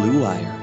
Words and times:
Blue 0.00 0.22
Wire. 0.22 0.54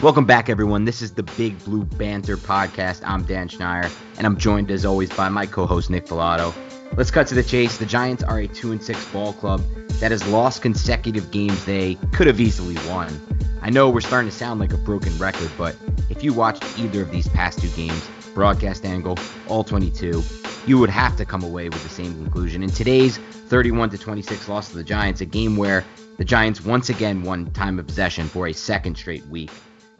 Welcome 0.00 0.24
back, 0.24 0.48
everyone. 0.48 0.86
This 0.86 1.02
is 1.02 1.12
the 1.12 1.24
Big 1.24 1.62
Blue 1.66 1.84
Banter 1.84 2.38
podcast. 2.38 3.02
I'm 3.04 3.24
Dan 3.24 3.50
Schneier, 3.50 3.94
and 4.16 4.26
I'm 4.26 4.38
joined 4.38 4.70
as 4.70 4.86
always 4.86 5.10
by 5.10 5.28
my 5.28 5.44
co-host 5.44 5.90
Nick 5.90 6.06
Falato. 6.06 6.54
Let's 6.96 7.10
cut 7.10 7.26
to 7.26 7.34
the 7.34 7.42
chase. 7.42 7.76
The 7.76 7.84
Giants 7.84 8.22
are 8.22 8.38
a 8.38 8.48
two 8.48 8.72
and 8.72 8.82
six 8.82 9.04
ball 9.12 9.34
club 9.34 9.60
that 10.00 10.10
has 10.10 10.26
lost 10.28 10.62
consecutive 10.62 11.30
games 11.30 11.66
they 11.66 11.96
could 12.12 12.28
have 12.28 12.40
easily 12.40 12.76
won. 12.88 13.20
I 13.60 13.68
know 13.68 13.90
we're 13.90 14.00
starting 14.00 14.30
to 14.30 14.34
sound 14.34 14.58
like 14.58 14.72
a 14.72 14.78
broken 14.78 15.14
record, 15.18 15.50
but 15.58 15.76
if 16.08 16.24
you 16.24 16.32
watched 16.32 16.64
either 16.78 17.02
of 17.02 17.10
these 17.10 17.28
past 17.28 17.60
two 17.60 17.68
games, 17.72 18.08
broadcast 18.34 18.86
angle, 18.86 19.18
all 19.48 19.64
22, 19.64 20.22
you 20.66 20.78
would 20.78 20.88
have 20.88 21.16
to 21.16 21.26
come 21.26 21.42
away 21.42 21.68
with 21.68 21.82
the 21.82 21.90
same 21.90 22.14
conclusion. 22.14 22.62
In 22.62 22.70
today's 22.70 23.18
31 23.18 23.90
to 23.90 23.98
26 23.98 24.48
loss 24.48 24.70
to 24.70 24.76
the 24.76 24.84
Giants, 24.84 25.20
a 25.20 25.26
game 25.26 25.56
where 25.56 25.84
the 26.20 26.26
Giants 26.26 26.62
once 26.62 26.90
again 26.90 27.22
won 27.22 27.50
time 27.50 27.78
of 27.78 27.86
possession 27.86 28.28
for 28.28 28.46
a 28.46 28.52
second 28.52 28.98
straight 28.98 29.26
week. 29.28 29.50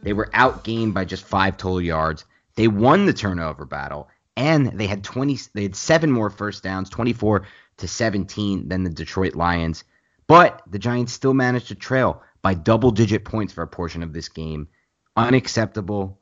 They 0.03 0.13
were 0.13 0.29
outgained 0.35 0.93
by 0.93 1.03
just 1.03 1.25
five 1.25 1.57
total 1.57 1.81
yards. 1.81 2.25
They 2.53 2.67
won 2.67 3.07
the 3.07 3.13
turnover 3.13 3.65
battle, 3.65 4.07
and 4.37 4.67
they 4.67 4.85
had 4.85 5.03
20. 5.03 5.39
They 5.55 5.63
had 5.63 5.75
seven 5.75 6.11
more 6.11 6.29
first 6.29 6.61
downs, 6.61 6.91
24 6.91 7.47
to 7.77 7.87
17 7.87 8.69
than 8.69 8.83
the 8.83 8.91
Detroit 8.91 9.33
Lions. 9.33 9.83
But 10.27 10.61
the 10.69 10.77
Giants 10.77 11.11
still 11.11 11.33
managed 11.33 11.69
to 11.69 11.75
trail 11.75 12.21
by 12.43 12.53
double 12.53 12.91
digit 12.91 13.25
points 13.25 13.51
for 13.51 13.63
a 13.63 13.67
portion 13.67 14.03
of 14.03 14.13
this 14.13 14.29
game. 14.29 14.67
Unacceptable. 15.17 16.19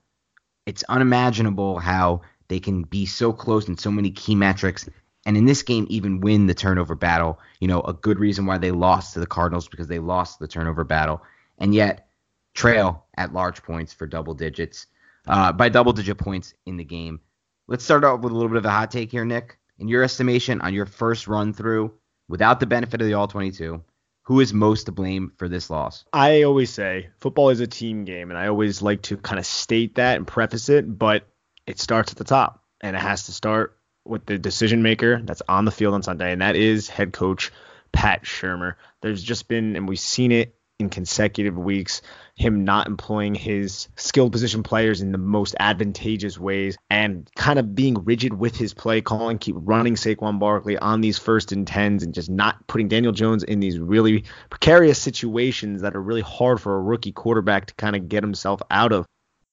It's 0.66 0.86
unimaginable 0.88 1.78
how 1.78 2.22
they 2.48 2.62
can 2.62 2.84
be 2.84 3.06
so 3.06 3.34
close 3.34 3.68
in 3.68 3.78
so 3.78 3.92
many 3.92 4.12
key 4.12 4.36
metrics. 4.36 4.90
And 5.25 5.35
in 5.35 5.46
this 5.46 5.63
game, 5.63 5.85
even 5.90 6.22
win 6.22 6.47
the 6.47 6.53
turnover 6.53 6.96
battle. 6.96 7.40
You 7.59 7.68
know, 7.68 7.81
a 7.81 7.94
good 7.94 8.19
reason 8.19 8.46
why 8.46 8.57
they 8.57 8.72
lost 8.72 9.13
to 9.13 9.19
the 9.19 9.28
Cardinals 9.28 9.68
because 9.68 9.88
they 9.88 10.00
lost 10.00 10.40
the 10.40 10.47
turnover 10.47 10.84
battle. 10.84 11.22
And 11.57 11.74
yet, 11.75 12.07
trail 12.53 13.06
at 13.16 13.34
large 13.34 13.63
points 13.63 13.94
for 13.94 14.08
double 14.08 14.34
digits, 14.34 14.88
uh, 15.28 15.52
by 15.52 15.69
double 15.69 15.94
digit 15.94 16.18
points 16.18 16.53
in 16.66 16.78
the 16.78 16.84
game. 16.84 17.19
Let's 17.68 17.84
start 17.84 18.03
off 18.03 18.22
with 18.22 18.31
a 18.31 18.35
little 18.35 18.50
bit 18.50 18.58
of 18.58 18.66
a 18.66 18.72
hot 18.72 18.91
take 18.91 19.12
here, 19.12 19.25
Nick. 19.25 19.58
In 19.78 19.88
your 19.88 20.03
estimation, 20.03 20.62
on 20.62 20.74
your 20.74 20.85
first 20.85 21.28
run 21.28 21.53
through, 21.53 21.94
without 22.28 22.59
the 22.59 22.66
benefit 22.66 23.02
of 23.02 23.08
the 23.08 23.13
All 23.13 23.28
22, 23.28 23.81
who 24.24 24.40
is 24.40 24.53
most 24.53 24.85
to 24.85 24.91
blame 24.91 25.31
for 25.38 25.47
this 25.47 25.69
loss? 25.69 26.06
I 26.13 26.44
always 26.44 26.69
say 26.69 27.09
football 27.19 27.50
is 27.50 27.62
a 27.62 27.68
team 27.68 28.06
game, 28.06 28.29
and 28.29 28.38
I 28.38 28.47
always 28.47 28.81
like 28.81 29.02
to 29.03 29.18
kind 29.18 29.40
of 29.40 29.46
state 29.46 29.96
that 29.96 30.18
and 30.18 30.28
preface 30.28 30.69
it, 30.69 30.97
but 30.97 31.28
it 31.66 31.79
starts 31.79 32.12
at 32.12 32.18
the 32.18 32.24
top, 32.24 32.63
and 32.81 32.96
it 32.96 33.00
has 33.00 33.25
to 33.25 33.31
start 33.31 33.78
with 34.06 34.26
the 34.26 34.38
decision 34.38 34.82
maker 34.82 35.22
that's 35.24 35.42
on 35.48 35.66
the 35.66 35.72
field 35.72 35.94
on 35.94 36.04
Sunday, 36.04 36.32
and 36.32 36.42
that 36.42 36.56
is 36.56 36.90
head 36.90 37.14
coach 37.14 37.52
Pat 37.92 38.24
Shurmur. 38.24 38.76
There's 39.02 39.24
just 39.24 39.48
been, 39.48 39.76
and 39.76 39.88
we've 39.88 40.00
seen 40.00 40.32
it 40.32 40.56
in 40.80 40.90
consecutive 40.90 41.58
weeks, 41.58 42.02
him 42.36 42.64
not 42.64 42.88
employing 42.88 43.36
his 43.36 43.90
skilled 43.98 44.32
position 44.32 44.64
players 44.64 45.02
in 45.02 45.12
the 45.12 45.18
most 45.18 45.54
advantageous 45.59 46.40
ways 46.40 46.78
and 46.90 47.30
kind 47.36 47.59
of 47.59 47.76
being 47.76 48.06
rigid 48.06 48.34
with 48.34 48.56
his 48.56 48.74
play 48.74 49.02
calling, 49.02 49.38
keep 49.38 49.56
running 49.58 49.96
Saquon 49.96 50.40
Barkley 50.40 50.78
on 50.78 51.02
these 51.02 51.20
first 51.20 51.52
and 51.52 51.68
tens 51.68 52.04
and 52.04 52.14
just 52.14 52.30
not 52.30 52.66
putting 52.68 52.88
Daniel 52.88 53.12
Jones 53.12 53.44
in 53.44 53.59
these 53.59 53.78
really 53.78 54.24
precarious 54.50 55.02
situations 55.02 55.82
that 55.82 55.98
are 55.98 56.02
really 56.02 56.22
hard 56.22 56.62
for 56.62 56.78
a 56.78 56.82
rookie 56.82 57.12
quarterback 57.12 57.66
to 57.66 57.74
kind 57.74 57.98
of 57.98 58.08
get 58.08 58.24
himself 58.24 58.62
out 58.72 58.94
of. 58.94 59.06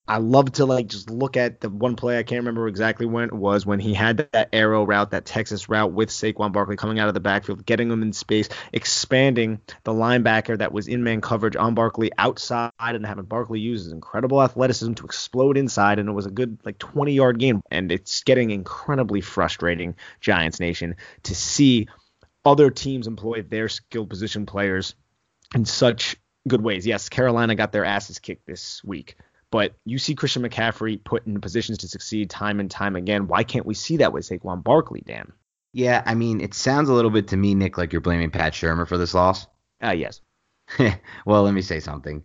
I 0.09 0.19
love 0.19 0.53
to 0.53 0.67
like 0.67 0.87
just 0.87 1.11
look 1.11 1.37
at 1.37 1.61
the 1.61 1.69
one 1.69 1.97
play 1.97 2.19
I 2.19 2.23
can't 2.23 2.41
remember 2.41 2.69
exactly 2.69 3.07
when 3.07 3.25
it 3.25 3.33
was 3.33 3.67
when 3.67 3.81
he 3.81 3.93
had 3.93 4.19
that 4.33 4.49
arrow 4.53 4.85
route, 4.85 5.11
that 5.11 5.25
Texas 5.25 5.69
route 5.69 5.93
with 5.93 6.11
Saquon 6.11 6.53
Barkley 6.53 6.77
coming 6.77 7.01
out 7.01 7.09
of 7.09 7.15
the 7.15 7.21
backfield, 7.21 7.67
getting 7.67 7.91
him 7.91 8.03
in 8.03 8.13
space, 8.13 8.49
expanding 8.73 9.61
the 9.83 9.93
linebacker 9.93 10.57
that 10.59 10.73
was 10.73 10.87
in 10.87 11.03
man 11.03 11.21
coverage 11.21 11.57
on 11.57 11.75
Barkley 11.75 12.13
outside, 12.19 12.71
and 12.79 13.05
having 13.05 13.25
Barkley 13.25 13.59
use 13.59 13.85
his 13.85 13.93
incredible 13.93 14.41
athleticism 14.43 14.93
to 14.95 15.07
explode 15.07 15.57
inside, 15.57 15.99
and 15.99 16.09
it 16.09 16.13
was 16.13 16.27
a 16.27 16.31
good 16.31 16.59
like 16.65 16.79
20 16.79 17.13
yard 17.13 17.41
game. 17.41 17.61
And 17.73 17.91
it's 17.91 18.23
getting 18.23 18.53
incredibly 18.53 19.21
frustrating, 19.21 19.97
Giants 20.21 20.61
Nation, 20.61 20.95
to 21.25 21.35
see 21.35 21.89
other 22.45 22.71
teams 22.71 23.09
employ 23.09 23.43
their 23.43 23.69
skilled 23.69 24.09
position 24.09 24.47
players 24.47 24.95
in 25.53 25.65
such 25.65 26.17
good 26.47 26.63
ways. 26.63 26.87
Yes, 26.87 27.09
Carolina 27.09 27.57
got 27.57 27.73
their 27.73 27.85
asses 27.85 28.21
kicked 28.21 28.47
this 28.47 28.85
week 28.85 29.17
but 29.57 29.73
you 29.87 29.97
see 29.97 30.15
Christian 30.15 30.43
McCaffrey 30.43 31.03
put 31.03 31.27
in 31.27 31.41
positions 31.41 31.79
to 31.79 31.89
succeed 31.89 32.29
time 32.29 32.61
and 32.61 32.71
time 32.71 32.95
again. 32.95 33.27
Why 33.27 33.43
can't 33.43 33.65
we 33.65 33.73
see 33.73 33.97
that 33.97 34.13
with 34.13 34.29
Saquon 34.29 34.63
Barkley, 34.63 35.03
Dan? 35.07 35.33
Yeah, 35.73 36.03
I 36.05 36.15
mean, 36.15 36.43
it 36.43 36.53
sounds 36.53 36.91
a 36.91 36.93
little 36.93 37.11
bit 37.11 37.29
to 37.29 37.39
me, 37.39 37.55
Nick, 37.55 37.79
like 37.79 37.91
you're 37.91 38.03
blaming 38.03 38.31
Pat 38.31 38.53
Shurmur 38.53 38.87
for 38.87 38.99
this 38.99 39.15
loss. 39.15 39.47
Ah, 39.83 39.89
uh, 39.89 39.93
yes. 39.93 40.21
well, 41.27 41.43
let 41.43 41.55
me 41.55 41.63
say 41.63 41.81
something. 41.81 42.23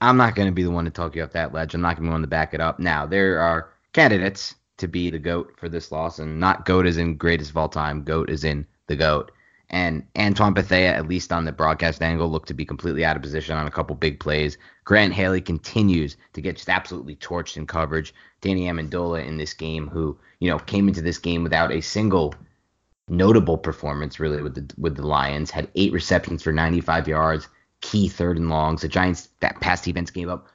I'm 0.00 0.18
not 0.18 0.34
going 0.34 0.48
to 0.48 0.54
be 0.54 0.62
the 0.62 0.70
one 0.70 0.84
to 0.84 0.90
talk 0.90 1.16
you 1.16 1.22
off 1.22 1.32
that 1.32 1.54
ledge. 1.54 1.74
I'm 1.74 1.80
not 1.80 1.96
going 1.96 1.96
to 1.96 2.02
be 2.02 2.08
the 2.08 2.12
one 2.12 2.20
to 2.22 2.26
back 2.26 2.52
it 2.52 2.60
up. 2.60 2.78
Now, 2.78 3.06
there 3.06 3.40
are 3.40 3.72
candidates 3.94 4.54
to 4.78 4.88
be 4.88 5.08
the 5.08 5.18
GOAT 5.18 5.54
for 5.58 5.70
this 5.70 5.90
loss, 5.90 6.18
and 6.18 6.38
not 6.38 6.66
GOAT 6.66 6.86
is 6.86 6.98
in 6.98 7.16
greatest 7.16 7.50
of 7.50 7.56
all 7.56 7.68
time. 7.68 8.04
GOAT 8.04 8.28
is 8.28 8.44
in 8.44 8.66
the 8.88 8.96
GOAT. 8.96 9.30
And 9.70 10.06
Antoine 10.16 10.54
Bethea, 10.54 10.94
at 10.94 11.08
least 11.08 11.30
on 11.30 11.44
the 11.44 11.52
broadcast 11.52 12.00
angle, 12.00 12.30
looked 12.30 12.48
to 12.48 12.54
be 12.54 12.64
completely 12.64 13.04
out 13.04 13.16
of 13.16 13.22
position 13.22 13.56
on 13.56 13.66
a 13.66 13.70
couple 13.70 13.94
big 13.94 14.18
plays. 14.18 14.56
Grant 14.84 15.12
Haley 15.12 15.42
continues 15.42 16.16
to 16.32 16.40
get 16.40 16.56
just 16.56 16.70
absolutely 16.70 17.16
torched 17.16 17.58
in 17.58 17.66
coverage. 17.66 18.14
Danny 18.40 18.62
Amendola 18.62 19.26
in 19.26 19.36
this 19.36 19.52
game, 19.52 19.88
who 19.88 20.18
you 20.40 20.48
know 20.48 20.58
came 20.58 20.88
into 20.88 21.02
this 21.02 21.18
game 21.18 21.42
without 21.42 21.70
a 21.70 21.82
single 21.82 22.34
notable 23.08 23.58
performance 23.58 24.20
really 24.20 24.42
with 24.42 24.54
the 24.54 24.74
with 24.80 24.96
the 24.96 25.06
Lions, 25.06 25.50
had 25.50 25.68
eight 25.74 25.92
receptions 25.92 26.42
for 26.42 26.52
95 26.52 27.06
yards, 27.06 27.48
key 27.82 28.08
third 28.08 28.38
and 28.38 28.48
longs. 28.48 28.80
The 28.80 28.88
Giants 28.88 29.28
that 29.40 29.60
past 29.60 29.84
defense 29.84 30.10
gave 30.10 30.30
up 30.30 30.48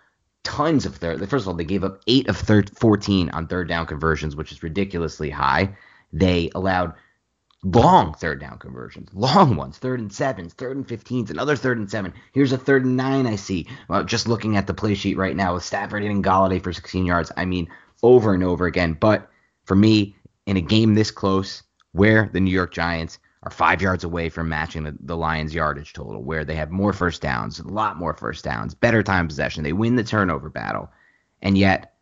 tons 0.44 0.86
of 0.86 0.96
third. 0.96 1.20
First 1.30 1.44
of 1.44 1.50
all, 1.50 1.54
they 1.54 1.64
gave 1.64 1.84
up 1.84 2.02
eight 2.08 2.28
of 2.28 2.38
third, 2.38 2.76
14 2.78 3.30
on 3.30 3.48
third 3.48 3.68
down 3.68 3.86
conversions, 3.86 4.36
which 4.36 4.52
is 4.52 4.64
ridiculously 4.64 5.30
high. 5.30 5.76
They 6.12 6.52
allowed 6.54 6.94
long 7.64 8.14
third 8.14 8.40
down 8.40 8.58
conversions, 8.58 9.10
long 9.14 9.56
ones, 9.56 9.78
third 9.78 10.00
and 10.00 10.12
sevens, 10.12 10.54
third 10.54 10.76
and 10.76 10.88
15s, 10.88 11.30
another 11.30 11.56
third 11.56 11.78
and 11.78 11.90
seven. 11.90 12.14
Here's 12.34 12.52
a 12.52 12.58
third 12.58 12.86
and 12.86 12.98
nine 12.98 13.26
I 13.26 13.36
see. 13.36 13.68
Well, 13.88 14.04
just 14.04 14.28
looking 14.28 14.58
at 14.58 14.68
the 14.68 14.74
play 14.74 14.96
sheet 14.96 15.18
right 15.18 15.36
now 15.36 15.54
with 15.54 15.64
Stafford 15.64 16.04
hitting 16.04 16.24
Golladay 16.24 16.62
for 16.62 16.74
16 16.74 17.06
yards. 17.06 17.32
I 17.38 17.46
mean, 17.46 17.70
over 18.02 18.34
and 18.34 18.44
over 18.44 18.66
again. 18.66 18.94
But 18.94 19.30
for 19.66 19.76
me, 19.76 20.16
in 20.46 20.58
a 20.58 20.62
game 20.62 20.94
this 20.94 21.12
close, 21.12 21.64
where 21.94 22.30
the 22.34 22.40
New 22.40 22.52
York 22.52 22.74
Giants 22.74 23.20
are 23.44 23.52
five 23.52 23.82
yards 23.82 24.04
away 24.04 24.30
from 24.30 24.50
matching 24.50 24.84
the, 24.84 24.96
the 25.00 25.18
Lions' 25.18 25.54
yardage 25.54 25.94
total, 25.94 26.22
where 26.22 26.44
they 26.44 26.56
have 26.56 26.72
more 26.72 26.94
first 26.94 27.22
downs, 27.22 27.60
a 27.60 27.68
lot 27.68 27.98
more 27.98 28.14
first 28.14 28.44
downs, 28.44 28.74
better 28.74 29.04
time 29.04 29.28
possession, 29.28 29.64
they 29.64 29.74
win 29.74 29.96
the 29.96 30.04
turnover 30.04 30.50
battle, 30.50 30.90
and 31.42 31.58
yet 31.58 31.93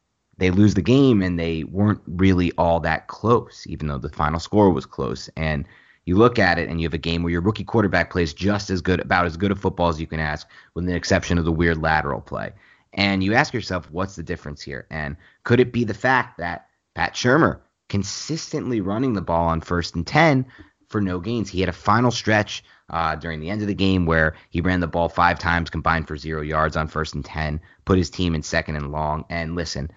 they 0.41 0.49
lose 0.49 0.73
the 0.73 0.81
game 0.81 1.21
and 1.21 1.37
they 1.37 1.65
weren't 1.65 2.01
really 2.07 2.51
all 2.57 2.79
that 2.79 3.07
close, 3.07 3.63
even 3.67 3.87
though 3.87 3.99
the 3.99 4.09
final 4.09 4.39
score 4.39 4.71
was 4.71 4.87
close. 4.87 5.29
And 5.37 5.67
you 6.05 6.15
look 6.15 6.39
at 6.39 6.57
it 6.57 6.67
and 6.67 6.81
you 6.81 6.87
have 6.87 6.95
a 6.95 6.97
game 6.97 7.21
where 7.21 7.31
your 7.31 7.41
rookie 7.41 7.63
quarterback 7.63 8.09
plays 8.09 8.33
just 8.33 8.71
as 8.71 8.81
good, 8.81 8.99
about 9.01 9.27
as 9.27 9.37
good 9.37 9.51
a 9.51 9.55
football 9.55 9.89
as 9.89 10.01
you 10.01 10.07
can 10.07 10.19
ask, 10.19 10.47
with 10.73 10.87
the 10.87 10.95
exception 10.95 11.37
of 11.37 11.45
the 11.45 11.51
weird 11.51 11.77
lateral 11.77 12.21
play. 12.21 12.53
And 12.93 13.23
you 13.23 13.35
ask 13.35 13.53
yourself, 13.53 13.87
what's 13.91 14.15
the 14.15 14.23
difference 14.23 14.63
here? 14.63 14.87
And 14.89 15.15
could 15.43 15.59
it 15.59 15.71
be 15.71 15.83
the 15.83 15.93
fact 15.93 16.39
that 16.39 16.65
Pat 16.95 17.13
Shurmur 17.13 17.59
consistently 17.87 18.81
running 18.81 19.13
the 19.13 19.21
ball 19.21 19.49
on 19.49 19.61
first 19.61 19.93
and 19.93 20.07
10 20.07 20.47
for 20.89 21.01
no 21.01 21.19
gains? 21.19 21.51
He 21.51 21.59
had 21.59 21.69
a 21.69 21.73
final 21.73 22.09
stretch 22.09 22.63
uh, 22.89 23.15
during 23.15 23.41
the 23.41 23.51
end 23.51 23.61
of 23.61 23.67
the 23.67 23.75
game 23.75 24.07
where 24.07 24.35
he 24.49 24.59
ran 24.59 24.79
the 24.79 24.87
ball 24.87 25.07
five 25.07 25.37
times 25.37 25.69
combined 25.69 26.07
for 26.07 26.17
zero 26.17 26.41
yards 26.41 26.75
on 26.75 26.87
first 26.87 27.13
and 27.13 27.23
10, 27.23 27.61
put 27.85 27.99
his 27.99 28.09
team 28.09 28.33
in 28.33 28.41
second 28.41 28.75
and 28.75 28.91
long. 28.91 29.23
And 29.29 29.55
listen, 29.55 29.91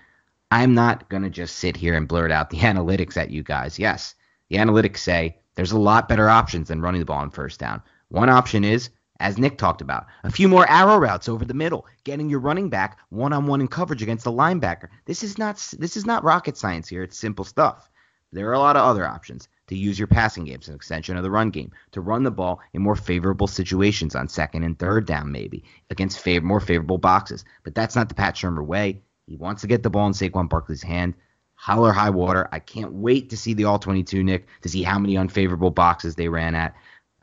I'm 0.55 0.73
not 0.73 1.09
going 1.09 1.25
to 1.25 1.31
just 1.31 1.57
sit 1.57 1.77
here 1.77 1.97
and 1.97 2.07
blurt 2.07 2.31
out 2.31 2.49
the 2.49 2.59
analytics 2.71 3.17
at 3.17 3.31
you 3.31 3.43
guys. 3.43 3.77
Yes, 3.77 4.15
the 4.51 4.57
analytics 4.59 4.99
say 4.99 5.37
there's 5.57 5.73
a 5.73 5.79
lot 5.79 6.09
better 6.09 6.31
options 6.31 6.69
than 6.69 6.81
running 6.81 7.01
the 7.01 7.07
ball 7.07 7.19
on 7.19 7.31
first 7.31 7.59
down. 7.59 7.83
One 8.11 8.29
option 8.29 8.63
is, 8.63 8.91
as 9.19 9.37
Nick 9.37 9.59
talked 9.59 9.81
about, 9.81 10.07
a 10.23 10.31
few 10.31 10.47
more 10.47 10.71
arrow 10.71 10.99
routes 10.99 11.29
over 11.29 11.45
the 11.45 11.55
middle, 11.55 11.89
getting 12.05 12.31
your 12.31 12.39
running 12.39 12.69
back 12.69 13.01
one-on-one 13.09 13.63
in 13.63 13.67
coverage 13.67 14.01
against 14.01 14.23
the 14.23 14.31
linebacker. 14.31 14.91
This 15.07 15.25
is 15.25 15.39
not 15.39 15.57
this 15.77 15.97
is 15.97 16.07
not 16.07 16.23
rocket 16.23 16.57
science 16.57 16.89
here. 16.89 17.03
It's 17.03 17.19
simple 17.19 17.45
stuff. 17.45 17.91
There 18.31 18.49
are 18.49 18.53
a 18.53 18.61
lot 18.61 18.77
of 18.77 18.85
other 18.85 19.09
options 19.09 19.49
to 19.67 19.77
use 19.77 19.99
your 19.99 20.07
passing 20.07 20.45
game 20.45 20.61
as 20.63 20.69
an 20.69 20.77
extension 20.77 21.17
of 21.17 21.25
the 21.25 21.33
run 21.33 21.51
game, 21.51 21.73
to 21.91 22.01
run 22.01 22.23
the 22.23 22.31
ball 22.31 22.61
in 22.75 22.81
more 22.81 22.95
favorable 22.95 23.49
situations 23.49 24.15
on 24.15 24.29
second 24.29 24.63
and 24.63 24.79
third 24.79 25.05
down, 25.05 25.33
maybe 25.33 25.65
against 25.91 26.25
fav- 26.25 26.43
more 26.43 26.61
favorable 26.61 26.99
boxes. 26.99 27.45
But 27.65 27.75
that's 27.75 27.97
not 27.97 28.09
the 28.09 28.15
Pat 28.15 28.37
Shurmur 28.37 28.65
way. 28.65 29.03
He 29.27 29.37
wants 29.37 29.63
to 29.63 29.69
get 29.69 29.83
the 29.83 29.91
ball 29.91 30.07
in 30.07 30.13
Saquon 30.13 30.49
Barkley's 30.49 30.83
hand. 30.83 31.15
Hell 31.57 31.87
or 31.87 31.93
high 31.93 32.11
water. 32.11 32.49
I 32.53 32.59
can't 32.59 32.93
wait 32.93 33.31
to 33.31 33.37
see 33.37 33.55
the 33.55 33.65
all 33.65 33.79
22 33.79 34.23
Nick 34.23 34.47
to 34.63 34.69
see 34.69 34.83
how 34.83 34.99
many 34.99 35.17
unfavorable 35.17 35.71
boxes 35.71 36.15
they 36.15 36.29
ran 36.29 36.55
at. 36.55 36.75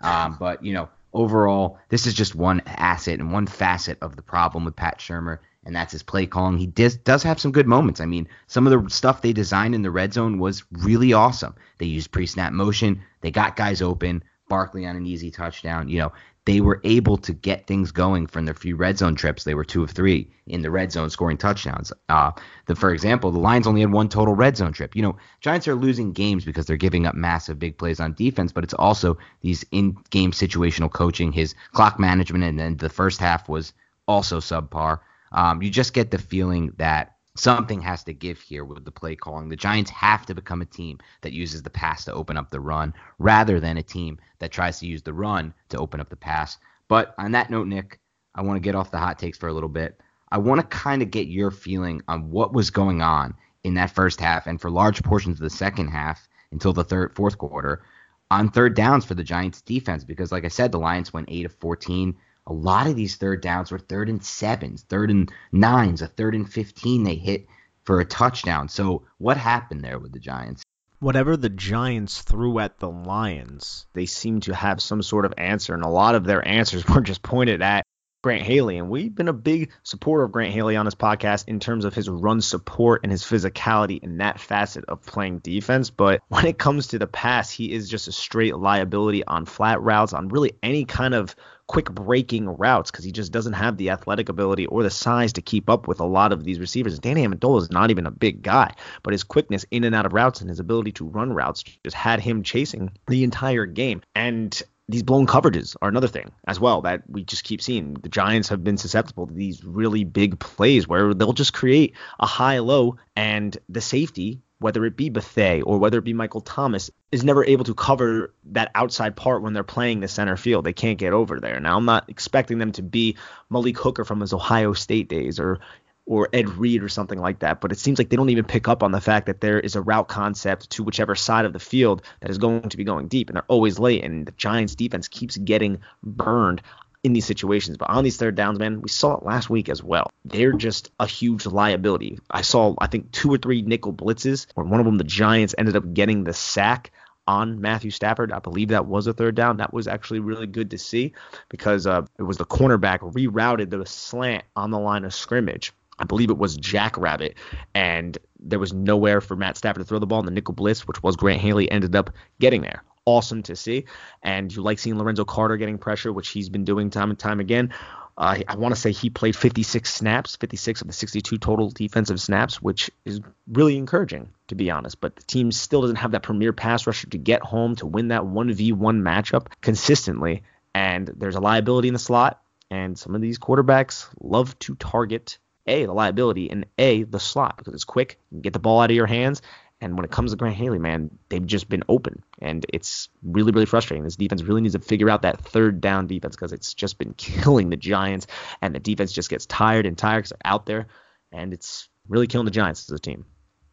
Um, 0.02 0.38
but 0.40 0.64
you 0.64 0.74
know, 0.74 0.90
overall, 1.14 1.80
this 1.90 2.08
is 2.08 2.14
just 2.14 2.36
one 2.36 2.62
asset 2.66 3.20
and 3.20 3.32
one 3.32 3.46
facet 3.46 3.98
of 4.02 4.16
the 4.16 4.22
problem 4.22 4.66
with 4.66 4.76
Pat 4.76 5.00
Shurmur, 5.00 5.40
and 5.66 5.76
that's 5.76 5.92
his 5.92 6.02
play 6.02 6.26
calling. 6.26 6.58
He 6.58 6.66
does 6.66 6.96
does 6.96 7.24
have 7.24 7.40
some 7.40 7.52
good 7.52 7.68
moments. 7.68 8.00
I 8.00 8.06
mean, 8.06 8.28
some 8.48 8.66
of 8.66 8.72
the 8.84 8.90
stuff 8.90 9.22
they 9.22 9.34
designed 9.34 9.76
in 9.76 9.84
the 9.84 9.92
red 9.92 10.14
zone 10.14 10.40
was 10.40 10.64
really 10.72 11.14
awesome. 11.14 11.56
They 11.78 11.86
used 11.86 12.12
pre-snap 12.12 12.54
motion. 12.54 13.04
They 13.22 13.32
got 13.32 13.56
guys 13.56 13.82
open. 13.82 14.24
Barkley 14.50 14.86
on 14.86 14.98
an 14.98 15.06
easy 15.06 15.32
touchdown. 15.32 15.88
You 15.88 16.00
know, 16.00 16.14
they 16.46 16.60
were 16.60 16.82
able 16.84 17.18
to 17.18 17.34
get 17.34 17.68
things 17.68 17.92
going 17.92 18.26
from 18.26 18.46
their 18.46 18.56
few 18.56 18.76
red 18.76 18.98
zone 18.98 19.16
trips. 19.16 19.44
They 19.44 19.54
were 19.54 19.64
two 19.64 19.84
of 19.84 19.92
three 19.92 20.32
in 20.48 20.64
the 20.64 20.72
red 20.72 20.92
zone 20.92 21.10
scoring 21.10 21.38
touchdowns. 21.38 21.94
Uh, 22.10 22.32
the, 22.66 22.76
for 22.76 22.92
example, 22.92 23.32
the 23.32 23.40
Lions 23.40 23.68
only 23.68 23.82
had 23.82 23.92
one 23.92 24.10
total 24.10 24.34
red 24.34 24.58
zone 24.58 24.74
trip. 24.74 24.96
You 24.96 25.04
know, 25.04 25.18
Giants 25.40 25.68
are 25.68 25.76
losing 25.76 26.14
games 26.14 26.44
because 26.44 26.66
they're 26.66 26.78
giving 26.78 27.06
up 27.06 27.14
massive 27.14 27.60
big 27.60 27.78
plays 27.78 28.00
on 28.00 28.14
defense, 28.14 28.52
but 28.52 28.64
it's 28.64 28.74
also 28.74 29.18
these 29.42 29.64
in-game 29.72 30.32
situational 30.32 30.92
coaching, 30.92 31.32
his 31.32 31.54
clock 31.74 32.00
management, 32.00 32.44
and 32.44 32.60
then 32.60 32.78
the 32.78 32.90
first 32.90 33.20
half 33.20 33.48
was 33.48 33.74
also 34.08 34.40
subpar. 34.40 35.00
Um, 35.32 35.62
you 35.62 35.70
just 35.70 35.94
get 35.94 36.10
the 36.10 36.18
feeling 36.18 36.74
that 36.78 37.16
something 37.36 37.82
has 37.82 38.04
to 38.04 38.14
give 38.14 38.40
here 38.40 38.66
with 38.66 38.84
the 38.84 38.92
play 38.92 39.16
calling. 39.16 39.50
The 39.50 39.56
Giants 39.56 39.92
have 39.92 40.26
to 40.26 40.36
become 40.36 40.62
a 40.62 40.66
team 40.66 41.00
that 41.22 41.34
uses 41.34 41.64
the 41.64 41.70
pass 41.70 42.06
to 42.06 42.14
open 42.14 42.38
up 42.38 42.50
the 42.50 42.60
run 42.60 42.94
rather 43.20 43.60
than 43.60 43.78
a 43.78 43.84
team 43.84 44.20
that 44.40 44.52
tries 44.52 44.80
to 44.80 44.88
use 44.88 45.02
the 45.02 45.14
run 45.14 45.54
to 45.70 45.78
open 45.78 46.00
up 46.00 46.10
the 46.10 46.16
pass. 46.16 46.58
But 46.88 47.16
on 47.18 47.32
that 47.32 47.50
note, 47.50 47.68
Nick, 47.68 48.00
I 48.36 48.42
want 48.42 48.58
to 48.58 48.62
get 48.62 48.76
off 48.76 48.92
the 48.92 48.98
hot 48.98 49.18
takes 49.18 49.38
for 49.38 49.48
a 49.48 49.54
little 49.54 49.70
bit. 49.70 50.02
I 50.32 50.38
want 50.38 50.62
to 50.62 50.68
kind 50.68 51.02
of 51.02 51.12
get 51.12 51.28
your 51.28 51.52
feeling 51.52 52.02
on 52.08 52.32
what 52.32 52.54
was 52.54 52.70
going 52.70 53.02
on 53.02 53.34
in 53.64 53.74
that 53.76 53.92
first 53.92 54.20
half 54.20 54.48
and 54.48 54.60
for 54.60 54.72
large 54.72 55.04
portions 55.04 55.38
of 55.38 55.44
the 55.44 55.50
second 55.50 55.90
half 55.90 56.28
until 56.52 56.74
the 56.74 56.84
third 56.84 57.16
fourth 57.16 57.38
quarter 57.38 57.84
on 58.30 58.50
third 58.50 58.76
downs 58.76 59.06
for 59.06 59.14
the 59.14 59.24
Giants 59.24 59.62
defense 59.62 60.04
because 60.04 60.32
like 60.32 60.46
I 60.46 60.50
said 60.50 60.72
the 60.72 60.80
Lions 60.80 61.14
went 61.14 61.30
8 61.30 61.46
of 61.46 61.54
14 61.56 62.16
a 62.52 62.54
lot 62.54 62.88
of 62.88 62.98
these 62.98 63.16
third 63.16 63.42
downs 63.42 63.72
were 63.72 63.80
third 63.80 64.10
and 64.10 64.22
sevens, 64.22 64.84
third 64.84 65.10
and 65.10 65.32
nines, 65.54 66.02
a 66.02 66.08
third 66.08 66.36
and 66.36 66.52
15 66.52 67.06
they 67.06 67.16
hit 67.16 67.48
for 67.86 68.02
a 68.02 68.06
touchdown. 68.06 68.68
So 68.68 69.04
what 69.20 69.38
happened 69.38 69.86
there 69.86 70.00
with 70.00 70.12
the 70.12 70.20
Giants? 70.20 70.64
Whatever 71.00 71.38
the 71.38 71.50
Giants 71.50 72.22
threw 72.22 72.60
at 72.60 72.78
the 72.78 72.90
Lions, 72.90 73.86
they 73.94 74.06
seemed 74.06 74.44
to 74.44 74.54
have 74.54 74.82
some 74.82 75.02
sort 75.02 75.26
of 75.26 75.34
answer, 75.38 75.74
and 75.74 75.84
a 75.84 75.88
lot 75.90 76.16
of 76.16 76.26
their 76.26 76.46
answers 76.46 76.86
were 76.90 77.00
just 77.00 77.24
pointed 77.24 77.62
at 77.62 77.86
Grant 78.22 78.44
Haley, 78.44 78.78
and 78.78 78.90
we've 78.90 79.16
been 79.16 79.30
a 79.30 79.34
big 79.34 79.72
supporter 79.82 80.24
of 80.24 80.34
Grant 80.34 80.54
Haley 80.54 80.76
on 80.76 80.86
this 80.86 80.94
podcast 80.94 81.46
in 81.48 81.60
terms 81.62 81.86
of 81.86 81.96
his 81.96 82.08
run 82.10 82.42
support 82.42 83.00
and 83.02 83.12
his 83.12 83.24
physicality 83.24 84.04
in 84.04 84.18
that 84.18 84.40
facet 84.40 84.86
of 84.90 85.04
playing 85.04 85.40
defense. 85.40 85.90
But 85.90 86.22
when 86.28 86.46
it 86.46 86.60
comes 86.60 86.88
to 86.88 87.00
the 87.00 87.08
pass, 87.08 87.50
he 87.50 87.72
is 87.72 87.90
just 87.90 88.10
a 88.10 88.12
straight 88.12 88.56
liability 88.56 89.24
on 89.26 89.46
flat 89.46 89.82
routes, 89.82 90.14
on 90.14 90.28
really 90.28 90.52
any 90.62 90.84
kind 90.86 91.16
of 91.16 91.34
quick 91.72 91.90
breaking 91.90 92.48
routes 92.50 92.92
because 92.92 93.06
he 93.06 93.14
just 93.14 93.32
doesn't 93.32 93.54
have 93.54 93.78
the 93.78 93.92
athletic 93.92 94.28
ability 94.28 94.66
or 94.66 94.84
the 94.84 94.90
size 94.90 95.32
to 95.32 95.42
keep 95.42 95.70
up 95.70 95.88
with 95.88 96.02
a 96.02 96.06
lot 96.06 96.34
of 96.34 96.44
these 96.44 96.60
receivers. 96.60 97.00
Danny 97.00 97.26
Amendola 97.26 97.62
is 97.62 97.72
not 97.72 97.92
even 97.92 98.06
a 98.06 98.12
big 98.12 98.42
guy, 98.42 98.74
but 99.04 99.14
his 99.14 99.24
quickness 99.24 99.66
in 99.72 99.86
and 99.86 99.96
out 99.96 100.06
of 100.06 100.12
routes 100.12 100.42
and 100.42 100.50
his 100.50 100.60
ability 100.60 100.92
to 100.92 101.06
run 101.06 101.32
routes 101.32 101.64
just 101.64 101.96
had 101.96 102.20
him 102.20 102.44
chasing 102.44 102.92
the 103.08 103.24
entire 103.24 103.66
game. 103.66 104.02
And 104.16 104.62
these 104.90 105.02
blown 105.02 105.26
coverages 105.26 105.78
are 105.82 105.88
another 105.88 106.10
thing 106.10 106.34
as 106.46 106.60
well 106.60 106.82
that 106.82 107.04
we 107.08 107.24
just 107.24 107.46
keep 107.46 107.62
seeing. 107.62 107.94
The 107.94 108.10
Giants 108.10 108.50
have 108.50 108.66
been 108.66 108.78
susceptible 108.78 109.28
to 109.28 109.34
these 109.34 109.64
really 109.64 110.04
big 110.04 110.40
plays 110.40 110.90
where 110.90 111.14
they'll 111.14 111.32
just 111.32 111.54
create 111.54 111.96
a 112.20 112.26
high 112.26 112.60
low 112.60 112.98
and 113.16 113.58
the 113.70 113.80
safety, 113.80 114.42
whether 114.62 114.86
it 114.86 114.96
be 114.96 115.10
Bethea 115.10 115.64
or 115.64 115.80
whether 115.80 115.98
it 115.98 116.04
be 116.04 116.14
Michael 116.14 116.42
Thomas, 116.42 116.92
is 117.12 117.24
never 117.24 117.44
able 117.44 117.66
to 117.66 117.74
cover 117.74 118.32
that 118.46 118.70
outside 118.76 119.16
part 119.16 119.42
when 119.42 119.54
they're 119.54 119.64
playing 119.64 120.00
the 120.00 120.08
center 120.08 120.38
field. 120.38 120.64
They 120.64 120.74
can't 120.74 121.00
get 121.00 121.14
over 121.14 121.40
there. 121.40 121.60
Now 121.60 121.78
I'm 121.78 121.86
not 121.86 122.08
expecting 122.10 122.60
them 122.60 122.72
to 122.74 122.84
be 122.84 123.18
Malik 123.50 123.78
Hooker 123.78 124.06
from 124.06 124.22
his 124.22 124.34
Ohio 124.34 124.74
State 124.74 125.10
days 125.10 125.40
or 125.40 125.60
or 126.06 126.30
Ed 126.34 126.50
Reed 126.50 126.84
or 126.84 126.90
something 126.90 127.20
like 127.20 127.40
that. 127.40 127.62
But 127.62 127.72
it 127.72 127.80
seems 127.80 127.98
like 127.98 128.10
they 128.10 128.16
don't 128.16 128.30
even 128.30 128.46
pick 128.46 128.68
up 128.68 128.84
on 128.84 128.92
the 128.92 129.02
fact 129.02 129.28
that 129.28 129.42
there 129.42 129.60
is 129.60 129.76
a 129.76 129.82
route 129.82 130.08
concept 130.08 130.70
to 130.72 130.84
whichever 130.84 131.16
side 131.16 131.46
of 131.46 131.54
the 131.54 131.60
field 131.60 132.02
that 132.20 132.30
is 132.30 132.38
going 132.38 132.70
to 132.70 132.78
be 132.78 132.84
going 132.84 133.08
deep, 133.08 133.30
and 133.30 133.36
they're 133.36 133.44
always 133.48 133.80
late. 133.80 134.04
And 134.04 134.26
the 134.26 134.32
Giants 134.32 134.76
defense 134.76 135.08
keeps 135.08 135.38
getting 135.38 135.80
burned 136.04 136.62
in 137.04 137.14
these 137.14 137.26
situations. 137.26 137.78
But 137.78 137.90
on 137.90 138.04
these 138.04 138.18
third 138.18 138.36
downs, 138.36 138.60
man, 138.60 138.82
we 138.82 138.90
saw 138.90 139.18
it 139.18 139.24
last 139.24 139.50
week 139.50 139.70
as 139.70 139.84
well. 139.84 140.12
They're 140.26 140.54
just 140.54 140.92
a 141.00 141.08
huge 141.08 141.46
liability. 141.46 142.20
I 142.30 142.42
saw, 142.42 142.76
I 142.80 142.88
think, 142.88 143.12
two 143.12 143.34
or 143.34 143.38
three 143.38 143.62
nickel 143.62 143.94
blitzes, 143.94 144.48
or 144.56 144.64
one 144.64 144.80
of 144.80 144.86
them 144.86 144.98
the 144.98 145.04
Giants 145.04 145.56
ended 145.58 145.76
up 145.76 145.94
getting 145.94 146.24
the 146.24 146.34
sack 146.34 146.92
on 147.28 147.62
Matthew 147.62 147.92
Stafford. 147.92 148.32
I 148.32 148.40
believe 148.40 148.70
that 148.70 148.86
was 148.86 149.08
a 149.08 149.14
third 149.14 149.36
down. 149.36 149.58
That 149.58 149.74
was 149.74 149.88
actually 149.88 150.20
really 150.20 150.48
good 150.48 150.72
to 150.72 150.78
see 150.78 151.14
because 151.50 151.88
uh, 151.88 152.06
it 152.18 152.24
was 152.24 152.38
the 152.38 152.46
cornerback 152.46 153.00
rerouted 153.00 153.70
the 153.70 153.86
slant 153.86 154.44
on 154.56 154.72
the 154.72 154.80
line 154.80 155.06
of 155.06 155.14
scrimmage 155.14 155.74
I 156.02 156.04
believe 156.04 156.32
it 156.32 156.38
was 156.38 156.58
Jackrabbit, 156.58 157.38
and 157.76 158.18
there 158.40 158.58
was 158.58 158.74
nowhere 158.74 159.22
for 159.22 159.36
Matt 159.36 159.56
Stafford 159.56 159.82
to 159.82 159.86
throw 159.88 160.00
the 160.00 160.08
ball. 160.08 160.20
And 160.20 160.28
the 160.28 160.32
nickel 160.32 160.56
blitz, 160.56 160.88
which 160.88 161.04
was 161.04 161.16
Grant 161.16 161.40
Haley, 161.40 161.70
ended 161.70 161.96
up 161.96 162.10
getting 162.40 162.64
there. 162.64 162.84
Awesome 163.06 163.44
to 163.44 163.56
see. 163.56 163.86
And 164.22 164.54
you 164.54 164.62
like 164.62 164.80
seeing 164.80 164.98
Lorenzo 164.98 165.26
Carter 165.26 165.58
getting 165.58 165.78
pressure, 165.78 166.14
which 166.14 166.30
he's 166.30 166.50
been 166.50 166.66
doing 166.66 166.90
time 166.90 167.10
and 167.10 167.18
time 167.18 167.40
again. 167.40 167.74
Uh, 168.18 168.40
I 168.48 168.56
want 168.56 168.76
to 168.76 168.80
say 168.80 168.92
he 168.92 169.10
played 169.10 169.36
56 169.36 169.92
snaps, 169.92 170.36
56 170.36 170.82
of 170.82 170.88
the 170.88 170.94
62 170.94 171.38
total 171.38 171.72
defensive 171.72 172.22
snaps, 172.22 172.62
which 172.62 172.92
is 173.06 173.22
really 173.48 173.78
encouraging, 173.78 174.30
to 174.48 174.56
be 174.56 174.70
honest. 174.70 175.02
But 175.02 175.16
the 175.16 175.24
team 175.24 175.52
still 175.52 175.82
doesn't 175.82 175.96
have 175.96 176.12
that 176.12 176.22
premier 176.22 176.54
pass 176.54 176.86
rusher 176.86 177.08
to 177.10 177.18
get 177.18 177.42
home 177.42 177.76
to 177.78 177.88
win 177.88 178.10
that 178.10 178.22
1v1 178.22 178.76
matchup 179.02 179.48
consistently. 179.62 180.44
And 180.76 181.08
there's 181.18 181.36
a 181.36 181.42
liability 181.42 181.88
in 181.88 181.94
the 181.94 182.00
slot, 182.00 182.42
and 182.70 182.98
some 182.98 183.16
of 183.16 183.22
these 183.22 183.40
quarterbacks 183.40 184.08
love 184.20 184.58
to 184.60 184.76
target 184.76 185.40
a, 185.68 185.86
the 185.86 185.94
liability, 185.94 186.50
and 186.50 186.66
A, 186.78 187.04
the 187.04 187.20
slot 187.20 187.58
because 187.58 187.74
it's 187.74 187.84
quick. 187.84 188.20
You 188.32 188.42
get 188.42 188.54
the 188.54 188.60
ball 188.60 188.82
out 188.82 188.90
of 188.90 188.96
your 188.96 189.08
hands. 189.08 189.42
And 189.82 189.96
when 189.96 190.06
it 190.06 190.12
comes 190.12 190.32
to 190.32 190.38
Grant 190.38 190.56
Haley, 190.56 190.78
man, 190.78 191.10
they've 191.30 191.46
just 191.46 191.68
been 191.68 191.84
open. 191.90 192.24
And 192.40 192.66
it's 192.72 193.10
really, 193.24 193.52
really 193.52 193.66
frustrating. 193.66 194.04
This 194.04 194.16
defense 194.16 194.44
really 194.44 194.62
needs 194.62 194.76
to 194.76 194.80
figure 194.80 195.10
out 195.10 195.24
that 195.24 195.42
third 195.42 195.82
down 195.82 196.06
defense 196.06 196.36
because 196.36 196.54
it's 196.54 196.76
just 196.76 197.00
been 197.00 197.14
killing 197.18 197.70
the 197.72 197.78
Giants. 197.78 198.28
And 198.62 198.76
the 198.76 198.80
defense 198.80 199.12
just 199.12 199.30
gets 199.30 199.48
tired 199.48 199.88
and 199.88 199.98
tired 199.98 200.20
because 200.20 200.30
they're 200.30 200.52
out 200.52 200.68
there 200.68 200.88
and 201.32 201.54
it's 201.54 201.90
really 202.08 202.28
killing 202.28 202.46
the 202.46 202.52
Giants 202.52 202.90
as 202.90 202.96
a 202.96 203.00
team. 203.00 203.26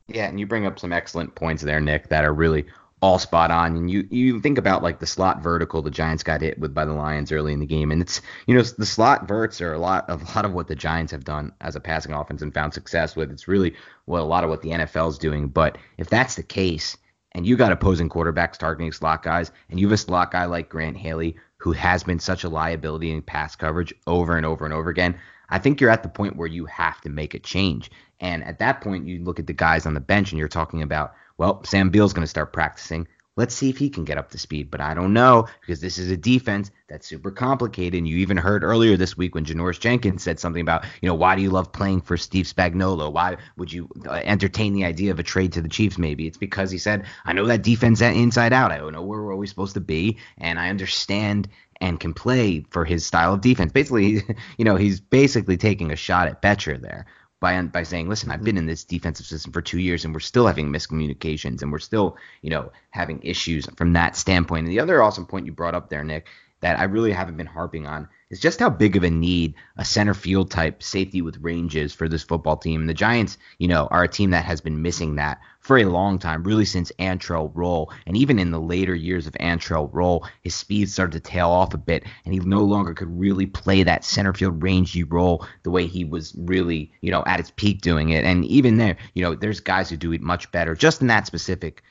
Yeah, 0.07 0.27
and 0.27 0.41
you 0.41 0.47
bring 0.47 0.65
up 0.65 0.79
some 0.79 0.93
excellent 0.93 1.35
points 1.35 1.63
there, 1.63 1.81
Nick, 1.81 2.09
that 2.09 2.25
are 2.25 2.33
really 2.33 2.65
all 3.01 3.19
spot 3.19 3.51
on. 3.51 3.77
And 3.77 3.91
you 3.91 4.07
you 4.11 4.41
think 4.41 4.59
about 4.59 4.83
like 4.83 4.99
the 4.99 5.07
slot 5.07 5.43
vertical 5.43 5.83
the 5.83 5.91
Giants 5.91 6.23
got 6.23 6.41
hit 6.41 6.59
with 6.59 6.75
by 6.75 6.85
the 6.85 6.93
Lions 6.93 7.33
early 7.33 7.53
in 7.53 7.61
the 7.61 7.67
game, 7.67 7.91
and 7.91 8.03
it's 8.03 8.21
you 8.47 8.55
know 8.55 8.63
the 8.63 8.87
slot 8.87 9.29
verts 9.29 9.61
are 9.61 9.73
a 9.73 9.79
lot 9.79 10.09
of 10.09 10.23
a 10.29 10.37
lot 10.37 10.45
of 10.45 10.53
what 10.53 10.69
the 10.69 10.77
Giants 10.77 11.13
have 11.13 11.25
done 11.25 11.53
as 11.61 11.77
a 11.77 11.81
passing 11.81 12.13
offense 12.13 12.43
and 12.43 12.55
found 12.55 12.75
success 12.75 13.17
with. 13.17 13.31
It's 13.31 13.49
really 13.49 13.75
what 14.07 14.21
a 14.21 14.25
lot 14.25 14.45
of 14.45 14.51
what 14.51 14.63
the 14.63 14.71
NFL 14.71 15.11
is 15.11 15.19
doing. 15.19 15.49
But 15.49 15.79
if 15.97 16.09
that's 16.09 16.35
the 16.35 16.43
case, 16.43 16.97
and 17.33 17.47
you 17.47 17.57
got 17.57 17.73
opposing 17.73 18.09
quarterbacks 18.09 18.59
targeting 18.59 18.93
slot 18.93 19.23
guys, 19.23 19.51
and 19.71 19.79
you 19.79 19.87
have 19.87 19.93
a 19.93 19.99
slot 19.99 20.31
guy 20.31 20.47
like 20.47 20.69
Grant 20.69 20.97
Haley 20.97 21.37
who 21.59 21.73
has 21.73 22.05
been 22.05 22.21
such 22.21 22.45
a 22.45 22.49
liability 22.49 23.11
in 23.11 23.21
pass 23.21 23.57
coverage 23.57 23.93
over 24.07 24.37
and 24.37 24.47
over 24.47 24.65
and 24.65 24.73
over 24.73 24.91
again. 24.91 25.19
I 25.51 25.59
think 25.59 25.81
you're 25.81 25.91
at 25.91 26.03
the 26.03 26.09
point 26.09 26.37
where 26.37 26.47
you 26.47 26.67
have 26.67 27.01
to 27.03 27.09
make 27.09 27.35
a 27.35 27.39
change. 27.39 27.91
And 28.21 28.45
at 28.45 28.59
that 28.59 28.81
point, 28.81 29.07
you 29.07 29.23
look 29.25 29.39
at 29.39 29.47
the 29.47 29.53
guys 29.53 29.87
on 29.87 29.95
the 29.95 30.01
bench 30.01 30.31
and 30.31 30.39
you're 30.39 30.49
talking 30.49 30.83
about, 30.83 31.15
well, 31.39 31.65
Sam 31.65 31.91
Beal's 31.91 32.13
going 32.13 32.25
to 32.25 32.29
start 32.29 32.53
practicing. 32.53 33.07
Let's 33.37 33.55
see 33.55 33.71
if 33.71 33.79
he 33.79 33.89
can 33.89 34.05
get 34.05 34.19
up 34.19 34.31
to 34.33 34.39
speed. 34.39 34.69
But 34.69 34.81
I 34.81 34.95
don't 34.95 35.13
know 35.13 35.47
because 35.61 35.81
this 35.81 35.97
is 35.97 36.11
a 36.11 36.17
defense 36.17 36.73
that's 36.89 37.07
super 37.07 37.31
complicated. 37.31 37.97
And 37.97 38.09
you 38.09 38.17
even 38.17 38.37
heard 38.37 38.65
earlier 38.65 38.97
this 38.97 39.17
week 39.17 39.37
when 39.37 39.45
Janoris 39.45 39.79
Jenkins 39.79 40.25
said 40.25 40.41
something 40.41 40.61
about, 40.61 40.85
you 41.01 41.09
know, 41.09 41.15
why 41.15 41.37
do 41.37 41.43
you 41.43 41.51
love 41.51 41.71
playing 41.71 42.01
for 42.01 42.17
Steve 42.17 42.47
Spagnuolo? 42.47 43.13
Why 43.13 43.37
would 43.57 43.73
you 43.73 43.89
uh, 44.09 44.15
entertain 44.25 44.73
the 44.73 44.85
idea 44.85 45.13
of 45.13 45.21
a 45.21 45.23
trade 45.23 45.53
to 45.53 45.63
the 45.63 45.69
Chiefs? 45.69 45.99
Maybe 45.99 46.27
it's 46.27 46.37
because 46.37 46.73
he 46.73 46.79
said, 46.79 47.07
I 47.25 47.33
know 47.33 47.47
that 47.47 47.63
defense 47.63 48.01
inside 48.01 48.53
out. 48.53 48.73
I 48.73 48.79
know 48.79 49.03
where 49.03 49.23
we're 49.23 49.33
always 49.33 49.51
supposed 49.51 49.75
to 49.75 49.81
be. 49.81 50.19
And 50.39 50.59
I 50.59 50.71
understand 50.71 51.49
and 51.81 52.01
can 52.01 52.15
play 52.15 52.67
for 52.71 52.85
his 52.85 53.07
style 53.07 53.35
of 53.35 53.41
defense. 53.41 53.71
Basically, 53.71 54.25
you 54.59 54.65
know, 54.65 54.75
he's 54.75 54.99
basically 54.99 55.57
taking 55.57 55.93
a 55.93 55.97
shot 55.97 56.27
at 56.27 56.43
Bettcher 56.43 56.81
there 56.81 57.07
by 57.41 57.61
by 57.63 57.83
saying, 57.83 58.09
listen, 58.09 58.31
I've 58.31 58.39
mm-hmm. 58.39 58.45
been 58.45 58.59
in 58.59 58.67
this 58.67 58.85
defensive 58.85 59.27
system 59.27 59.53
for 59.53 59.63
two 59.63 59.79
years 59.79 60.05
and 60.05 60.13
we're 60.13 60.21
still 60.21 60.47
having 60.47 60.71
miscommunications 60.71 61.63
and 61.63 61.71
we're 61.71 61.79
still, 61.79 62.17
you 62.43 62.51
know, 62.51 62.73
having 62.91 63.21
issues 63.23 63.67
from 63.77 63.93
that 63.93 64.17
standpoint. 64.17 64.67
And 64.67 64.73
the 64.73 64.81
other 64.81 65.03
awesome 65.03 65.27
point 65.27 65.47
you 65.47 65.53
brought 65.53 65.75
up 65.75 65.89
there, 65.89 66.05
Nick, 66.05 66.27
that 66.61 66.79
I 66.79 66.85
really 66.85 67.13
haven't 67.13 67.37
been 67.37 67.47
harping 67.47 67.87
on 67.87 68.09
is 68.31 68.41
just 68.41 68.61
how 68.61 68.69
big 68.69 68.97
of 68.97 69.05
a 69.05 69.11
need 69.11 69.55
a 69.77 69.85
center 69.85 70.15
field 70.15 70.51
type 70.51 70.83
safety 70.83 71.23
with 71.23 71.39
range 71.41 71.77
is 71.77 71.95
for 71.95 72.09
this 72.09 72.23
football 72.23 72.57
team. 72.57 72.81
And 72.81 72.89
the 72.89 72.95
Giants, 72.95 73.39
you 73.59 73.69
know, 73.69 73.87
are 73.91 74.05
a 74.05 74.09
team 74.09 74.31
that 74.31 74.45
has 74.45 74.61
been 74.61 74.83
missing 74.83 75.17
that 75.17 75.39
for 75.61 75.79
a 75.79 75.85
long 75.85 76.19
time, 76.19 76.45
really 76.45 76.65
since 76.65 76.93
Antrel 76.99 77.51
Rolle. 77.55 77.93
And 78.07 78.17
even 78.17 78.39
in 78.39 78.51
the 78.51 78.61
later 78.61 78.95
years 78.95 79.27
of 79.27 79.33
Antrel 79.35 79.89
Rolle, 79.93 80.27
his 80.43 80.55
speed 80.55 80.91
started 80.91 81.13
to 81.13 81.31
tail 81.31 81.49
off 81.49 81.75
a 81.75 81.79
bit, 81.79 82.05
and 82.25 82.35
he 82.35 82.41
no 82.41 82.61
longer 82.61 82.95
could 82.95 83.19
really 83.19 83.47
play 83.47 83.83
that 83.83 84.05
center 84.05 84.33
field 84.33 84.63
rangy 84.63 85.05
role 85.05 85.47
the 85.63 85.71
way 85.71 85.87
he 85.87 86.05
was 86.05 86.35
really, 86.37 86.93
you 87.01 87.11
know, 87.11 87.23
at 87.27 87.41
his 87.41 87.51
peak 87.53 87.81
doing 87.81 88.11
it. 88.11 88.25
And 88.25 88.45
even 88.45 88.77
there, 88.77 88.97
you 89.15 89.23
know, 89.23 89.35
there's 89.35 89.61
guys 89.61 89.91
who 89.91 89.97
do 89.97 90.13
it 90.13 90.21
much 90.21 90.51
better 90.53 90.75
just 90.75 91.01
in 91.01 91.07
that 91.09 91.27
specific 91.27 91.83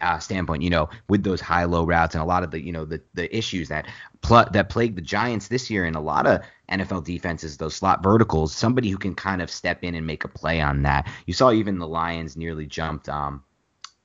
uh, 0.00 0.18
standpoint, 0.18 0.62
you 0.62 0.70
know, 0.70 0.88
with 1.08 1.22
those 1.22 1.40
high 1.40 1.64
low 1.64 1.84
routes 1.84 2.14
and 2.14 2.22
a 2.22 2.26
lot 2.26 2.42
of 2.42 2.50
the 2.50 2.60
you 2.60 2.72
know 2.72 2.84
the 2.84 3.00
the 3.14 3.34
issues 3.36 3.68
that 3.68 3.86
pl- 4.20 4.48
that 4.52 4.68
plague 4.68 4.94
the 4.94 5.02
Giants 5.02 5.48
this 5.48 5.70
year 5.70 5.84
and 5.84 5.96
a 5.96 6.00
lot 6.00 6.26
of 6.26 6.42
NFL 6.70 7.04
defenses, 7.04 7.56
those 7.56 7.74
slot 7.74 8.02
verticals, 8.02 8.54
somebody 8.54 8.90
who 8.90 8.98
can 8.98 9.14
kind 9.14 9.42
of 9.42 9.50
step 9.50 9.82
in 9.82 9.94
and 9.94 10.06
make 10.06 10.24
a 10.24 10.28
play 10.28 10.60
on 10.60 10.82
that. 10.82 11.08
You 11.26 11.34
saw 11.34 11.52
even 11.52 11.78
the 11.78 11.86
Lions 11.86 12.36
nearly 12.36 12.66
jumped 12.66 13.08
um, 13.08 13.42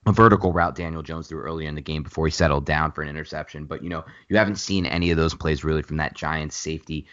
a 0.05 0.11
vertical 0.13 0.53
route 0.53 0.75
Daniel 0.75 1.03
Jones 1.03 1.27
threw 1.27 1.41
earlier 1.41 1.67
in 1.67 1.75
the 1.75 1.81
game 1.81 2.03
before 2.03 2.25
he 2.25 2.31
settled 2.31 2.65
down 2.65 2.91
for 2.91 3.01
an 3.01 3.09
interception. 3.09 3.65
But 3.65 3.83
you 3.83 3.89
know, 3.89 4.05
you 4.29 4.37
haven't 4.37 4.57
seen 4.57 4.85
any 4.85 5.11
of 5.11 5.17
those 5.17 5.33
plays 5.33 5.63
really 5.63 5.81
from 5.81 5.97
that 5.97 6.15
Giants 6.15 6.55
safety 6.55 7.07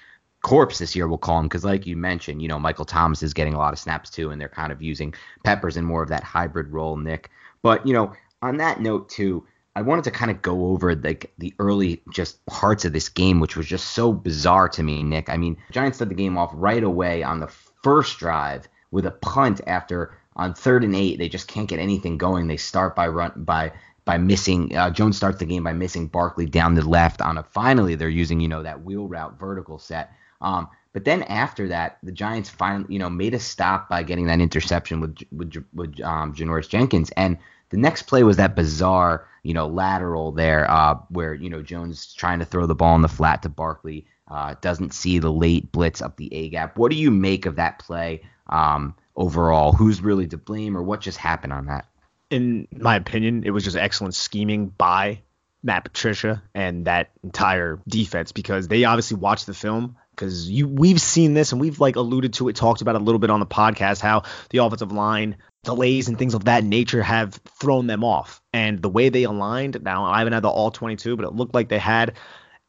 corpse 0.44 0.78
this 0.78 0.94
year, 0.94 1.08
we'll 1.08 1.18
call 1.18 1.40
him, 1.40 1.46
because 1.46 1.64
like 1.64 1.86
you 1.86 1.96
mentioned, 1.96 2.40
you 2.42 2.48
know, 2.48 2.58
Michael 2.58 2.84
Thomas 2.84 3.22
is 3.22 3.32
getting 3.34 3.54
a 3.54 3.58
lot 3.58 3.72
of 3.72 3.78
snaps 3.78 4.10
too, 4.10 4.30
and 4.30 4.40
they're 4.40 4.48
kind 4.48 4.70
of 4.70 4.82
using 4.82 5.14
Peppers 5.42 5.76
in 5.76 5.84
more 5.84 6.02
of 6.02 6.10
that 6.10 6.22
hybrid 6.22 6.68
role, 6.68 6.96
Nick. 6.96 7.30
But 7.62 7.84
you 7.86 7.94
know, 7.94 8.12
on 8.44 8.58
that 8.58 8.80
note 8.80 9.08
too, 9.08 9.46
I 9.74 9.82
wanted 9.82 10.04
to 10.04 10.10
kind 10.10 10.30
of 10.30 10.42
go 10.42 10.66
over 10.66 10.94
like 10.94 11.32
the 11.38 11.54
early 11.58 12.02
just 12.12 12.44
parts 12.46 12.84
of 12.84 12.92
this 12.92 13.08
game, 13.08 13.40
which 13.40 13.56
was 13.56 13.66
just 13.66 13.92
so 13.92 14.12
bizarre 14.12 14.68
to 14.68 14.82
me, 14.82 15.02
Nick. 15.02 15.30
I 15.30 15.36
mean, 15.38 15.56
Giants 15.72 15.96
started 15.96 16.10
the 16.10 16.22
game 16.22 16.36
off 16.36 16.50
right 16.52 16.84
away 16.84 17.22
on 17.22 17.40
the 17.40 17.48
first 17.82 18.18
drive 18.18 18.68
with 18.90 19.06
a 19.06 19.10
punt 19.10 19.62
after 19.66 20.16
on 20.36 20.52
third 20.52 20.84
and 20.84 20.94
eight. 20.94 21.18
They 21.18 21.28
just 21.28 21.48
can't 21.48 21.68
get 21.68 21.78
anything 21.78 22.18
going. 22.18 22.46
They 22.46 22.58
start 22.58 22.94
by 22.94 23.08
run 23.08 23.32
by 23.34 23.72
by 24.04 24.18
missing 24.18 24.76
uh, 24.76 24.90
Jones 24.90 25.16
starts 25.16 25.38
the 25.38 25.46
game 25.46 25.64
by 25.64 25.72
missing 25.72 26.06
Barkley 26.06 26.46
down 26.46 26.74
the 26.74 26.86
left 26.86 27.22
on 27.22 27.38
a 27.38 27.42
finally 27.42 27.94
they're 27.94 28.08
using 28.10 28.40
you 28.40 28.48
know 28.48 28.62
that 28.62 28.82
wheel 28.82 29.08
route 29.08 29.40
vertical 29.40 29.78
set. 29.78 30.12
Um, 30.42 30.68
but 30.92 31.04
then 31.04 31.22
after 31.24 31.68
that, 31.68 31.98
the 32.02 32.12
Giants 32.12 32.50
finally 32.50 32.92
you 32.92 32.98
know 32.98 33.08
made 33.08 33.32
a 33.32 33.40
stop 33.40 33.88
by 33.88 34.02
getting 34.02 34.26
that 34.26 34.40
interception 34.40 35.00
with 35.00 35.16
with, 35.32 35.64
with 35.72 36.00
um, 36.02 36.34
Janoris 36.34 36.68
Jenkins 36.68 37.10
and 37.16 37.38
the 37.74 37.80
next 37.80 38.02
play 38.02 38.22
was 38.22 38.36
that 38.36 38.54
bizarre, 38.54 39.26
you 39.42 39.52
know, 39.52 39.66
lateral 39.66 40.30
there 40.30 40.70
uh, 40.70 40.94
where 41.08 41.34
you 41.34 41.50
know 41.50 41.60
Jones 41.60 42.14
trying 42.14 42.38
to 42.38 42.44
throw 42.44 42.66
the 42.66 42.74
ball 42.76 42.94
in 42.94 43.02
the 43.02 43.08
flat 43.08 43.42
to 43.42 43.48
Barkley, 43.48 44.06
uh, 44.30 44.54
doesn't 44.60 44.94
see 44.94 45.18
the 45.18 45.32
late 45.32 45.72
blitz 45.72 46.00
up 46.00 46.16
the 46.16 46.32
A 46.32 46.50
gap. 46.50 46.78
What 46.78 46.92
do 46.92 46.96
you 46.96 47.10
make 47.10 47.46
of 47.46 47.56
that 47.56 47.80
play 47.80 48.22
um, 48.48 48.94
overall? 49.16 49.72
Who's 49.72 50.00
really 50.00 50.28
to 50.28 50.38
blame, 50.38 50.76
or 50.76 50.84
what 50.84 51.00
just 51.00 51.18
happened 51.18 51.52
on 51.52 51.66
that? 51.66 51.86
In 52.30 52.68
my 52.70 52.94
opinion, 52.94 53.42
it 53.44 53.50
was 53.50 53.64
just 53.64 53.76
excellent 53.76 54.14
scheming 54.14 54.68
by 54.68 55.22
Matt 55.64 55.82
Patricia 55.82 56.44
and 56.54 56.84
that 56.84 57.10
entire 57.24 57.80
defense 57.88 58.30
because 58.30 58.68
they 58.68 58.84
obviously 58.84 59.16
watched 59.16 59.46
the 59.46 59.54
film 59.54 59.96
because 60.14 60.48
you 60.48 60.68
we've 60.68 61.00
seen 61.00 61.34
this 61.34 61.52
and 61.52 61.60
we've 61.60 61.80
like 61.80 61.96
alluded 61.96 62.34
to 62.34 62.48
it, 62.48 62.56
talked 62.56 62.82
about 62.82 62.94
it 62.94 63.00
a 63.00 63.04
little 63.04 63.18
bit 63.18 63.30
on 63.30 63.40
the 63.40 63.46
podcast 63.46 64.00
how 64.00 64.22
the 64.50 64.58
offensive 64.58 64.92
line 64.92 65.36
delays 65.64 66.08
and 66.08 66.18
things 66.18 66.34
of 66.34 66.44
that 66.44 66.62
nature 66.64 67.02
have 67.02 67.34
thrown 67.60 67.86
them 67.86 68.04
off. 68.04 68.42
And 68.52 68.80
the 68.80 68.88
way 68.88 69.08
they 69.08 69.24
aligned, 69.24 69.82
now 69.82 70.04
I 70.04 70.18
haven't 70.18 70.34
had 70.34 70.44
the 70.44 70.48
all 70.48 70.70
22, 70.70 71.16
but 71.16 71.24
it 71.24 71.32
looked 71.32 71.54
like 71.54 71.68
they 71.68 71.78
had 71.78 72.14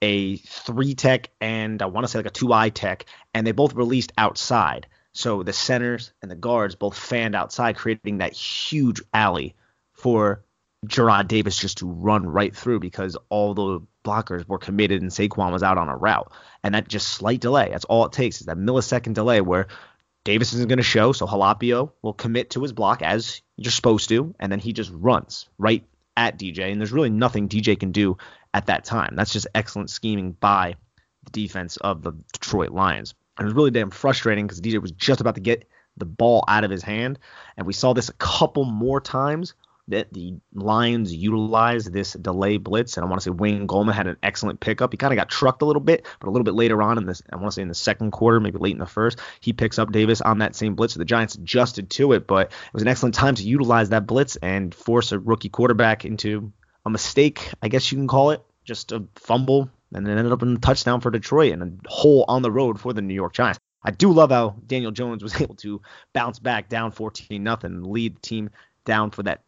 a 0.02 0.38
three 0.38 0.96
tech 0.96 1.30
and 1.40 1.82
I 1.82 1.86
want 1.86 2.06
to 2.06 2.12
say 2.12 2.20
like 2.20 2.26
a 2.26 2.32
two 2.32 2.54
eye 2.54 2.70
tech, 2.70 3.06
and 3.34 3.46
they 3.46 3.52
both 3.52 3.74
released 3.74 4.14
outside. 4.18 4.88
So 5.14 5.44
the 5.44 5.54
centers 5.54 6.12
and 6.22 6.30
the 6.30 6.36
guards 6.36 6.76
both 6.76 6.98
fanned 6.98 7.36
outside, 7.36 7.78
creating 7.78 8.18
that 8.18 8.34
huge 8.34 9.02
alley 9.14 9.56
for 9.94 10.44
Jarrad 10.86 11.28
Davis 11.28 11.58
just 11.58 11.80
to 11.80 11.90
run 11.90 12.26
right 12.26 12.56
through 12.56 12.80
because 12.80 13.18
all 13.30 13.54
the 13.54 13.80
blockers 14.06 14.48
were 14.48 14.58
committed 14.58 15.02
and 15.02 15.12
Saquon 15.12 15.52
was 15.52 15.64
out 15.64 15.78
on 15.78 15.90
a 15.90 15.98
route. 15.98 16.32
And 16.64 16.74
that 16.74 16.88
just 16.88 17.10
slight 17.10 17.42
delay. 17.42 17.70
That's 17.72 17.86
all 17.86 18.06
it 18.06 18.14
takes 18.14 18.40
is 18.40 18.48
that 18.48 18.58
millisecond 18.58 19.14
delay 19.14 19.42
where 19.42 19.68
Davis 20.24 20.54
isn't 20.54 20.70
going 20.70 20.78
to 20.78 20.84
show, 20.84 21.12
so 21.12 21.28
Halapio 21.28 21.92
will 22.02 22.14
commit 22.14 22.52
to 22.52 22.62
his 22.62 22.74
block 22.74 23.02
as 23.02 23.42
you're 23.58 23.72
supposed 23.72 24.10
to, 24.10 24.34
and 24.40 24.52
then 24.52 24.60
he 24.60 24.74
just 24.74 24.92
runs 24.92 25.48
right 25.60 25.86
at 26.18 26.40
DJ. 26.40 26.72
And 26.72 26.82
there's 26.82 26.92
really 26.92 27.12
nothing 27.12 27.48
DJ 27.48 27.80
can 27.80 27.92
do 27.92 28.18
at 28.54 28.68
that 28.68 28.86
time. 28.86 29.16
That's 29.16 29.34
just 29.34 29.48
excellent 29.54 29.90
scheming 29.90 30.32
by 30.32 30.76
the 31.26 31.32
defense 31.32 31.78
of 31.78 32.02
the 32.02 32.14
Detroit 32.34 32.72
Lions. 32.72 33.14
And 33.38 33.46
it 33.46 33.50
was 33.50 33.54
really 33.54 33.72
damn 33.72 33.92
frustrating 33.92 34.48
because 34.48 34.62
DJ 34.62 34.82
was 34.82 34.92
just 34.92 35.22
about 35.22 35.36
to 35.36 35.42
get 35.42 35.68
the 35.98 36.06
ball 36.06 36.44
out 36.48 36.64
of 36.64 36.72
his 36.72 36.84
hand. 36.84 37.20
And 37.58 37.68
we 37.68 37.74
saw 37.74 37.94
this 37.94 38.10
a 38.10 38.14
couple 38.14 38.66
more 38.66 39.02
times 39.02 39.54
that 39.88 40.12
the 40.12 40.36
Lions 40.54 41.14
utilized 41.14 41.94
this 41.94 42.14
delay 42.14 42.58
blitz, 42.58 42.98
and 42.98 43.06
I 43.06 43.10
want 43.10 43.22
to 43.22 43.26
say 43.26 43.32
Wayne 43.32 43.68
Gallman 43.68 43.94
had 43.94 44.08
an 44.08 44.18
excellent 44.24 44.60
pickup. 44.60 44.92
He 44.92 44.98
kind 44.98 45.14
of 45.14 45.18
got 45.18 45.30
trucked 45.30 45.62
a 45.62 45.66
little 45.66 45.82
bit, 45.82 46.06
but 46.20 46.28
a 46.28 46.32
little 46.32 46.44
bit 46.44 46.56
later 46.56 46.82
on 46.82 46.98
in 46.98 47.06
this, 47.06 47.22
I 47.32 47.36
want 47.36 47.48
to 47.48 47.52
say 47.52 47.62
in 47.62 47.68
the 47.68 47.76
second 47.76 48.12
quarter, 48.12 48.40
maybe 48.40 48.58
late 48.58 48.74
in 48.74 48.80
the 48.80 48.86
first, 48.86 49.20
he 49.42 49.54
picks 49.54 49.78
up 49.78 49.92
Davis 49.92 50.22
on 50.22 50.40
that 50.40 50.56
same 50.56 50.76
blitz. 50.76 50.94
So 50.94 51.00
the 51.00 51.06
Giants 51.06 51.36
adjusted 51.36 51.90
to 51.92 52.14
it, 52.14 52.26
but 52.26 52.48
it 52.48 52.74
was 52.74 52.82
an 52.82 52.88
excellent 52.88 53.16
time 53.16 53.36
to 53.36 53.44
utilize 53.44 53.90
that 53.90 54.08
blitz 54.08 54.38
and 54.38 54.74
force 54.74 55.12
a 55.12 55.20
rookie 55.20 55.50
quarterback 55.50 56.04
into 56.04 56.52
a 56.86 56.90
mistake, 56.90 57.52
I 57.62 57.68
guess 57.68 57.92
you 57.92 57.98
can 57.98 58.08
call 58.08 58.32
it, 58.32 58.44
just 58.64 58.92
a 58.92 59.04
fumble, 59.16 59.70
and 59.94 60.06
then 60.06 60.18
ended 60.18 60.34
up 60.34 60.42
in 60.42 60.56
a 60.56 60.60
touchdown 60.60 61.02
for 61.02 61.12
Detroit 61.12 61.54
and 61.54 61.82
a 61.86 61.90
hole 61.90 62.26
on 62.28 62.42
the 62.42 62.52
road 62.52 62.80
for 62.80 62.94
the 62.94 63.02
New 63.02 63.14
York 63.14 63.34
Giants. 63.34 63.60
I 63.84 63.92
do 63.92 64.12
love 64.12 64.32
how 64.32 64.56
Daniel 64.66 64.92
Jones 64.92 65.22
was 65.22 65.40
able 65.42 65.56
to 65.56 65.82
bounce 66.14 66.40
back 66.40 66.70
down 66.70 66.92
14 66.92 67.44
nothing, 67.44 67.84
lead 67.84 68.16
the 68.16 68.22
team 68.22 68.50
down 68.84 69.12
for 69.12 69.24
that 69.24 69.42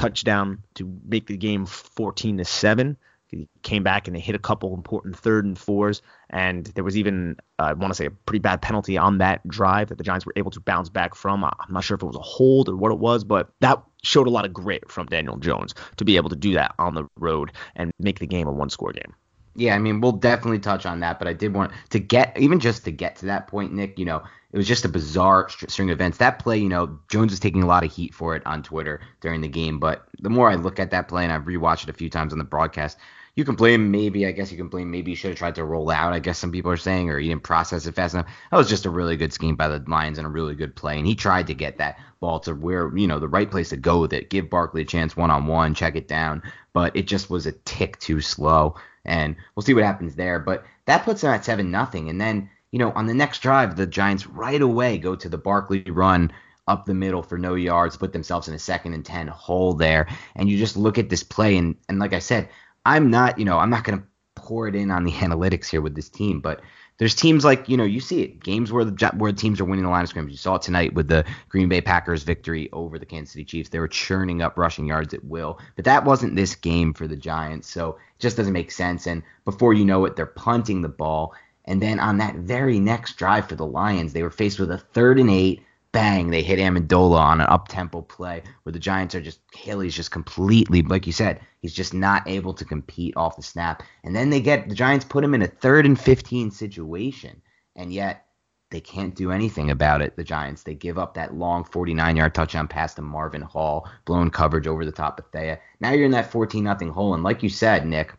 touchdown 0.00 0.62
to 0.74 0.98
make 1.04 1.26
the 1.26 1.36
game 1.36 1.66
14 1.66 2.38
to 2.38 2.44
7. 2.44 2.96
He 3.26 3.48
came 3.62 3.84
back 3.84 4.08
and 4.08 4.16
they 4.16 4.20
hit 4.20 4.34
a 4.34 4.40
couple 4.40 4.74
important 4.74 5.16
third 5.16 5.44
and 5.44 5.56
fours, 5.56 6.02
and 6.30 6.66
there 6.66 6.82
was 6.82 6.96
even 6.96 7.36
uh, 7.60 7.64
I 7.64 7.72
want 7.74 7.92
to 7.92 7.94
say 7.94 8.06
a 8.06 8.10
pretty 8.10 8.40
bad 8.40 8.60
penalty 8.60 8.98
on 8.98 9.18
that 9.18 9.46
drive 9.46 9.90
that 9.90 9.98
the 9.98 10.04
Giants 10.04 10.26
were 10.26 10.32
able 10.34 10.50
to 10.50 10.60
bounce 10.60 10.88
back 10.88 11.14
from. 11.14 11.44
I'm 11.44 11.52
not 11.68 11.84
sure 11.84 11.94
if 11.94 12.02
it 12.02 12.06
was 12.06 12.16
a 12.16 12.20
hold 12.20 12.68
or 12.68 12.74
what 12.74 12.90
it 12.90 12.98
was, 12.98 13.22
but 13.22 13.50
that 13.60 13.80
showed 14.02 14.26
a 14.26 14.30
lot 14.30 14.46
of 14.46 14.52
grit 14.52 14.90
from 14.90 15.06
Daniel 15.06 15.36
Jones 15.36 15.76
to 15.98 16.04
be 16.04 16.16
able 16.16 16.30
to 16.30 16.36
do 16.36 16.54
that 16.54 16.74
on 16.80 16.94
the 16.94 17.06
road 17.16 17.52
and 17.76 17.92
make 18.00 18.18
the 18.18 18.26
game 18.26 18.48
a 18.48 18.52
one-score 18.52 18.92
game. 18.92 19.14
Yeah, 19.54 19.74
I 19.74 19.78
mean, 19.78 20.00
we'll 20.00 20.12
definitely 20.12 20.60
touch 20.60 20.86
on 20.86 21.00
that, 21.00 21.18
but 21.18 21.26
I 21.26 21.32
did 21.32 21.54
want 21.54 21.72
to 21.90 21.98
get 21.98 22.36
even 22.38 22.60
just 22.60 22.84
to 22.84 22.92
get 22.92 23.16
to 23.16 23.26
that 23.26 23.48
point, 23.48 23.72
Nick. 23.72 23.98
You 23.98 24.04
know, 24.04 24.22
it 24.52 24.56
was 24.56 24.66
just 24.68 24.84
a 24.84 24.88
bizarre 24.88 25.48
string 25.48 25.90
of 25.90 25.94
events. 25.94 26.18
That 26.18 26.38
play, 26.38 26.58
you 26.58 26.68
know, 26.68 26.98
Jones 27.08 27.32
is 27.32 27.40
taking 27.40 27.62
a 27.62 27.66
lot 27.66 27.84
of 27.84 27.92
heat 27.92 28.14
for 28.14 28.36
it 28.36 28.46
on 28.46 28.62
Twitter 28.62 29.00
during 29.20 29.40
the 29.40 29.48
game. 29.48 29.78
But 29.80 30.06
the 30.20 30.30
more 30.30 30.50
I 30.50 30.54
look 30.54 30.78
at 30.78 30.92
that 30.92 31.08
play 31.08 31.24
and 31.24 31.32
I've 31.32 31.44
rewatched 31.44 31.84
it 31.84 31.88
a 31.90 31.94
few 31.94 32.08
times 32.08 32.32
on 32.32 32.38
the 32.38 32.44
broadcast, 32.44 32.96
you 33.34 33.44
can 33.44 33.54
blame 33.54 33.90
maybe, 33.90 34.26
I 34.26 34.32
guess 34.32 34.50
you 34.50 34.56
can 34.56 34.68
blame 34.68 34.90
maybe 34.90 35.12
you 35.12 35.16
should 35.16 35.30
have 35.30 35.38
tried 35.38 35.54
to 35.54 35.64
roll 35.64 35.90
out. 35.90 36.12
I 36.12 36.18
guess 36.18 36.38
some 36.38 36.52
people 36.52 36.70
are 36.70 36.76
saying, 36.76 37.08
or 37.10 37.18
he 37.18 37.28
didn't 37.28 37.42
process 37.42 37.86
it 37.86 37.94
fast 37.94 38.14
enough. 38.14 38.28
That 38.50 38.56
was 38.56 38.68
just 38.68 38.86
a 38.86 38.90
really 38.90 39.16
good 39.16 39.32
scheme 39.32 39.56
by 39.56 39.68
the 39.68 39.82
Lions 39.86 40.18
and 40.18 40.26
a 40.26 40.30
really 40.30 40.54
good 40.54 40.74
play. 40.74 40.98
And 40.98 41.06
he 41.06 41.14
tried 41.14 41.46
to 41.46 41.54
get 41.54 41.78
that 41.78 41.98
ball 42.18 42.40
to 42.40 42.54
where, 42.54 42.96
you 42.96 43.06
know, 43.06 43.18
the 43.18 43.28
right 43.28 43.50
place 43.50 43.70
to 43.70 43.76
go 43.76 44.00
with 44.00 44.12
it, 44.12 44.30
give 44.30 44.50
Barkley 44.50 44.82
a 44.82 44.84
chance 44.84 45.16
one 45.16 45.30
on 45.30 45.46
one, 45.46 45.74
check 45.74 45.96
it 45.96 46.08
down. 46.08 46.42
But 46.72 46.96
it 46.96 47.06
just 47.06 47.30
was 47.30 47.46
a 47.46 47.52
tick 47.52 47.98
too 47.98 48.20
slow. 48.20 48.76
And 49.04 49.36
we'll 49.54 49.62
see 49.62 49.74
what 49.74 49.84
happens 49.84 50.14
there. 50.14 50.38
But 50.38 50.64
that 50.86 51.04
puts 51.04 51.22
them 51.22 51.32
at 51.32 51.44
7 51.44 51.70
nothing. 51.70 52.10
And 52.10 52.20
then, 52.20 52.50
you 52.72 52.78
know, 52.78 52.92
on 52.92 53.06
the 53.06 53.14
next 53.14 53.40
drive, 53.40 53.76
the 53.76 53.86
Giants 53.86 54.26
right 54.26 54.60
away 54.60 54.98
go 54.98 55.16
to 55.16 55.28
the 55.28 55.38
Barkley 55.38 55.82
run 55.82 56.32
up 56.68 56.84
the 56.84 56.94
middle 56.94 57.22
for 57.22 57.38
no 57.38 57.54
yards, 57.54 57.96
put 57.96 58.12
themselves 58.12 58.46
in 58.46 58.54
a 58.54 58.58
second 58.58 58.94
and 58.94 59.04
10 59.04 59.26
hole 59.28 59.72
there. 59.72 60.06
And 60.36 60.48
you 60.48 60.58
just 60.58 60.76
look 60.76 60.98
at 60.98 61.08
this 61.08 61.22
play. 61.22 61.56
And, 61.56 61.76
and 61.88 61.98
like 61.98 62.12
I 62.12 62.18
said, 62.18 62.48
I'm 62.84 63.10
not, 63.10 63.38
you 63.38 63.44
know, 63.44 63.58
I'm 63.58 63.70
not 63.70 63.84
going 63.84 63.98
to 63.98 64.04
pour 64.34 64.68
it 64.68 64.74
in 64.74 64.90
on 64.90 65.04
the 65.04 65.12
analytics 65.24 65.68
here 65.68 65.80
with 65.80 65.94
this 65.94 66.08
team, 66.08 66.40
but 66.40 66.60
there's 66.98 67.14
teams 67.14 67.46
like, 67.46 67.66
you 67.66 67.78
know, 67.78 67.84
you 67.84 67.98
see 67.98 68.20
it 68.20 68.44
games 68.44 68.70
where 68.70 68.84
the 68.84 69.10
where 69.16 69.32
teams 69.32 69.58
are 69.58 69.64
winning 69.64 69.84
the 69.84 69.90
line 69.90 70.02
of 70.02 70.10
scrimmage. 70.10 70.32
You 70.32 70.36
saw 70.36 70.56
it 70.56 70.62
tonight 70.62 70.92
with 70.92 71.08
the 71.08 71.24
Green 71.48 71.66
Bay 71.66 71.80
Packers 71.80 72.24
victory 72.24 72.68
over 72.74 72.98
the 72.98 73.06
Kansas 73.06 73.32
City 73.32 73.44
Chiefs. 73.44 73.70
They 73.70 73.78
were 73.78 73.88
churning 73.88 74.42
up 74.42 74.58
rushing 74.58 74.84
yards 74.84 75.14
at 75.14 75.24
will, 75.24 75.58
but 75.76 75.86
that 75.86 76.04
wasn't 76.04 76.36
this 76.36 76.54
game 76.54 76.92
for 76.92 77.08
the 77.08 77.16
Giants, 77.16 77.68
so 77.68 77.92
it 77.92 78.18
just 78.18 78.36
doesn't 78.36 78.52
make 78.52 78.70
sense. 78.70 79.06
And 79.06 79.22
before 79.46 79.72
you 79.72 79.86
know 79.86 80.04
it, 80.04 80.14
they're 80.14 80.26
punting 80.26 80.82
the 80.82 80.88
ball. 80.88 81.34
And 81.64 81.80
then 81.80 82.00
on 82.00 82.18
that 82.18 82.34
very 82.36 82.78
next 82.78 83.16
drive 83.16 83.48
for 83.48 83.54
the 83.54 83.66
Lions, 83.66 84.12
they 84.12 84.22
were 84.22 84.30
faced 84.30 84.58
with 84.58 84.70
a 84.70 84.78
third 84.78 85.18
and 85.18 85.30
eight 85.30 85.62
bang, 85.92 86.30
they 86.30 86.42
hit 86.42 86.58
Amendola 86.58 87.18
on 87.18 87.40
an 87.40 87.46
up 87.48 87.68
tempo 87.68 88.02
play 88.02 88.42
where 88.62 88.72
the 88.72 88.78
Giants 88.78 89.14
are 89.14 89.20
just 89.20 89.40
Haley's 89.54 89.94
just 89.94 90.10
completely 90.10 90.82
like 90.82 91.06
you 91.06 91.12
said, 91.12 91.40
he's 91.60 91.74
just 91.74 91.94
not 91.94 92.26
able 92.28 92.54
to 92.54 92.64
compete 92.64 93.16
off 93.16 93.36
the 93.36 93.42
snap. 93.42 93.82
And 94.04 94.14
then 94.14 94.30
they 94.30 94.40
get 94.40 94.68
the 94.68 94.74
Giants 94.74 95.04
put 95.04 95.24
him 95.24 95.34
in 95.34 95.42
a 95.42 95.46
third 95.46 95.86
and 95.86 95.98
fifteen 95.98 96.50
situation, 96.50 97.42
and 97.76 97.92
yet 97.92 98.26
they 98.70 98.80
can't 98.80 99.16
do 99.16 99.32
anything 99.32 99.70
about 99.70 100.00
it. 100.00 100.16
The 100.16 100.24
Giants 100.24 100.62
they 100.62 100.74
give 100.74 100.98
up 100.98 101.14
that 101.14 101.34
long 101.34 101.64
49 101.64 102.16
yard 102.16 102.34
touchdown 102.34 102.68
pass 102.68 102.94
to 102.94 103.02
Marvin 103.02 103.42
Hall, 103.42 103.88
blown 104.04 104.30
coverage 104.30 104.66
over 104.66 104.84
the 104.84 104.92
top 104.92 105.18
of 105.18 105.26
Thea. 105.32 105.58
Now 105.80 105.92
you're 105.92 106.06
in 106.06 106.12
that 106.12 106.30
14 106.30 106.62
nothing 106.62 106.90
hole, 106.90 107.14
and 107.14 107.24
like 107.24 107.42
you 107.42 107.48
said, 107.48 107.86
Nick, 107.86 108.12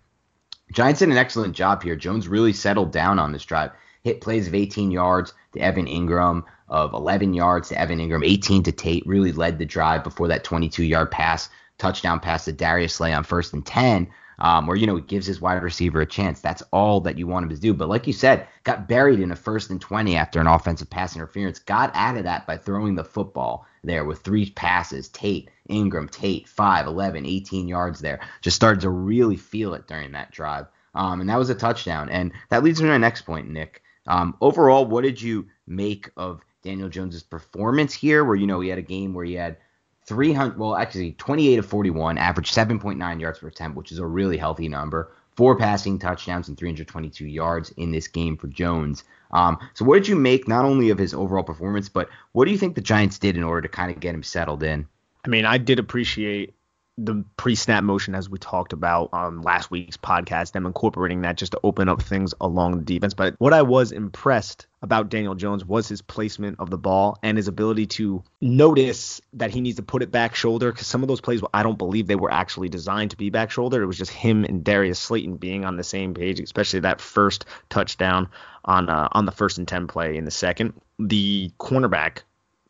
Giants 0.71 0.99
did 0.99 1.09
an 1.09 1.17
excellent 1.17 1.55
job 1.55 1.83
here. 1.83 1.95
Jones 1.95 2.27
really 2.27 2.53
settled 2.53 2.91
down 2.91 3.19
on 3.19 3.31
this 3.31 3.45
drive. 3.45 3.71
Hit 4.03 4.21
plays 4.21 4.47
of 4.47 4.55
18 4.55 4.89
yards 4.89 5.33
to 5.53 5.59
Evan 5.59 5.85
Engram 5.85 6.43
of 6.71 6.93
11 6.93 7.33
yards 7.33 7.69
to 7.69 7.79
Evan 7.79 7.99
Engram, 7.99 8.25
18 8.25 8.63
to 8.63 8.71
Tate, 8.71 9.05
really 9.05 9.33
led 9.33 9.59
the 9.59 9.65
drive 9.65 10.03
before 10.03 10.29
that 10.29 10.43
22 10.43 10.83
yard 10.83 11.11
pass, 11.11 11.49
touchdown 11.77 12.19
pass 12.19 12.45
to 12.45 12.53
Darius 12.53 12.95
Slay 12.95 13.13
on 13.13 13.23
first 13.23 13.53
and 13.53 13.65
10, 13.65 14.07
um, 14.39 14.65
where, 14.65 14.77
you 14.77 14.87
know, 14.87 14.95
he 14.95 15.01
gives 15.01 15.27
his 15.27 15.41
wide 15.41 15.61
receiver 15.61 16.01
a 16.01 16.05
chance. 16.05 16.39
That's 16.39 16.63
all 16.71 17.01
that 17.01 17.17
you 17.17 17.27
want 17.27 17.43
him 17.43 17.49
to 17.49 17.61
do. 17.61 17.73
But 17.73 17.89
like 17.89 18.07
you 18.07 18.13
said, 18.13 18.47
got 18.63 18.87
buried 18.87 19.19
in 19.19 19.31
a 19.31 19.35
first 19.35 19.69
and 19.69 19.81
20 19.81 20.15
after 20.15 20.39
an 20.39 20.47
offensive 20.47 20.89
pass 20.89 21.15
interference, 21.15 21.59
got 21.59 21.91
out 21.93 22.17
of 22.17 22.23
that 22.23 22.47
by 22.47 22.57
throwing 22.57 22.95
the 22.95 23.03
football 23.03 23.67
there 23.83 24.05
with 24.05 24.19
three 24.19 24.49
passes. 24.49 25.09
Tate, 25.09 25.49
Engram, 25.69 26.09
Tate, 26.09 26.47
5, 26.47 26.87
11, 26.87 27.25
18 27.25 27.67
yards 27.67 27.99
there. 27.99 28.21
Just 28.41 28.55
started 28.55 28.81
to 28.81 28.89
really 28.89 29.37
feel 29.37 29.73
it 29.73 29.87
during 29.87 30.13
that 30.13 30.31
drive. 30.31 30.67
Um, 30.95 31.19
and 31.19 31.29
that 31.29 31.37
was 31.37 31.49
a 31.49 31.55
touchdown. 31.55 32.09
And 32.09 32.31
that 32.49 32.63
leads 32.63 32.81
me 32.81 32.87
to 32.87 32.93
my 32.93 32.97
next 32.97 33.23
point, 33.23 33.49
Nick. 33.49 33.83
Um, 34.07 34.35
overall, 34.41 34.85
what 34.85 35.03
did 35.03 35.21
you 35.21 35.47
make 35.67 36.09
of 36.17 36.41
Daniel 36.63 36.89
Jones's 36.89 37.23
performance 37.23 37.93
here, 37.93 38.23
where 38.23 38.35
you 38.35 38.47
know 38.47 38.59
he 38.59 38.69
had 38.69 38.77
a 38.77 38.83
game 38.83 39.13
where 39.13 39.25
he 39.25 39.33
had 39.33 39.57
300, 40.05 40.57
well 40.57 40.75
actually 40.75 41.13
28 41.13 41.59
of 41.59 41.65
41, 41.65 42.17
averaged 42.17 42.53
7.9 42.53 43.19
yards 43.19 43.39
per 43.39 43.47
attempt, 43.47 43.77
which 43.77 43.91
is 43.91 43.99
a 43.99 44.05
really 44.05 44.37
healthy 44.37 44.67
number. 44.67 45.11
Four 45.35 45.57
passing 45.57 45.97
touchdowns 45.97 46.49
and 46.49 46.57
322 46.57 47.25
yards 47.25 47.69
in 47.77 47.91
this 47.91 48.07
game 48.07 48.37
for 48.37 48.47
Jones. 48.47 49.03
Um, 49.31 49.57
so 49.73 49.85
what 49.85 49.95
did 49.95 50.07
you 50.07 50.15
make 50.15 50.47
not 50.47 50.65
only 50.65 50.89
of 50.89 50.97
his 50.97 51.13
overall 51.13 51.43
performance, 51.43 51.87
but 51.87 52.09
what 52.33 52.45
do 52.45 52.51
you 52.51 52.57
think 52.57 52.75
the 52.75 52.81
Giants 52.81 53.17
did 53.17 53.37
in 53.37 53.43
order 53.43 53.61
to 53.61 53.69
kind 53.69 53.91
of 53.91 53.99
get 53.99 54.13
him 54.13 54.23
settled 54.23 54.61
in? 54.61 54.87
I 55.23 55.29
mean, 55.29 55.45
I 55.45 55.57
did 55.57 55.79
appreciate 55.79 56.53
the 56.97 57.23
pre-snap 57.37 57.83
motion 57.83 58.15
as 58.15 58.29
we 58.29 58.37
talked 58.37 58.73
about 58.73 59.09
on 59.13 59.41
last 59.41 59.71
week's 59.71 59.97
podcast, 59.97 60.51
them 60.51 60.65
incorporating 60.65 61.21
that 61.21 61.37
just 61.37 61.53
to 61.53 61.59
open 61.63 61.89
up 61.89 62.01
things 62.01 62.33
along 62.41 62.77
the 62.77 62.83
defense. 62.83 63.13
But 63.13 63.35
what 63.39 63.53
I 63.53 63.61
was 63.61 63.91
impressed 63.91 64.67
about 64.81 65.09
Daniel 65.09 65.35
Jones 65.35 65.63
was 65.63 65.87
his 65.87 66.01
placement 66.01 66.59
of 66.59 66.69
the 66.69 66.77
ball 66.77 67.17
and 67.23 67.37
his 67.37 67.47
ability 67.47 67.87
to 67.87 68.23
notice 68.41 69.21
that 69.33 69.51
he 69.51 69.61
needs 69.61 69.77
to 69.77 69.83
put 69.83 70.03
it 70.03 70.11
back 70.11 70.35
shoulder 70.35 70.71
because 70.71 70.87
some 70.87 71.01
of 71.01 71.07
those 71.07 71.21
plays 71.21 71.41
I 71.53 71.63
don't 71.63 71.77
believe 71.77 72.07
they 72.07 72.15
were 72.15 72.31
actually 72.31 72.69
designed 72.69 73.11
to 73.11 73.17
be 73.17 73.29
back 73.29 73.51
shoulder. 73.51 73.81
It 73.81 73.87
was 73.87 73.97
just 73.97 74.11
him 74.11 74.43
and 74.43 74.63
Darius 74.63 74.99
Slayton 74.99 75.37
being 75.37 75.65
on 75.65 75.77
the 75.77 75.83
same 75.83 76.13
page, 76.13 76.39
especially 76.39 76.81
that 76.81 76.99
first 76.99 77.45
touchdown 77.69 78.29
on 78.65 78.89
uh, 78.89 79.07
on 79.11 79.25
the 79.25 79.31
first 79.31 79.57
and 79.57 79.67
ten 79.67 79.87
play 79.87 80.17
in 80.17 80.25
the 80.25 80.31
second. 80.31 80.73
The 80.99 81.51
cornerback 81.59 82.23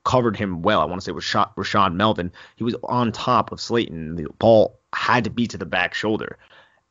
covered 0.04 0.38
him 0.38 0.62
well. 0.62 0.82
I 0.82 0.86
want 0.86 1.02
to 1.02 1.06
say 1.06 1.12
it 1.12 1.16
was 1.16 1.26
Rashaan 1.26 1.96
Melvin. 1.96 2.32
He 2.56 2.64
was 2.64 2.76
on 2.84 3.12
top 3.12 3.52
of 3.52 3.62
Slayton. 3.62 4.16
The 4.16 4.28
ball 4.40 4.80
had 4.94 5.26
to 5.26 5.30
be 5.30 5.48
to 5.48 5.58
the 5.58 5.66
back 5.66 5.94
shoulder 5.94 6.38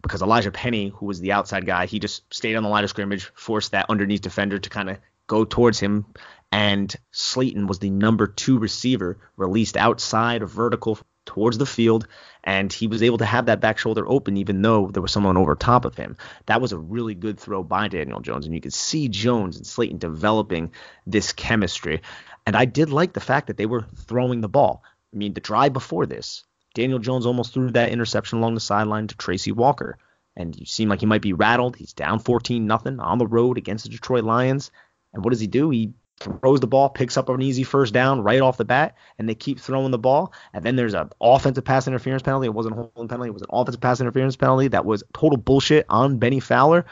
because 0.03 0.23
Elijhaa 0.23 0.53
Penny, 0.53 0.89
who 0.89 1.07
was 1.07 1.21
the 1.21 1.33
outside 1.33 1.67
guy, 1.67 1.87
he 1.87 1.99
just 1.99 2.33
stayed 2.33 2.57
on 2.57 2.63
the 2.63 2.69
line 2.69 2.85
of 2.85 2.91
scrimmage, 2.91 3.31
forced 3.35 3.73
that 3.73 3.87
underneath 3.89 4.23
defender 4.23 4.59
to 4.59 4.71
kind 4.71 4.91
of 4.91 4.99
go 5.27 5.45
towards 5.45 5.79
him. 5.79 6.07
And 6.53 6.95
Slayton 7.13 7.67
was 7.67 7.79
the 7.79 7.91
number 7.91 8.27
two 8.27 8.59
receiver, 8.59 9.19
released 9.37 9.77
outside 9.77 10.43
of 10.43 10.51
vertical 10.51 10.99
towards 11.27 11.59
the 11.59 11.67
field, 11.67 12.09
and 12.43 12.73
he 12.73 12.89
was 12.89 13.03
able 13.03 13.19
to 13.19 13.25
have 13.25 13.47
that 13.47 13.61
back 13.61 13.79
shoulder 13.79 14.05
open 14.09 14.37
even 14.37 14.63
though 14.63 14.89
there 14.89 15.03
was 15.03 15.13
someone 15.13 15.37
over 15.37 15.55
top 15.55 15.85
of 15.85 15.95
him. 15.95 16.17
That 16.47 16.61
was 16.61 16.73
a 16.73 16.79
really 16.79 17.15
good 17.15 17.39
throw 17.39 17.63
by 17.63 17.87
Daniel 17.87 18.21
Jones, 18.21 18.47
and 18.47 18.55
you 18.55 18.61
could 18.61 18.75
see 18.75 19.09
Jones 19.09 19.57
and 19.57 19.67
Slayton 19.67 19.99
developing 19.99 20.73
this 21.07 21.33
chemistry. 21.33 22.03
And 22.47 22.57
I 22.57 22.65
did 22.65 22.91
like 22.91 23.13
the 23.13 23.21
fact 23.21 23.47
that 23.47 23.57
they 23.57 23.67
were 23.67 23.87
throwing 23.95 24.41
the 24.41 24.49
ball. 24.49 24.83
I 25.13 25.17
mean, 25.17 25.35
the 25.35 25.41
drive 25.41 25.73
before 25.73 26.07
this, 26.07 26.45
Daniel 26.75 26.99
Jones 26.99 27.27
almost 27.27 27.53
threw 27.53 27.71
that 27.71 27.91
interception 27.91 28.39
along 28.39 28.55
the 28.55 28.61
sideline 28.61 29.09
to 29.09 29.17
Tracy 29.17 29.53
Walker. 29.53 29.99
And 30.37 30.57
you 30.59 30.67
seem 30.67 30.89
like 30.89 31.01
he 31.01 31.07
might 31.07 31.23
be 31.23 31.33
rattled. 31.33 31.77
He's 31.77 31.93
down 31.93 32.21
14 32.21 32.67
nothing 32.67 33.01
on 33.01 33.19
the 33.19 33.27
road 33.27 33.59
against 33.59 33.85
the 33.85 33.91
Detroit 33.91 34.25
Lions. 34.25 34.71
And 35.13 35.25
what 35.25 35.31
does 35.31 35.41
he 35.41 35.49
do? 35.49 35.71
He 35.71 35.93
throws 36.21 36.61
the 36.61 36.67
ball, 36.67 36.89
picks 36.89 37.17
up 37.17 37.29
an 37.29 37.43
easy 37.43 37.65
first 37.65 37.93
down 37.95 38.23
right 38.23 38.41
off 38.41 38.59
the 38.59 38.65
bat, 38.65 38.97
and 39.19 39.29
they 39.29 39.35
keep 39.35 39.59
throwing 39.59 39.91
the 39.91 39.99
ball. 39.99 40.33
And 40.53 40.65
then 40.65 40.77
there's 40.77 40.95
an 40.95 41.11
offensive 41.21 41.65
pass 41.65 41.89
interference 41.89 42.23
penalty. 42.23 42.47
It 42.47 42.55
wasn't 42.55 42.75
a 42.75 42.77
holding 42.77 43.09
penalty. 43.09 43.31
It 43.31 43.35
was 43.35 43.43
an 43.43 43.49
offensive 43.51 43.81
pass 43.81 44.01
interference 44.01 44.37
penalty 44.37 44.69
that 44.69 44.85
was 44.85 45.03
total 45.13 45.39
bullshit 45.39 45.87
on 45.89 46.19
Bennie 46.19 46.41
Fowler. 46.41 46.85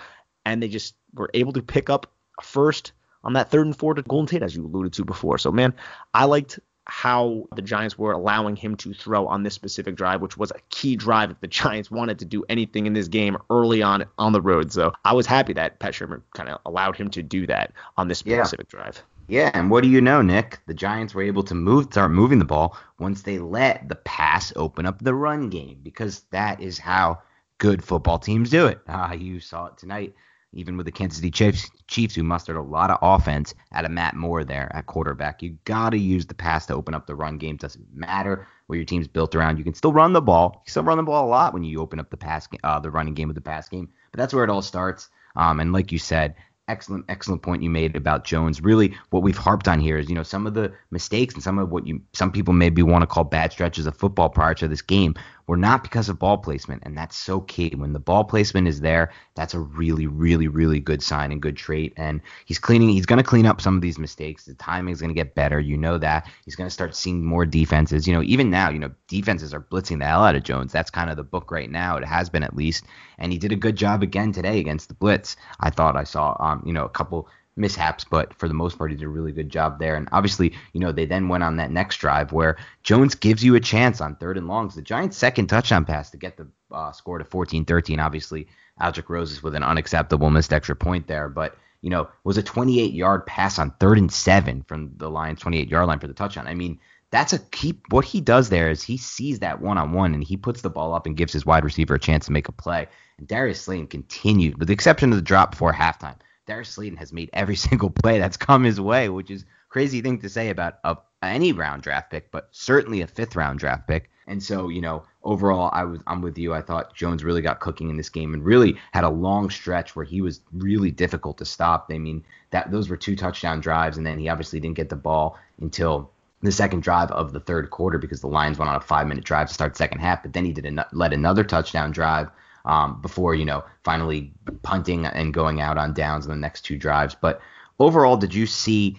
And 0.45 0.63
they 0.63 0.69
just 0.69 0.95
were 1.15 1.31
able 1.35 1.53
to 1.53 1.63
pick 1.63 1.91
up 1.91 2.11
a 2.39 2.43
first 2.43 2.93
on 3.25 3.35
that 3.35 3.51
third 3.51 3.67
and 3.67 3.77
four 3.77 3.95
to 3.95 4.03
Golden 4.03 4.27
Tate, 4.27 4.43
as 4.43 4.55
you 4.55 4.65
alluded 4.65 4.93
to 4.95 5.05
before. 5.05 5.39
So, 5.39 5.51
man, 5.51 5.75
I 6.15 6.25
liked 6.25 6.59
how 6.89 7.47
the 7.55 7.61
Giants 7.61 7.99
were 7.99 8.13
allowing 8.13 8.57
him 8.57 8.75
to 8.77 8.95
throw 8.95 9.27
on 9.27 9.43
this 9.43 9.55
specific 9.55 9.95
drive, 9.95 10.23
which 10.23 10.39
was 10.39 10.51
a 10.51 10.59
key 10.71 10.97
drive 10.97 11.31
if 11.31 11.41
the 11.41 11.47
Giants 11.61 11.91
wanted 11.91 12.19
to 12.21 12.25
do 12.25 12.45
anything 12.49 12.87
in 12.87 12.95
this 12.95 13.09
game 13.09 13.37
early 13.51 13.83
on 13.83 14.07
on 14.19 14.33
the 14.33 14.41
road. 14.41 14.73
So 14.73 14.93
I 15.05 15.13
was 15.13 15.27
happy 15.27 15.53
that 15.53 15.79
Pat 15.79 15.93
Shurmur 15.93 16.23
kind 16.35 16.49
of 16.49 16.61
allowed 16.65 16.97
him 16.97 17.11
to 17.11 17.23
do 17.23 17.47
that 17.47 17.73
on 17.97 18.09
this 18.09 18.19
specific 18.19 18.67
yeah. 18.73 18.79
drive. 18.79 19.03
Yeah, 19.31 19.51
and 19.53 19.71
what 19.71 19.83
do 19.83 19.91
you 19.91 20.01
know, 20.01 20.23
Nick? 20.23 20.59
The 20.67 20.73
Giants 20.73 21.15
were 21.15 21.23
able 21.23 21.43
to 21.43 21.55
move, 21.55 21.85
start 21.85 22.11
moving 22.11 22.39
the 22.39 22.47
ball 22.47 22.79
once 22.99 23.21
they 23.23 23.39
let 23.39 23.87
the 23.87 23.97
pass 23.97 24.55
open 24.57 24.87
up 24.87 25.01
the 25.01 25.15
run 25.15 25.51
game, 25.51 25.81
because 25.83 26.21
that 26.31 26.63
is 26.63 26.79
how 26.79 27.21
good 27.59 27.85
football 27.85 28.19
teams 28.19 28.49
do 28.49 28.67
it. 28.67 28.81
Ah, 28.89 29.13
you 29.13 29.39
saw 29.39 29.67
it 29.67 29.77
tonight 29.77 30.15
even 30.53 30.77
with 30.77 30.87
the 30.87 30.93
Kansas 30.93 31.19
City 31.19 31.31
Chiefs, 31.31 31.71
Chiefs 31.89 32.15
who 32.15 32.23
mustered 32.23 32.57
a 32.57 32.63
lot 32.63 32.91
of 32.91 32.99
offense 33.03 33.55
out 33.73 33.85
of 33.85 33.91
Matt 33.91 34.17
Moore 34.17 34.45
there 34.45 34.71
at 34.75 34.87
quarterback. 34.87 35.43
You 35.43 35.59
got 35.65 35.91
to 35.91 35.99
use 35.99 36.27
the 36.27 36.35
pass 36.35 36.67
to 36.67 36.75
open 36.75 36.95
up 36.95 37.07
the 37.07 37.15
run 37.15 37.39
game. 37.39 37.57
Doesn't 37.57 37.87
matter 37.95 38.49
what 38.67 38.77
your 38.77 38.85
team's 38.85 39.09
built 39.09 39.35
around. 39.35 39.59
You 39.59 39.65
can 39.65 39.75
still 39.75 39.93
run 39.93 40.13
the 40.13 40.23
ball. 40.23 40.63
You 40.67 40.71
still 40.71 40.85
run 40.85 40.97
the 40.97 41.03
ball 41.03 41.27
a 41.27 41.29
lot 41.29 41.53
when 41.53 41.65
you 41.65 41.81
open 41.81 42.01
up 42.01 42.11
the 42.11 42.17
pass, 42.17 42.49
uh, 42.65 42.81
the 42.81 42.91
running 42.91 43.15
game 43.15 43.29
with 43.29 43.35
the 43.35 43.41
pass 43.41 43.69
game. 43.69 43.89
But 44.11 44.19
that's 44.19 44.33
where 44.33 44.45
it 44.45 44.51
all 44.51 44.63
starts. 44.63 45.09
Um, 45.37 45.61
and 45.61 45.73
like 45.73 45.93
you 45.93 45.99
said, 45.99 46.35
excellent, 46.67 47.05
excellent 47.09 47.43
point 47.43 47.63
you 47.63 47.71
made 47.71 47.97
about 47.97 48.25
Jones. 48.25 48.63
Really, 48.63 48.95
what 49.11 49.23
we've 49.23 49.37
harped 49.37 49.69
on 49.69 49.81
here 49.81 49.99
is, 49.99 50.09
you 50.09 50.15
know, 50.15 50.23
some 50.23 50.47
of 50.47 50.55
the 50.55 50.73
mistakes 50.91 51.35
and 51.35 51.43
some 51.43 51.59
of 51.59 51.71
what 51.71 51.87
you, 51.87 52.01
some 52.13 52.33
people 52.33 52.55
maybe 52.55 52.83
want 52.83 53.03
to 53.03 53.07
call 53.07 53.25
bad 53.25 53.53
stretches 53.53 53.87
of 53.87 53.97
football 53.97 54.29
prior 54.29 54.55
to 54.55 54.69
this 54.69 54.83
game 54.83 55.15
were 55.49 55.57
not 55.57 55.83
because 55.83 56.11
of 56.11 56.19
ball 56.19 56.37
placement, 56.37 56.83
and 56.85 56.97
that's 56.97 57.17
so 57.17 57.41
key. 57.41 57.73
When 57.75 57.95
the 57.95 57.99
ball 57.99 58.23
placement 58.23 58.69
is 58.69 58.81
there, 58.81 59.11
that's 59.35 59.55
a 59.55 59.59
really, 59.59 60.07
really, 60.07 60.47
really 60.47 60.79
good 60.79 61.03
sign 61.03 61.33
and 61.33 61.41
good 61.41 61.57
trait. 61.57 61.95
And 61.97 62.21
he's 62.45 62.59
cleaning, 62.59 62.91
he's 62.91 63.07
going 63.07 63.17
to 63.17 63.25
clean 63.25 63.47
up 63.47 63.61
some 63.61 63.75
of 63.75 63.81
these 63.81 63.99
mistakes. 63.99 64.45
The 64.45 64.53
timing 64.55 64.93
is 64.93 65.01
going 65.01 65.09
to 65.09 65.15
get 65.15 65.35
better. 65.35 65.59
You 65.59 65.79
know 65.79 65.97
that. 65.99 66.31
He's 66.45 66.55
going 66.55 66.69
to 66.69 66.73
start 66.75 66.95
seeing 66.95 67.25
more 67.25 67.47
defenses. 67.47 68.07
You 68.07 68.13
know, 68.13 68.23
even 68.23 68.51
now, 68.51 68.69
you 68.69 68.79
know, 68.79 68.91
defenses 69.09 69.55
are 69.55 69.61
blitzing 69.61 70.01
the 70.01 70.05
hell 70.05 70.23
out 70.23 70.37
of 70.37 70.45
Jones. 70.45 70.71
That's 70.71 70.91
kind 70.91 71.09
of 71.09 71.17
the 71.17 71.25
book 71.25 71.51
right 71.51 71.71
now. 71.71 71.97
It 71.97 72.05
has 72.05 72.29
been 72.29 72.43
at 72.43 72.55
least, 72.55 72.85
and 73.17 73.33
he 73.33 73.39
did 73.39 73.51
a 73.51 73.57
good 73.57 73.75
job 73.75 74.03
again 74.03 74.33
today 74.33 74.61
against 74.61 74.89
the 74.89 74.95
blitz. 74.95 75.37
I 75.61 75.71
thought 75.71 75.97
I 75.97 76.05
saw, 76.05 76.37
um, 76.39 76.63
you 76.67 76.75
know, 76.75 76.85
a 76.85 76.91
couple 76.91 77.27
mishaps, 77.59 78.05
but 78.05 78.33
for 78.35 78.49
the 78.49 78.55
most 78.55 78.79
part, 78.79 78.90
he 78.90 78.97
did 78.97 79.05
a 79.05 79.09
really 79.09 79.33
good 79.33 79.51
job 79.51 79.79
there. 79.79 79.97
And 79.97 80.09
obviously, 80.12 80.55
you 80.73 80.81
know, 80.81 80.92
they 80.92 81.07
then 81.07 81.29
went 81.29 81.44
on 81.44 81.57
that 81.57 81.71
next 81.71 81.97
drive 81.97 82.33
where 82.33 82.57
Jones 82.83 83.14
gives 83.14 83.44
you 83.44 83.55
a 83.55 83.61
chance 83.61 84.01
on 84.01 84.16
third 84.16 84.38
and 84.38 84.49
longs. 84.49 84.75
The 84.75 84.83
Giants' 84.83 85.16
second 85.16 85.49
touchdown 85.49 85.85
pass 85.85 86.11
to 86.11 86.16
get 86.16 86.37
the 86.37 86.49
uh, 86.71 86.92
score 86.92 87.18
to 87.18 87.25
14-13. 87.25 88.03
Obviously, 88.03 88.49
Aldrick 88.81 89.09
Rosas 89.09 89.42
with 89.42 89.55
an 89.55 89.62
unacceptable 89.62 90.31
missed 90.31 90.53
extra 90.53 90.77
point 90.77 91.07
there, 91.07 91.29
but 91.29 91.57
you 91.81 91.90
know, 91.90 92.09
was 92.25 92.38
a 92.38 92.42
28 92.42 92.92
yard 92.92 93.27
pass 93.27 93.59
on 93.59 93.71
third 93.79 93.99
and 93.99 94.12
seven 94.12 94.62
from 94.62 94.92
the 94.97 95.11
Lions 95.11 95.40
28 95.40 95.68
yard 95.68 95.87
line 95.87 96.01
for 96.01 96.09
the 96.09 96.14
touchdown. 96.14 96.49
I 96.49 96.55
mean, 96.55 96.81
that's 97.11 97.33
a 97.33 97.38
key. 97.38 97.81
What 97.90 98.05
he 98.05 98.21
does 98.21 98.49
there 98.49 98.71
is 98.71 98.83
he 98.83 98.97
sees 98.97 99.38
that 99.38 99.61
one 99.61 99.79
on 99.79 99.92
one 99.92 100.14
and 100.14 100.23
he 100.23 100.37
puts 100.37 100.61
the 100.61 100.71
ball 100.71 100.94
up 100.94 101.07
and 101.07 101.16
gives 101.16 101.33
his 101.33 101.47
wide 101.47 101.64
receiver 101.64 101.94
a 101.94 102.01
chance 102.01 102.27
to 102.27 102.33
make 102.33 102.49
a 102.49 102.53
play. 102.53 102.88
And 103.18 103.27
Darius 103.27 103.62
Slayton 103.62 103.87
continued, 103.87 104.59
with 104.59 104.68
the 104.68 104.75
exception 104.75 105.11
of 105.11 105.16
the 105.16 105.23
drop 105.23 105.53
before 105.53 105.73
halftime. 105.73 106.16
Darius 106.49 106.71
Slayton 106.71 106.99
has 106.99 107.13
made 107.13 107.31
every 107.33 107.57
single 107.69 107.91
play 107.91 108.19
that's 108.19 108.37
come 108.37 108.65
his 108.65 108.81
way, 108.81 109.09
which 109.09 109.31
is 109.31 109.45
crazy 109.69 110.01
thing 110.01 110.19
to 110.21 110.29
say 110.29 110.49
about 110.49 110.79
a, 110.83 110.97
any 111.23 111.53
round 111.53 111.83
draft 111.83 112.11
pick, 112.11 112.31
but 112.31 112.49
certainly 112.51 113.03
a 113.03 113.07
fifth 113.07 113.37
round 113.37 113.59
draft 113.59 113.87
pick. 113.87 114.11
And 114.27 114.43
so, 114.43 114.69
you 114.69 114.81
know, 114.81 115.05
overall, 115.23 115.71
I 115.73 115.85
was 115.85 116.01
I'm 116.07 116.21
with 116.21 116.37
you. 116.37 116.53
I 116.53 116.61
thought 116.61 116.95
Jones 116.95 117.25
really 117.25 117.41
got 117.41 117.61
cooking 117.61 117.89
in 117.89 117.97
this 117.97 118.11
game 118.11 118.35
and 118.35 118.45
really 118.45 118.77
had 118.93 119.05
a 119.05 119.09
long 119.09 119.49
stretch 119.49 119.95
where 119.97 120.05
he 120.05 120.21
was 120.21 120.41
really 120.53 120.91
difficult 120.91 121.39
to 121.39 121.47
stop. 121.47 121.89
I 121.91 121.99
mean, 121.99 122.25
that 122.51 122.71
those 122.71 122.91
were 122.91 122.97
two 122.97 123.17
touchdown 123.17 123.61
drives, 123.61 123.97
and 123.97 124.07
then 124.07 124.19
he 124.19 124.29
obviously 124.29 124.61
didn't 124.61 124.77
get 124.77 124.91
the 124.91 124.97
ball 124.97 125.39
until 125.61 126.11
the 126.43 126.53
second 126.53 126.83
drive 126.83 127.11
of 127.11 127.33
the 127.33 127.41
third 127.41 127.71
quarter 127.71 127.99
because 127.99 128.21
the 128.21 128.27
Lions 128.27 128.59
went 128.59 128.71
on 128.71 128.77
a 128.77 128.81
five 128.81 129.07
minute 129.07 129.25
drive 129.25 129.49
to 129.49 129.55
start 129.55 129.77
second 129.77 130.01
half. 130.01 130.23
But 130.23 130.35
then 130.35 130.45
he 130.45 130.53
did 130.53 130.67
an- 130.67 130.85
led 130.93 131.15
another 131.15 131.43
touchdown 131.45 131.91
drive 131.91 132.29
um, 132.64 133.01
before 133.01 133.35
you 133.35 133.44
know 133.44 133.64
finally 133.85 134.33
punting 134.62 135.07
and 135.07 135.35
going 135.35 135.61
out 135.61 135.79
on 135.79 135.92
downs 135.92 136.27
in 136.27 136.31
the 136.31 136.37
next 136.37 136.62
two 136.62 136.77
drives. 136.77 137.14
But 137.14 137.40
overall, 137.79 138.16
did 138.16 138.35
you 138.35 138.47
see 138.47 138.99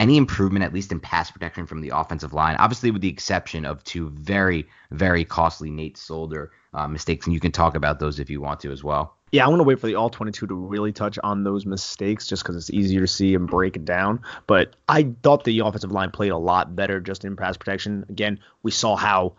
any 0.00 0.16
improvement, 0.16 0.64
at 0.64 0.72
least 0.72 0.92
in 0.92 1.00
pass 1.00 1.30
protection 1.30 1.66
from 1.66 1.80
the 1.80 1.90
offensive 1.94 2.32
line? 2.32 2.56
Obviously, 2.56 2.90
with 2.90 3.02
the 3.02 3.08
exception 3.08 3.64
of 3.64 3.82
two 3.84 4.10
very, 4.10 4.66
very 4.90 5.24
costly 5.24 5.70
Nate 5.70 5.96
Solder 5.96 6.50
uh, 6.74 6.88
mistakes, 6.88 7.26
and 7.26 7.34
you 7.34 7.40
can 7.40 7.52
talk 7.52 7.74
about 7.74 8.00
those 8.00 8.18
if 8.18 8.30
you 8.30 8.40
want 8.40 8.60
to 8.60 8.72
as 8.72 8.82
well. 8.82 9.14
Yeah, 9.30 9.44
I 9.44 9.48
want 9.48 9.60
to 9.60 9.64
wait 9.64 9.78
for 9.78 9.86
the 9.86 9.94
all 9.94 10.08
22 10.08 10.46
to 10.46 10.54
really 10.54 10.92
touch 10.92 11.18
on 11.22 11.44
those 11.44 11.66
mistakes 11.66 12.26
just 12.26 12.42
because 12.42 12.56
it's 12.56 12.70
easier 12.70 13.00
to 13.00 13.06
see 13.06 13.34
and 13.34 13.46
break 13.46 13.76
it 13.76 13.84
down. 13.84 14.22
But 14.46 14.74
I 14.88 15.14
thought 15.22 15.44
the 15.44 15.58
offensive 15.60 15.92
line 15.92 16.10
played 16.10 16.32
a 16.32 16.38
lot 16.38 16.74
better 16.74 16.98
just 16.98 17.24
in 17.26 17.36
pass 17.36 17.56
protection. 17.56 18.06
Again, 18.08 18.40
we 18.62 18.70
saw 18.70 18.96
how 18.96 19.34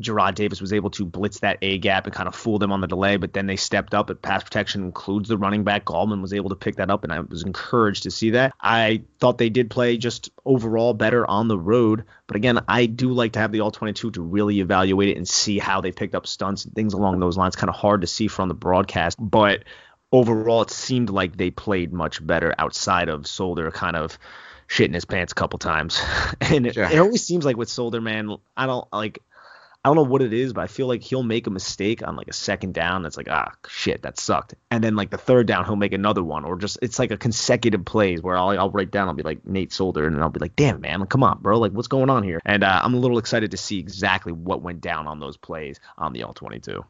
Jarrad 0.00 0.34
Davis 0.34 0.60
was 0.60 0.72
able 0.72 0.90
to 0.90 1.04
blitz 1.04 1.40
that 1.40 1.58
A 1.62 1.78
gap 1.78 2.06
and 2.06 2.14
kind 2.14 2.28
of 2.28 2.34
fool 2.34 2.58
them 2.58 2.72
on 2.72 2.80
the 2.80 2.86
delay, 2.86 3.16
but 3.16 3.32
then 3.32 3.46
they 3.46 3.56
stepped 3.56 3.94
up. 3.94 4.08
But 4.08 4.22
pass 4.22 4.42
protection 4.42 4.82
includes 4.82 5.28
the 5.28 5.38
running 5.38 5.64
back. 5.64 5.84
Gallman 5.84 6.22
was 6.22 6.32
able 6.32 6.50
to 6.50 6.56
pick 6.56 6.76
that 6.76 6.90
up, 6.90 7.04
and 7.04 7.12
I 7.12 7.20
was 7.20 7.42
encouraged 7.42 8.04
to 8.04 8.10
see 8.10 8.30
that. 8.30 8.52
I 8.60 9.02
thought 9.18 9.38
they 9.38 9.50
did 9.50 9.70
play 9.70 9.96
just 9.96 10.30
overall 10.44 10.94
better 10.94 11.28
on 11.28 11.48
the 11.48 11.58
road, 11.58 12.04
but 12.26 12.36
again, 12.36 12.60
I 12.68 12.86
do 12.86 13.12
like 13.12 13.32
to 13.32 13.38
have 13.38 13.52
the 13.52 13.60
all 13.60 13.70
22 13.70 14.12
to 14.12 14.22
really 14.22 14.60
evaluate 14.60 15.08
it 15.08 15.16
and 15.16 15.28
see 15.28 15.58
how 15.58 15.80
they 15.80 15.92
picked 15.92 16.14
up 16.14 16.26
stunts 16.26 16.64
and 16.64 16.74
things 16.74 16.94
along 16.94 17.20
those 17.20 17.36
lines. 17.36 17.56
Kind 17.56 17.70
of 17.70 17.76
hard 17.76 18.00
to 18.00 18.06
see 18.06 18.28
from 18.28 18.48
the 18.48 18.54
broadcast, 18.54 19.18
but 19.20 19.64
overall, 20.12 20.62
it 20.62 20.70
seemed 20.70 21.10
like 21.10 21.36
they 21.36 21.50
played 21.50 21.92
much 21.92 22.24
better 22.24 22.54
outside 22.58 23.08
of 23.08 23.26
Solder 23.26 23.70
kind 23.70 23.96
of 23.96 24.18
shitting 24.68 24.94
his 24.94 25.04
pants 25.04 25.32
a 25.32 25.34
couple 25.34 25.58
times. 25.58 26.00
and 26.40 26.66
it, 26.66 26.76
it, 26.76 26.98
always 26.98 27.24
seems 27.24 27.44
like 27.44 27.56
with 27.56 27.68
Solder, 27.68 28.00
man, 28.00 28.36
I 28.56 28.66
don't 28.66 28.90
like 28.92 29.20
I 29.82 29.88
don't 29.88 29.96
know 29.96 30.02
what 30.02 30.20
it 30.20 30.34
is, 30.34 30.52
but 30.52 30.60
I 30.60 30.66
feel 30.66 30.86
like 30.88 31.02
he'll 31.02 31.22
make 31.22 31.46
a 31.46 31.50
mistake 31.50 32.06
on 32.06 32.14
like 32.14 32.28
a 32.28 32.34
second 32.34 32.74
down. 32.74 33.02
That's 33.02 33.16
like, 33.16 33.30
ah, 33.30 33.52
shit, 33.66 34.02
that 34.02 34.18
sucked. 34.18 34.54
And 34.70 34.84
then 34.84 34.94
like 34.94 35.08
the 35.08 35.16
third 35.16 35.46
down, 35.46 35.64
he'll 35.64 35.76
make 35.76 35.94
another 35.94 36.22
one, 36.22 36.44
or 36.44 36.58
just 36.58 36.78
it's 36.82 36.98
like 36.98 37.10
a 37.10 37.16
consecutive 37.16 37.86
plays 37.86 38.20
where 38.20 38.36
I'll, 38.36 38.50
I'll 38.50 38.70
write 38.70 38.90
down, 38.90 39.08
I'll 39.08 39.14
be 39.14 39.22
like 39.22 39.46
Nate 39.46 39.72
Solder, 39.72 40.06
and 40.06 40.20
I'll 40.20 40.28
be 40.28 40.40
like, 40.40 40.54
damn 40.54 40.82
man, 40.82 41.06
come 41.06 41.22
on, 41.22 41.38
bro, 41.40 41.58
like 41.58 41.72
what's 41.72 41.88
going 41.88 42.10
on 42.10 42.22
here? 42.24 42.40
And 42.44 42.62
uh, 42.62 42.80
I'm 42.84 42.92
a 42.92 42.98
little 42.98 43.16
excited 43.16 43.52
to 43.52 43.56
see 43.56 43.78
exactly 43.78 44.32
what 44.32 44.60
went 44.60 44.82
down 44.82 45.06
on 45.06 45.18
those 45.18 45.38
plays 45.38 45.80
on 45.96 46.12
the 46.12 46.24
All-22. 46.24 46.84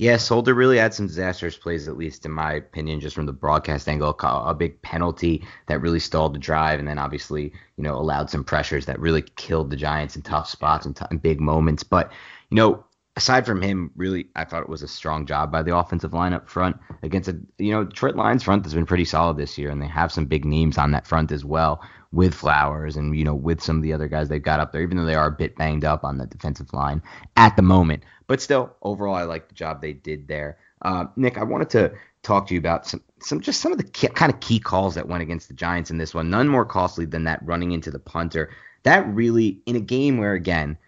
Yeah, 0.00 0.16
Solder 0.16 0.54
really 0.54 0.78
had 0.78 0.94
some 0.94 1.08
disastrous 1.08 1.58
plays, 1.58 1.86
at 1.86 1.98
least 1.98 2.24
in 2.24 2.32
my 2.32 2.54
opinion, 2.54 3.00
just 3.00 3.14
from 3.14 3.26
the 3.26 3.34
broadcast 3.34 3.86
angle. 3.86 4.16
A 4.18 4.54
big 4.54 4.80
penalty 4.80 5.46
that 5.66 5.82
really 5.82 6.00
stalled 6.00 6.34
the 6.34 6.38
drive, 6.38 6.78
and 6.78 6.88
then 6.88 6.98
obviously, 6.98 7.52
you 7.76 7.84
know, 7.84 7.96
allowed 7.96 8.30
some 8.30 8.42
pressures 8.42 8.86
that 8.86 8.98
really 8.98 9.20
killed 9.20 9.68
the 9.68 9.76
Giants 9.76 10.16
in 10.16 10.22
tough 10.22 10.48
spots 10.48 10.86
and, 10.86 10.96
t- 10.96 11.04
and 11.10 11.20
big 11.20 11.38
moments. 11.38 11.82
But, 11.82 12.10
you 12.48 12.54
know, 12.54 12.82
aside 13.20 13.44
from 13.44 13.60
him, 13.60 13.90
really, 13.96 14.28
I 14.34 14.46
thought 14.46 14.62
it 14.62 14.68
was 14.70 14.82
a 14.82 14.88
strong 14.88 15.26
job 15.26 15.52
by 15.52 15.62
the 15.62 15.76
offensive 15.76 16.14
line 16.14 16.32
up 16.32 16.48
front 16.48 16.78
against 17.02 17.28
a, 17.28 17.38
you 17.58 17.70
know, 17.70 17.84
Detroit 17.84 18.16
Lions 18.16 18.42
front 18.42 18.62
that's 18.62 18.72
been 18.72 18.86
pretty 18.86 19.04
solid 19.04 19.36
this 19.36 19.58
year, 19.58 19.68
and 19.68 19.82
they 19.82 19.86
have 19.86 20.10
some 20.10 20.24
big 20.24 20.46
names 20.46 20.78
on 20.78 20.92
that 20.92 21.06
front 21.06 21.30
as 21.30 21.44
well 21.44 21.82
with 22.12 22.34
Flowers 22.34 22.96
and, 22.96 23.14
you 23.14 23.22
know, 23.22 23.34
with 23.34 23.60
some 23.60 23.76
of 23.76 23.82
the 23.82 23.92
other 23.92 24.08
guys 24.08 24.30
they've 24.30 24.42
got 24.42 24.58
up 24.58 24.72
there, 24.72 24.80
even 24.80 24.96
though 24.96 25.04
they 25.04 25.14
are 25.14 25.26
a 25.26 25.32
bit 25.32 25.54
banged 25.54 25.84
up 25.84 26.02
on 26.02 26.16
the 26.16 26.26
defensive 26.26 26.72
line 26.72 27.02
at 27.36 27.56
the 27.56 27.62
moment. 27.62 28.04
But 28.26 28.40
still, 28.40 28.74
overall, 28.80 29.14
I 29.14 29.24
like 29.24 29.48
the 29.48 29.54
job 29.54 29.82
they 29.82 29.92
did 29.92 30.26
there. 30.26 30.56
Uh, 30.80 31.04
Nick, 31.14 31.36
I 31.36 31.44
wanted 31.44 31.68
to 31.70 31.92
talk 32.22 32.46
to 32.46 32.54
you 32.54 32.58
about 32.58 32.86
some, 32.86 33.02
some 33.20 33.42
just 33.42 33.60
some 33.60 33.70
of 33.70 33.76
the 33.76 33.84
key, 33.84 34.08
kind 34.08 34.32
of 34.32 34.40
key 34.40 34.58
calls 34.58 34.94
that 34.94 35.08
went 35.08 35.22
against 35.22 35.48
the 35.48 35.54
Giants 35.54 35.90
in 35.90 35.98
this 35.98 36.14
one. 36.14 36.30
None 36.30 36.48
more 36.48 36.64
costly 36.64 37.04
than 37.04 37.24
that 37.24 37.44
running 37.44 37.72
into 37.72 37.90
the 37.90 37.98
punter. 37.98 38.48
That 38.84 39.06
really, 39.06 39.60
in 39.66 39.76
a 39.76 39.80
game 39.80 40.16
where, 40.16 40.32
again, 40.32 40.78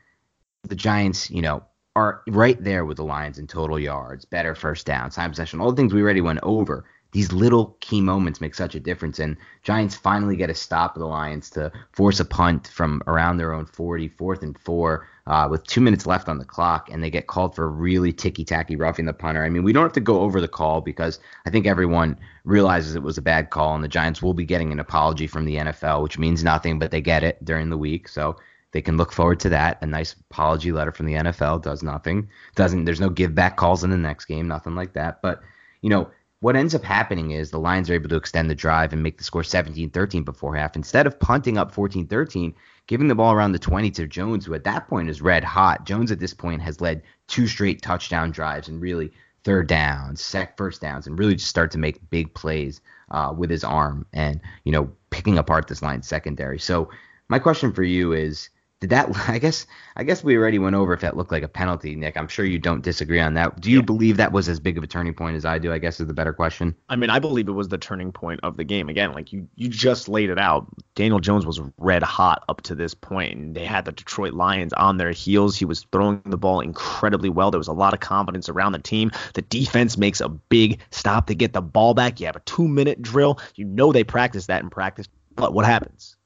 the 0.62 0.74
Giants, 0.74 1.30
you 1.30 1.42
know, 1.42 1.62
are 1.94 2.22
right 2.28 2.62
there 2.62 2.84
with 2.84 2.96
the 2.96 3.04
Lions 3.04 3.38
in 3.38 3.46
total 3.46 3.78
yards, 3.78 4.24
better 4.24 4.54
first 4.54 4.86
down, 4.86 5.10
time 5.10 5.30
possession, 5.30 5.60
all 5.60 5.70
the 5.70 5.76
things 5.76 5.92
we 5.92 6.02
already 6.02 6.20
went 6.20 6.40
over 6.42 6.84
these 7.12 7.30
little 7.30 7.76
key 7.80 8.00
moments 8.00 8.40
make 8.40 8.54
such 8.54 8.74
a 8.74 8.80
difference. 8.80 9.18
And 9.18 9.36
Giants 9.62 9.94
finally 9.94 10.34
get 10.34 10.50
a 10.50 10.54
stop 10.54 10.96
of 10.96 11.00
the 11.00 11.06
Lions 11.06 11.50
to 11.50 11.70
force 11.92 12.18
a 12.20 12.24
punt 12.24 12.66
from 12.68 13.02
around 13.06 13.36
their 13.36 13.52
own 13.52 13.66
40, 13.66 14.08
fourth 14.08 14.42
and 14.42 14.58
four, 14.58 15.06
uh, 15.26 15.46
with 15.50 15.64
two 15.64 15.82
minutes 15.82 16.06
left 16.06 16.28
on 16.28 16.38
the 16.38 16.44
clock, 16.44 16.88
and 16.90 17.04
they 17.04 17.10
get 17.10 17.26
called 17.26 17.54
for 17.54 17.70
really 17.70 18.12
ticky 18.12 18.44
tacky 18.44 18.76
roughing 18.76 19.04
the 19.04 19.12
punter. 19.12 19.44
I 19.44 19.50
mean, 19.50 19.62
we 19.62 19.74
don't 19.74 19.84
have 19.84 19.92
to 19.92 20.00
go 20.00 20.20
over 20.20 20.40
the 20.40 20.48
call 20.48 20.80
because 20.80 21.20
I 21.46 21.50
think 21.50 21.66
everyone 21.66 22.18
realizes 22.44 22.94
it 22.94 23.02
was 23.02 23.18
a 23.18 23.22
bad 23.22 23.50
call, 23.50 23.74
and 23.74 23.84
the 23.84 23.88
Giants 23.88 24.22
will 24.22 24.34
be 24.34 24.46
getting 24.46 24.72
an 24.72 24.80
apology 24.80 25.26
from 25.26 25.44
the 25.44 25.56
NFL, 25.56 26.02
which 26.02 26.18
means 26.18 26.42
nothing, 26.42 26.78
but 26.78 26.90
they 26.90 27.02
get 27.02 27.22
it 27.22 27.44
during 27.44 27.68
the 27.68 27.78
week. 27.78 28.08
So 28.08 28.36
they 28.72 28.82
can 28.82 28.96
look 28.96 29.12
forward 29.12 29.40
to 29.40 29.48
that. 29.50 29.78
A 29.82 29.86
nice 29.86 30.14
apology 30.30 30.72
letter 30.72 30.92
from 30.92 31.06
the 31.06 31.14
NFL 31.14 31.62
does 31.62 31.82
nothing. 31.82 32.28
Doesn't 32.54 32.84
there's 32.84 33.00
no 33.00 33.10
give 33.10 33.34
back 33.34 33.56
calls 33.56 33.84
in 33.84 33.90
the 33.90 33.96
next 33.96 34.24
game, 34.24 34.48
nothing 34.48 34.74
like 34.74 34.94
that. 34.94 35.22
But 35.22 35.42
you 35.82 35.90
know, 35.90 36.10
what 36.40 36.56
ends 36.56 36.74
up 36.74 36.82
happening 36.82 37.30
is 37.30 37.50
the 37.50 37.58
Lions 37.58 37.88
are 37.88 37.94
able 37.94 38.08
to 38.08 38.16
extend 38.16 38.50
the 38.50 38.54
drive 38.54 38.92
and 38.92 39.02
make 39.02 39.18
the 39.18 39.24
score 39.24 39.42
17-13 39.42 40.24
before 40.24 40.56
half. 40.56 40.74
Instead 40.74 41.06
of 41.06 41.20
punting 41.20 41.56
up 41.56 41.72
14-13, 41.72 42.52
giving 42.88 43.06
the 43.06 43.14
ball 43.14 43.32
around 43.32 43.52
the 43.52 43.58
20 43.60 43.90
to 43.92 44.08
Jones, 44.08 44.44
who 44.44 44.54
at 44.54 44.64
that 44.64 44.88
point 44.88 45.08
is 45.08 45.22
red 45.22 45.44
hot. 45.44 45.86
Jones 45.86 46.10
at 46.10 46.18
this 46.18 46.34
point 46.34 46.60
has 46.62 46.80
led 46.80 47.02
two 47.28 47.46
straight 47.46 47.80
touchdown 47.80 48.32
drives 48.32 48.68
and 48.68 48.80
really 48.80 49.12
third 49.44 49.66
downs, 49.66 50.20
sec 50.20 50.56
first 50.56 50.80
downs, 50.80 51.06
and 51.06 51.18
really 51.18 51.34
just 51.34 51.48
start 51.48 51.70
to 51.72 51.78
make 51.78 52.10
big 52.10 52.32
plays 52.34 52.80
uh, 53.10 53.32
with 53.36 53.50
his 53.50 53.64
arm 53.64 54.06
and 54.12 54.40
you 54.64 54.72
know 54.72 54.90
picking 55.10 55.38
apart 55.38 55.68
this 55.68 55.82
line 55.82 56.02
secondary. 56.02 56.58
So 56.58 56.90
my 57.28 57.38
question 57.38 57.72
for 57.72 57.82
you 57.82 58.12
is 58.12 58.50
did 58.82 58.90
that 58.90 59.08
I 59.28 59.38
guess 59.38 59.64
I 59.94 60.02
guess 60.02 60.24
we 60.24 60.36
already 60.36 60.58
went 60.58 60.74
over 60.74 60.92
if 60.92 61.00
that 61.00 61.16
looked 61.16 61.30
like 61.30 61.44
a 61.44 61.48
penalty, 61.48 61.94
Nick. 61.94 62.16
I'm 62.16 62.26
sure 62.26 62.44
you 62.44 62.58
don't 62.58 62.82
disagree 62.82 63.20
on 63.20 63.34
that. 63.34 63.60
Do 63.60 63.70
you 63.70 63.78
yeah. 63.78 63.84
believe 63.84 64.16
that 64.16 64.32
was 64.32 64.48
as 64.48 64.58
big 64.58 64.76
of 64.76 64.82
a 64.82 64.86
turning 64.86 65.14
point 65.14 65.36
as 65.36 65.44
I 65.44 65.58
do? 65.58 65.72
I 65.72 65.78
guess 65.78 66.00
is 66.00 66.08
the 66.08 66.14
better 66.14 66.32
question. 66.32 66.74
I 66.88 66.96
mean, 66.96 67.08
I 67.08 67.20
believe 67.20 67.48
it 67.48 67.52
was 67.52 67.68
the 67.68 67.78
turning 67.78 68.10
point 68.10 68.40
of 68.42 68.56
the 68.56 68.64
game. 68.64 68.88
Again, 68.88 69.12
like 69.12 69.32
you 69.32 69.48
you 69.54 69.68
just 69.68 70.08
laid 70.08 70.30
it 70.30 70.38
out. 70.38 70.66
Daniel 70.96 71.20
Jones 71.20 71.46
was 71.46 71.60
red 71.78 72.02
hot 72.02 72.44
up 72.48 72.62
to 72.62 72.74
this 72.74 72.92
point, 72.92 73.36
and 73.38 73.54
they 73.54 73.64
had 73.64 73.84
the 73.84 73.92
Detroit 73.92 74.34
Lions 74.34 74.72
on 74.72 74.96
their 74.96 75.12
heels. 75.12 75.56
He 75.56 75.64
was 75.64 75.86
throwing 75.92 76.20
the 76.26 76.38
ball 76.38 76.60
incredibly 76.60 77.30
well. 77.30 77.52
There 77.52 77.58
was 77.58 77.68
a 77.68 77.72
lot 77.72 77.94
of 77.94 78.00
confidence 78.00 78.48
around 78.48 78.72
the 78.72 78.80
team. 78.80 79.12
The 79.34 79.42
defense 79.42 79.96
makes 79.96 80.20
a 80.20 80.28
big 80.28 80.80
stop 80.90 81.28
to 81.28 81.34
get 81.34 81.52
the 81.52 81.62
ball 81.62 81.94
back. 81.94 82.18
You 82.18 82.26
have 82.26 82.36
a 82.36 82.40
two 82.40 82.66
minute 82.66 83.00
drill. 83.00 83.38
You 83.54 83.64
know 83.64 83.92
they 83.92 84.02
practice 84.02 84.46
that 84.46 84.62
in 84.62 84.70
practice. 84.70 85.08
But 85.36 85.54
what 85.54 85.64
happens? 85.64 86.16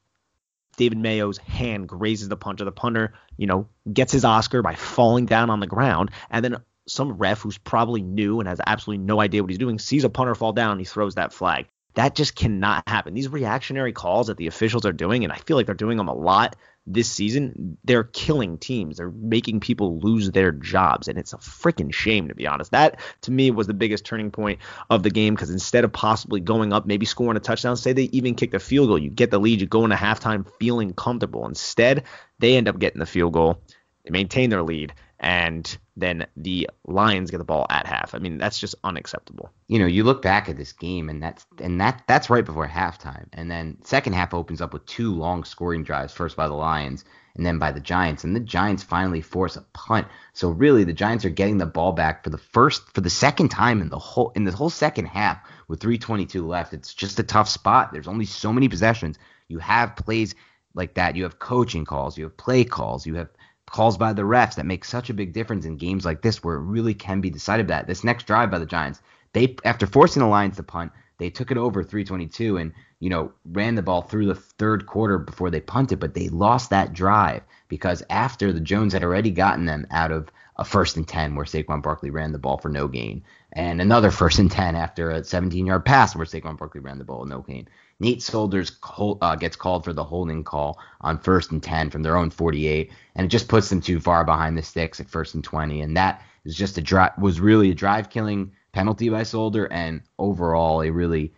David 0.77 0.99
Mayo's 0.99 1.39
hand 1.39 1.89
grazes 1.89 2.29
the 2.29 2.37
punter. 2.37 2.65
The 2.65 2.73
punter, 2.73 3.15
you 3.37 3.47
know, 3.47 3.69
gets 3.93 4.12
his 4.12 4.25
Oscar 4.25 4.62
by 4.62 4.75
falling 4.75 5.27
down 5.27 5.51
on 5.51 5.61
the 5.61 5.67
ground, 5.67 6.11
and 6.31 6.45
then 6.45 6.57
some 6.89 7.12
ref 7.12 7.41
who's 7.41 7.59
probably 7.59 8.03
new 8.03 8.41
and 8.41 8.49
has 8.49 8.61
absolutely 8.65 9.05
no 9.05 9.21
idea 9.21 9.43
what 9.43 9.51
he's 9.51 9.59
doing 9.59 9.79
sees 9.79 10.05
a 10.05 10.09
punter 10.09 10.35
fall 10.35 10.53
down 10.53 10.73
and 10.73 10.81
he 10.81 10.85
throws 10.85 11.17
that 11.17 11.33
flag. 11.33 11.67
That 11.95 12.15
just 12.15 12.37
cannot 12.37 12.85
happen. 12.87 13.15
These 13.15 13.29
reactionary 13.29 13.93
calls 13.93 14.27
that 14.27 14.37
the 14.37 14.47
officials 14.47 14.85
are 14.85 14.93
doing, 14.93 15.25
and 15.25 15.33
I 15.33 15.37
feel 15.37 15.57
like 15.57 15.67
they're 15.67 15.75
doing 15.75 15.97
them 15.97 16.09
a 16.09 16.15
lot 16.15 16.57
this 16.87 17.11
season, 17.11 17.77
they're 17.85 18.05
killing 18.05 18.59
teams. 18.59 18.99
They're 18.99 19.11
making 19.11 19.61
people 19.61 19.99
lose 19.99 20.31
their 20.31 20.53
jobs, 20.53 21.09
and 21.09 21.18
it's 21.18 21.33
a 21.33 21.38
freaking 21.38 21.92
shame 21.92 22.29
to 22.29 22.35
be 22.35 22.46
honest. 22.46 22.70
That 22.70 23.01
to 23.22 23.31
me 23.31 23.51
was 23.51 23.66
the 23.66 23.75
biggest 23.75 24.05
turning 24.05 24.31
point 24.31 24.61
of 24.88 25.03
the 25.03 25.11
game 25.11 25.35
because 25.35 25.51
instead 25.51 25.85
of 25.85 25.92
possibly 25.92 26.40
going 26.40 26.72
up, 26.72 26.87
maybe 26.87 27.07
scoring 27.07 27.37
a 27.37 27.40
touchdown, 27.40 27.77
say 27.77 27.92
they 27.92 28.05
even 28.05 28.35
kick 28.35 28.53
the 28.53 28.59
field 28.59 28.88
goal, 28.88 28.99
you 28.99 29.11
get 29.11 29.31
the 29.31 29.40
lead, 29.40 29.61
you 29.61 29.66
go 29.66 29.85
into 29.85 29.96
halftime 29.96 30.46
feeling 30.59 30.92
comfortable. 30.94 31.46
Instead, 31.46 32.05
they 32.38 32.57
end 32.57 32.68
up 32.68 32.79
getting 32.79 33.01
the 33.01 33.07
field 33.07 33.33
goal, 33.33 33.61
they 34.05 34.11
maintain 34.11 34.51
their 34.51 34.62
lead, 34.62 34.92
and 35.18 35.79
then 35.96 36.26
the 36.37 36.68
Lions 36.87 37.31
get 37.31 37.38
the 37.38 37.44
ball 37.44 37.66
at 37.70 37.87
half. 37.87 38.14
I 38.14 38.18
mean, 38.18 38.37
that's 38.38 38.59
just 38.59 38.74
unacceptable. 38.85 39.50
You 39.66 39.79
know, 39.79 39.87
you 39.87 40.05
look 40.05 40.20
back 40.20 40.48
at 40.48 40.57
this 40.57 40.72
game 40.72 41.09
and 41.09 41.22
that's 41.22 41.46
and 41.59 41.81
that 41.81 42.02
that's 42.07 42.29
right 42.29 42.44
before 42.44 42.68
halftime. 42.68 43.26
And 43.33 43.50
then 43.50 43.79
second 43.83 44.12
half 44.12 44.35
opens 44.35 44.61
up 44.61 44.72
with 44.72 44.85
two 44.87 45.14
long 45.14 45.44
scoring 45.44 45.85
drives, 45.85 46.12
first 46.12 46.37
by 46.37 46.48
the 46.48 46.55
Lions 46.55 47.05
and 47.35 47.46
then 47.46 47.59
by 47.59 47.72
the 47.72 47.81
Giants. 47.81 48.24
And 48.24 48.37
the 48.37 48.40
Giants 48.40 48.83
finally 48.83 49.22
force 49.22 49.57
a 49.57 49.62
punt. 49.72 50.07
So 50.35 50.50
really 50.50 50.85
the 50.85 50.92
Giants 50.92 51.24
are 51.24 51.31
getting 51.31 51.59
the 51.59 51.66
ball 51.66 51.92
back 51.92 52.22
for 52.22 52.31
the 52.31 52.38
first 52.38 52.92
for 52.94 53.00
the 53.00 53.11
second 53.11 53.48
time 53.48 53.81
in 53.81 53.88
the 53.88 53.98
whole 53.98 54.33
in 54.37 54.44
the 54.44 54.52
whole 54.52 54.70
second 54.70 55.07
half 55.07 55.38
with 55.68 55.81
322 55.81 56.46
left. 56.46 56.74
It's 56.74 56.92
just 56.92 57.18
a 57.18 57.22
tough 57.22 57.48
spot. 57.48 57.92
There's 57.92 58.09
only 58.09 58.26
so 58.26 58.52
many 58.52 58.68
possessions. 58.68 59.18
You 59.48 59.61
have 59.61 59.96
plays 59.96 60.35
like 60.74 60.94
that. 60.94 61.16
You 61.16 61.22
have 61.24 61.38
coaching 61.38 61.85
calls, 61.85 62.18
you 62.18 62.24
have 62.24 62.37
play 62.37 62.64
calls, 62.64 63.07
you 63.07 63.14
have 63.14 63.31
calls 63.70 63.98
by 63.98 64.12
the 64.12 64.22
refs 64.22 64.55
that 64.55 64.66
make 64.66 64.85
such 64.85 65.11
a 65.11 65.14
big 65.14 65.33
difference 65.33 65.64
in 65.64 65.76
games 65.76 66.05
like 66.05 66.22
this 66.22 66.42
where 66.42 66.57
it 66.57 66.62
really 66.62 66.94
can 66.94 67.20
be 67.20 67.31
decided 67.31 67.68
that 67.68 67.87
this 67.87 68.05
next 68.05 68.26
drive 68.26 68.50
by 68.50 68.59
the 68.59 68.66
Giants, 68.66 69.00
they 69.33 69.57
after 69.64 69.87
forcing 69.87 70.20
the 70.20 70.29
Lions 70.29 70.57
to 70.57 70.62
punt, 70.62 70.92
they 71.18 71.31
took 71.31 71.50
it 71.50 71.59
over 71.59 71.83
322 71.83 72.57
and 72.59 72.72
you 73.00 73.11
know 73.11 73.33
ran 73.44 73.74
the 73.74 73.83
ball 73.83 74.02
through 74.02 74.26
the 74.26 74.35
third 74.35 74.87
quarter 74.87 75.18
before 75.18 75.50
they 75.50 75.61
punted, 75.61 75.98
but 75.98 76.14
they 76.14 76.29
lost 76.29 76.70
that 76.70 76.92
drive 76.92 77.42
because 77.68 78.02
after 78.11 78.52
the 78.52 78.61
Jones 78.61 78.92
had 78.92 79.02
already 79.05 79.31
gotten 79.31 79.66
them 79.66 79.87
out 79.90 80.12
of 80.12 80.31
a 80.59 80.64
first 80.64 80.97
and 80.97 81.07
10 81.07 81.35
where 81.35 81.45
Saquon 81.45 81.83
Barkley 81.83 82.11
ran 82.11 82.33
the 82.33 82.38
ball 82.38 82.59
for 82.59 82.69
no 82.69 82.88
gain, 82.88 83.23
and 83.53 83.81
another 83.81 84.11
first 84.11 84.38
and 84.38 84.51
10 84.51 84.75
after 84.75 85.11
a 85.11 85.25
17 85.25 85.66
yard 85.66 85.85
pass 85.85 86.16
where 86.16 86.27
Saquon 86.27 86.57
Barkley 86.57 86.81
ran 86.81 86.99
the 86.99 87.05
ball 87.05 87.25
no 87.25 87.40
gain. 87.40 87.69
Nate 87.99 88.23
Solders 88.23 88.73
uh, 88.99 89.37
gets 89.37 89.57
called 89.57 89.85
for 89.85 89.92
the 89.92 90.05
holding 90.05 90.45
call 90.45 90.79
on 91.01 91.19
first 91.19 91.51
and 91.51 91.62
10 91.62 91.90
from 91.90 92.03
their 92.03 92.16
own 92.16 92.31
48, 92.31 92.90
and 93.14 93.25
it 93.25 93.29
just 93.29 93.49
puts 93.49 93.69
them 93.69 93.81
too 93.81 94.01
far 94.01 94.25
behind 94.25 94.57
the 94.57 94.62
sticks 94.62 95.01
at 95.01 95.09
first 95.09 95.35
and 95.35 95.42
20. 95.42 95.81
And 95.81 95.97
that 95.97 96.23
is 96.45 96.55
just 96.55 96.79
a 96.79 96.83
drive, 96.83 97.12
was 97.19 97.40
really 97.40 97.71
a 97.71 97.75
drive 97.75 98.11
killing 98.11 98.53
penalty 98.73 99.09
by 99.09 99.23
Solder, 99.23 99.66
and 99.66 100.03
overall 100.19 100.83
a 100.83 100.90
really 100.90 101.33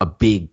a 0.00 0.06
big, 0.06 0.48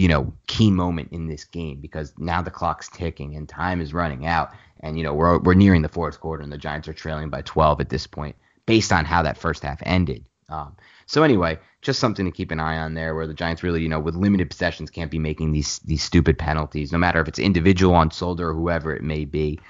you 0.00 0.08
know, 0.08 0.32
key 0.46 0.70
moment 0.70 1.12
in 1.12 1.26
this 1.26 1.44
game 1.44 1.78
because 1.78 2.14
now 2.16 2.40
the 2.40 2.50
clock's 2.50 2.88
ticking 2.88 3.36
and 3.36 3.46
time 3.46 3.82
is 3.82 3.92
running 3.92 4.24
out, 4.24 4.50
and 4.80 4.96
you 4.96 5.04
know 5.04 5.12
we're 5.12 5.38
we're 5.40 5.52
nearing 5.52 5.82
the 5.82 5.90
fourth 5.90 6.20
quarter 6.20 6.42
and 6.42 6.50
the 6.50 6.56
Giants 6.56 6.88
are 6.88 6.94
trailing 6.94 7.28
by 7.28 7.42
12 7.42 7.82
at 7.82 7.90
this 7.90 8.06
point 8.06 8.34
based 8.64 8.92
on 8.92 9.04
how 9.04 9.20
that 9.20 9.36
first 9.36 9.62
half 9.62 9.78
ended. 9.84 10.24
Um, 10.48 10.74
so 11.04 11.22
anyway, 11.22 11.58
just 11.82 12.00
something 12.00 12.24
to 12.24 12.32
keep 12.32 12.50
an 12.50 12.60
eye 12.60 12.78
on 12.78 12.94
there, 12.94 13.14
where 13.14 13.26
the 13.26 13.34
Giants 13.34 13.62
really, 13.62 13.82
you 13.82 13.90
know, 13.90 14.00
with 14.00 14.14
limited 14.14 14.48
possessions, 14.48 14.88
can't 14.88 15.10
be 15.10 15.18
making 15.18 15.52
these 15.52 15.80
these 15.80 16.02
stupid 16.02 16.38
penalties, 16.38 16.92
no 16.92 16.98
matter 16.98 17.20
if 17.20 17.28
it's 17.28 17.38
individual 17.38 17.94
on 17.94 18.10
Solder 18.10 18.48
or 18.48 18.54
whoever 18.54 18.96
it 18.96 19.02
may 19.02 19.26
be. 19.26 19.60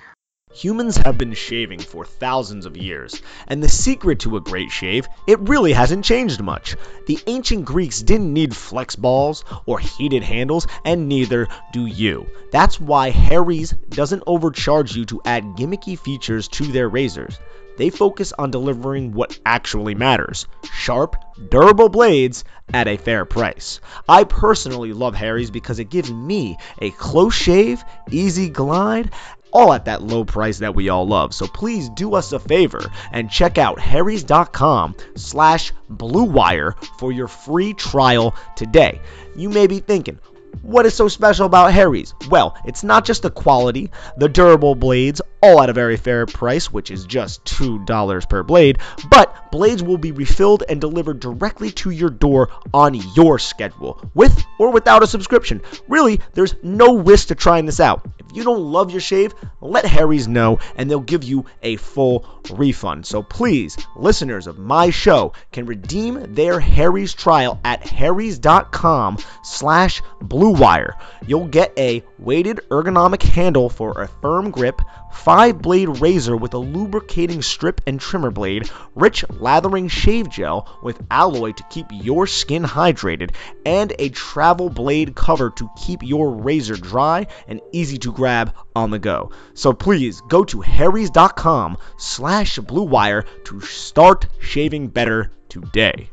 Humans 0.52 0.96
have 0.96 1.16
been 1.16 1.32
shaving 1.32 1.78
for 1.78 2.04
thousands 2.04 2.66
of 2.66 2.76
years, 2.76 3.22
and 3.46 3.62
the 3.62 3.68
secret 3.68 4.18
to 4.20 4.36
a 4.36 4.40
great 4.40 4.72
shave, 4.72 5.06
it 5.28 5.38
really 5.48 5.72
hasn't 5.72 6.04
changed 6.04 6.42
much. 6.42 6.74
The 7.06 7.20
ancient 7.28 7.64
Greeks 7.64 8.02
didn't 8.02 8.32
need 8.32 8.56
flex 8.56 8.96
balls 8.96 9.44
or 9.64 9.78
heated 9.78 10.24
handles, 10.24 10.66
and 10.84 11.08
neither 11.08 11.46
do 11.72 11.86
you. 11.86 12.26
That's 12.50 12.80
why 12.80 13.10
Harry's 13.10 13.72
doesn't 13.90 14.24
overcharge 14.26 14.96
you 14.96 15.04
to 15.06 15.22
add 15.24 15.56
gimmicky 15.56 15.96
features 15.96 16.48
to 16.48 16.64
their 16.64 16.88
razors. 16.88 17.38
They 17.76 17.90
focus 17.90 18.32
on 18.36 18.50
delivering 18.50 19.12
what 19.12 19.38
actually 19.46 19.94
matters 19.94 20.46
sharp, 20.72 21.16
durable 21.48 21.88
blades 21.88 22.44
at 22.74 22.88
a 22.88 22.96
fair 22.96 23.24
price. 23.24 23.80
I 24.08 24.24
personally 24.24 24.92
love 24.92 25.14
Harry's 25.14 25.50
because 25.50 25.78
it 25.78 25.90
gives 25.90 26.10
me 26.10 26.58
a 26.80 26.90
close 26.90 27.34
shave, 27.34 27.82
easy 28.10 28.48
glide, 28.50 29.12
all 29.52 29.72
at 29.72 29.86
that 29.86 30.02
low 30.02 30.24
price 30.24 30.58
that 30.58 30.74
we 30.74 30.88
all 30.88 31.06
love. 31.06 31.34
So 31.34 31.46
please 31.46 31.88
do 31.90 32.14
us 32.14 32.32
a 32.32 32.38
favor 32.38 32.90
and 33.12 33.30
check 33.30 33.58
out 33.58 33.80
harrys.com 33.80 34.96
slash 35.16 35.72
bluewire 35.90 36.82
for 36.98 37.12
your 37.12 37.28
free 37.28 37.74
trial 37.74 38.34
today. 38.56 39.00
You 39.36 39.48
may 39.48 39.66
be 39.66 39.80
thinking, 39.80 40.18
what 40.62 40.84
is 40.84 40.94
so 40.94 41.08
special 41.08 41.46
about 41.46 41.72
Harry's? 41.72 42.14
Well, 42.28 42.56
it's 42.64 42.82
not 42.82 43.04
just 43.04 43.22
the 43.22 43.30
quality, 43.30 43.90
the 44.16 44.28
durable 44.28 44.74
blades, 44.74 45.22
all 45.42 45.62
at 45.62 45.70
a 45.70 45.72
very 45.72 45.96
fair 45.96 46.26
price, 46.26 46.72
which 46.72 46.90
is 46.90 47.06
just 47.06 47.44
$2 47.44 48.28
per 48.28 48.42
blade, 48.42 48.78
but 49.10 49.50
blades 49.50 49.82
will 49.82 49.96
be 49.96 50.12
refilled 50.12 50.64
and 50.68 50.80
delivered 50.80 51.20
directly 51.20 51.70
to 51.72 51.90
your 51.90 52.10
door 52.10 52.50
on 52.74 52.94
your 53.14 53.38
schedule, 53.38 54.00
with 54.14 54.44
or 54.58 54.70
without 54.70 55.02
a 55.02 55.06
subscription. 55.06 55.62
Really, 55.88 56.20
there's 56.34 56.54
no 56.62 56.98
risk 56.98 57.28
to 57.28 57.34
trying 57.34 57.66
this 57.66 57.80
out. 57.80 58.06
You 58.32 58.44
don't 58.44 58.60
love 58.60 58.90
your 58.90 59.00
shave, 59.00 59.34
let 59.60 59.84
Harry's 59.84 60.28
know 60.28 60.58
and 60.76 60.90
they'll 60.90 61.00
give 61.00 61.24
you 61.24 61.46
a 61.62 61.76
full 61.76 62.26
refund. 62.50 63.06
So 63.06 63.22
please, 63.22 63.76
listeners 63.96 64.46
of 64.46 64.58
my 64.58 64.90
show 64.90 65.32
can 65.52 65.66
redeem 65.66 66.34
their 66.34 66.60
Harry's 66.60 67.14
trial 67.14 67.60
at 67.64 67.86
harrys.com 67.86 69.18
slash 69.42 70.02
bluewire. 70.22 70.92
You'll 71.26 71.48
get 71.48 71.72
a 71.78 72.02
weighted 72.18 72.60
ergonomic 72.70 73.22
handle 73.22 73.68
for 73.68 74.02
a 74.02 74.08
firm 74.08 74.50
grip, 74.50 74.80
5 75.12 75.60
blade 75.60 76.00
razor 76.00 76.36
with 76.36 76.54
a 76.54 76.58
lubricating 76.58 77.42
strip 77.42 77.80
and 77.86 78.00
trimmer 78.00 78.30
blade, 78.30 78.70
rich 78.94 79.24
lathering 79.28 79.88
shave 79.88 80.28
gel 80.28 80.78
with 80.82 81.00
alloy 81.10 81.52
to 81.52 81.62
keep 81.64 81.86
your 81.90 82.26
skin 82.26 82.62
hydrated, 82.62 83.34
and 83.66 83.92
a 83.98 84.08
travel 84.10 84.70
blade 84.70 85.14
cover 85.14 85.50
to 85.50 85.70
keep 85.76 86.02
your 86.02 86.30
razor 86.30 86.76
dry 86.76 87.26
and 87.48 87.60
easy 87.72 87.98
to 87.98 88.12
grab 88.12 88.54
on 88.74 88.90
the 88.90 88.98
go. 88.98 89.30
So 89.54 89.72
please 89.72 90.20
go 90.28 90.44
to 90.44 90.60
harrys.com 90.60 91.76
slash 91.98 92.58
bluewire 92.58 93.24
to 93.44 93.60
start 93.60 94.26
shaving 94.40 94.88
better 94.88 95.32
today. 95.48 96.10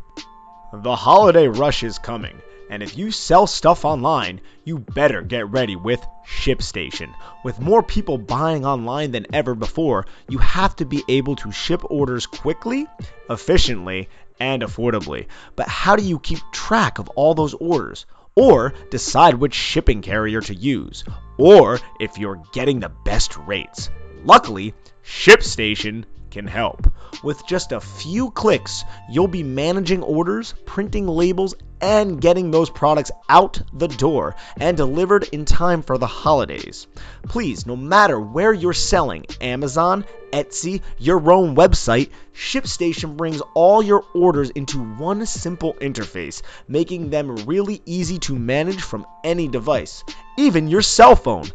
The 0.73 0.95
holiday 0.95 1.47
rush 1.47 1.83
is 1.83 1.97
coming 1.97 2.41
and 2.69 2.83
if 2.83 2.97
you 2.97 3.11
sell 3.11 3.47
stuff 3.47 3.85
online, 3.85 4.41
you 4.63 4.79
better 4.79 5.21
get 5.21 5.49
ready 5.49 5.75
with 5.75 6.05
ShipStation. 6.27 7.13
With 7.43 7.59
more 7.59 7.81
people 7.81 8.17
buying 8.17 8.65
online 8.65 9.11
than 9.11 9.27
ever 9.33 9.55
before, 9.55 10.05
you 10.27 10.37
have 10.39 10.75
to 10.77 10.85
be 10.85 11.03
able 11.07 11.35
to 11.37 11.51
ship 11.51 11.81
orders 11.89 12.25
quickly, 12.25 12.85
efficiently, 13.29 14.09
and 14.39 14.61
affordably. 14.61 15.27
But 15.55 15.67
how 15.67 15.95
do 15.95 16.03
you 16.03 16.19
keep 16.19 16.39
track 16.51 16.99
of 16.99 17.09
all 17.09 17.33
those 17.33 17.53
orders? 17.53 18.05
Or 18.35 18.73
decide 18.91 19.35
which 19.35 19.55
shipping 19.55 20.01
carrier 20.01 20.41
to 20.41 20.53
use? 20.53 21.03
Or 21.37 21.79
if 21.99 22.17
you're 22.17 22.43
getting 22.53 22.79
the 22.79 22.91
best 23.03 23.35
rates? 23.37 23.89
Luckily, 24.23 24.73
ShipStation 25.03 26.03
can 26.29 26.45
help. 26.45 26.91
With 27.23 27.47
just 27.47 27.71
a 27.71 27.79
few 27.79 28.29
clicks, 28.31 28.83
you'll 29.09 29.27
be 29.27 29.41
managing 29.41 30.03
orders, 30.03 30.53
printing 30.65 31.07
labels, 31.07 31.55
and 31.81 32.21
getting 32.21 32.51
those 32.51 32.69
products 32.69 33.11
out 33.29 33.61
the 33.73 33.87
door 33.87 34.35
and 34.59 34.77
delivered 34.77 35.23
in 35.31 35.45
time 35.45 35.81
for 35.81 35.97
the 35.97 36.07
holidays. 36.07 36.87
Please, 37.27 37.65
no 37.65 37.75
matter 37.75 38.19
where 38.19 38.53
you're 38.53 38.73
selling 38.73 39.25
Amazon, 39.41 40.05
Etsy, 40.31 40.81
your 40.97 41.31
own 41.31 41.55
website 41.55 42.09
ShipStation 42.33 43.17
brings 43.17 43.41
all 43.55 43.81
your 43.81 44.03
orders 44.13 44.49
into 44.51 44.77
one 44.77 45.25
simple 45.25 45.73
interface, 45.75 46.41
making 46.67 47.09
them 47.09 47.35
really 47.47 47.81
easy 47.85 48.19
to 48.19 48.35
manage 48.35 48.81
from 48.81 49.05
any 49.23 49.47
device, 49.47 50.03
even 50.37 50.67
your 50.67 50.83
cell 50.83 51.15
phone. 51.15 51.47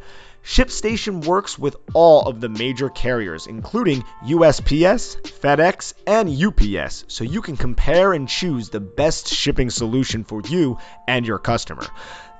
ShipStation 0.44 1.24
works 1.24 1.56
with 1.56 1.76
all 1.94 2.26
of 2.26 2.40
the 2.40 2.48
major 2.48 2.88
carriers, 2.88 3.46
including 3.46 4.02
USPS, 4.26 5.20
FedEx, 5.22 5.94
and 6.04 6.28
UPS, 6.28 7.04
so 7.06 7.22
you 7.22 7.40
can 7.40 7.56
compare 7.56 8.12
and 8.12 8.28
choose 8.28 8.68
the 8.68 8.80
best 8.80 9.28
shipping 9.28 9.70
solution 9.70 10.24
for 10.24 10.42
you 10.48 10.78
and 11.06 11.24
your 11.24 11.38
customer. 11.38 11.86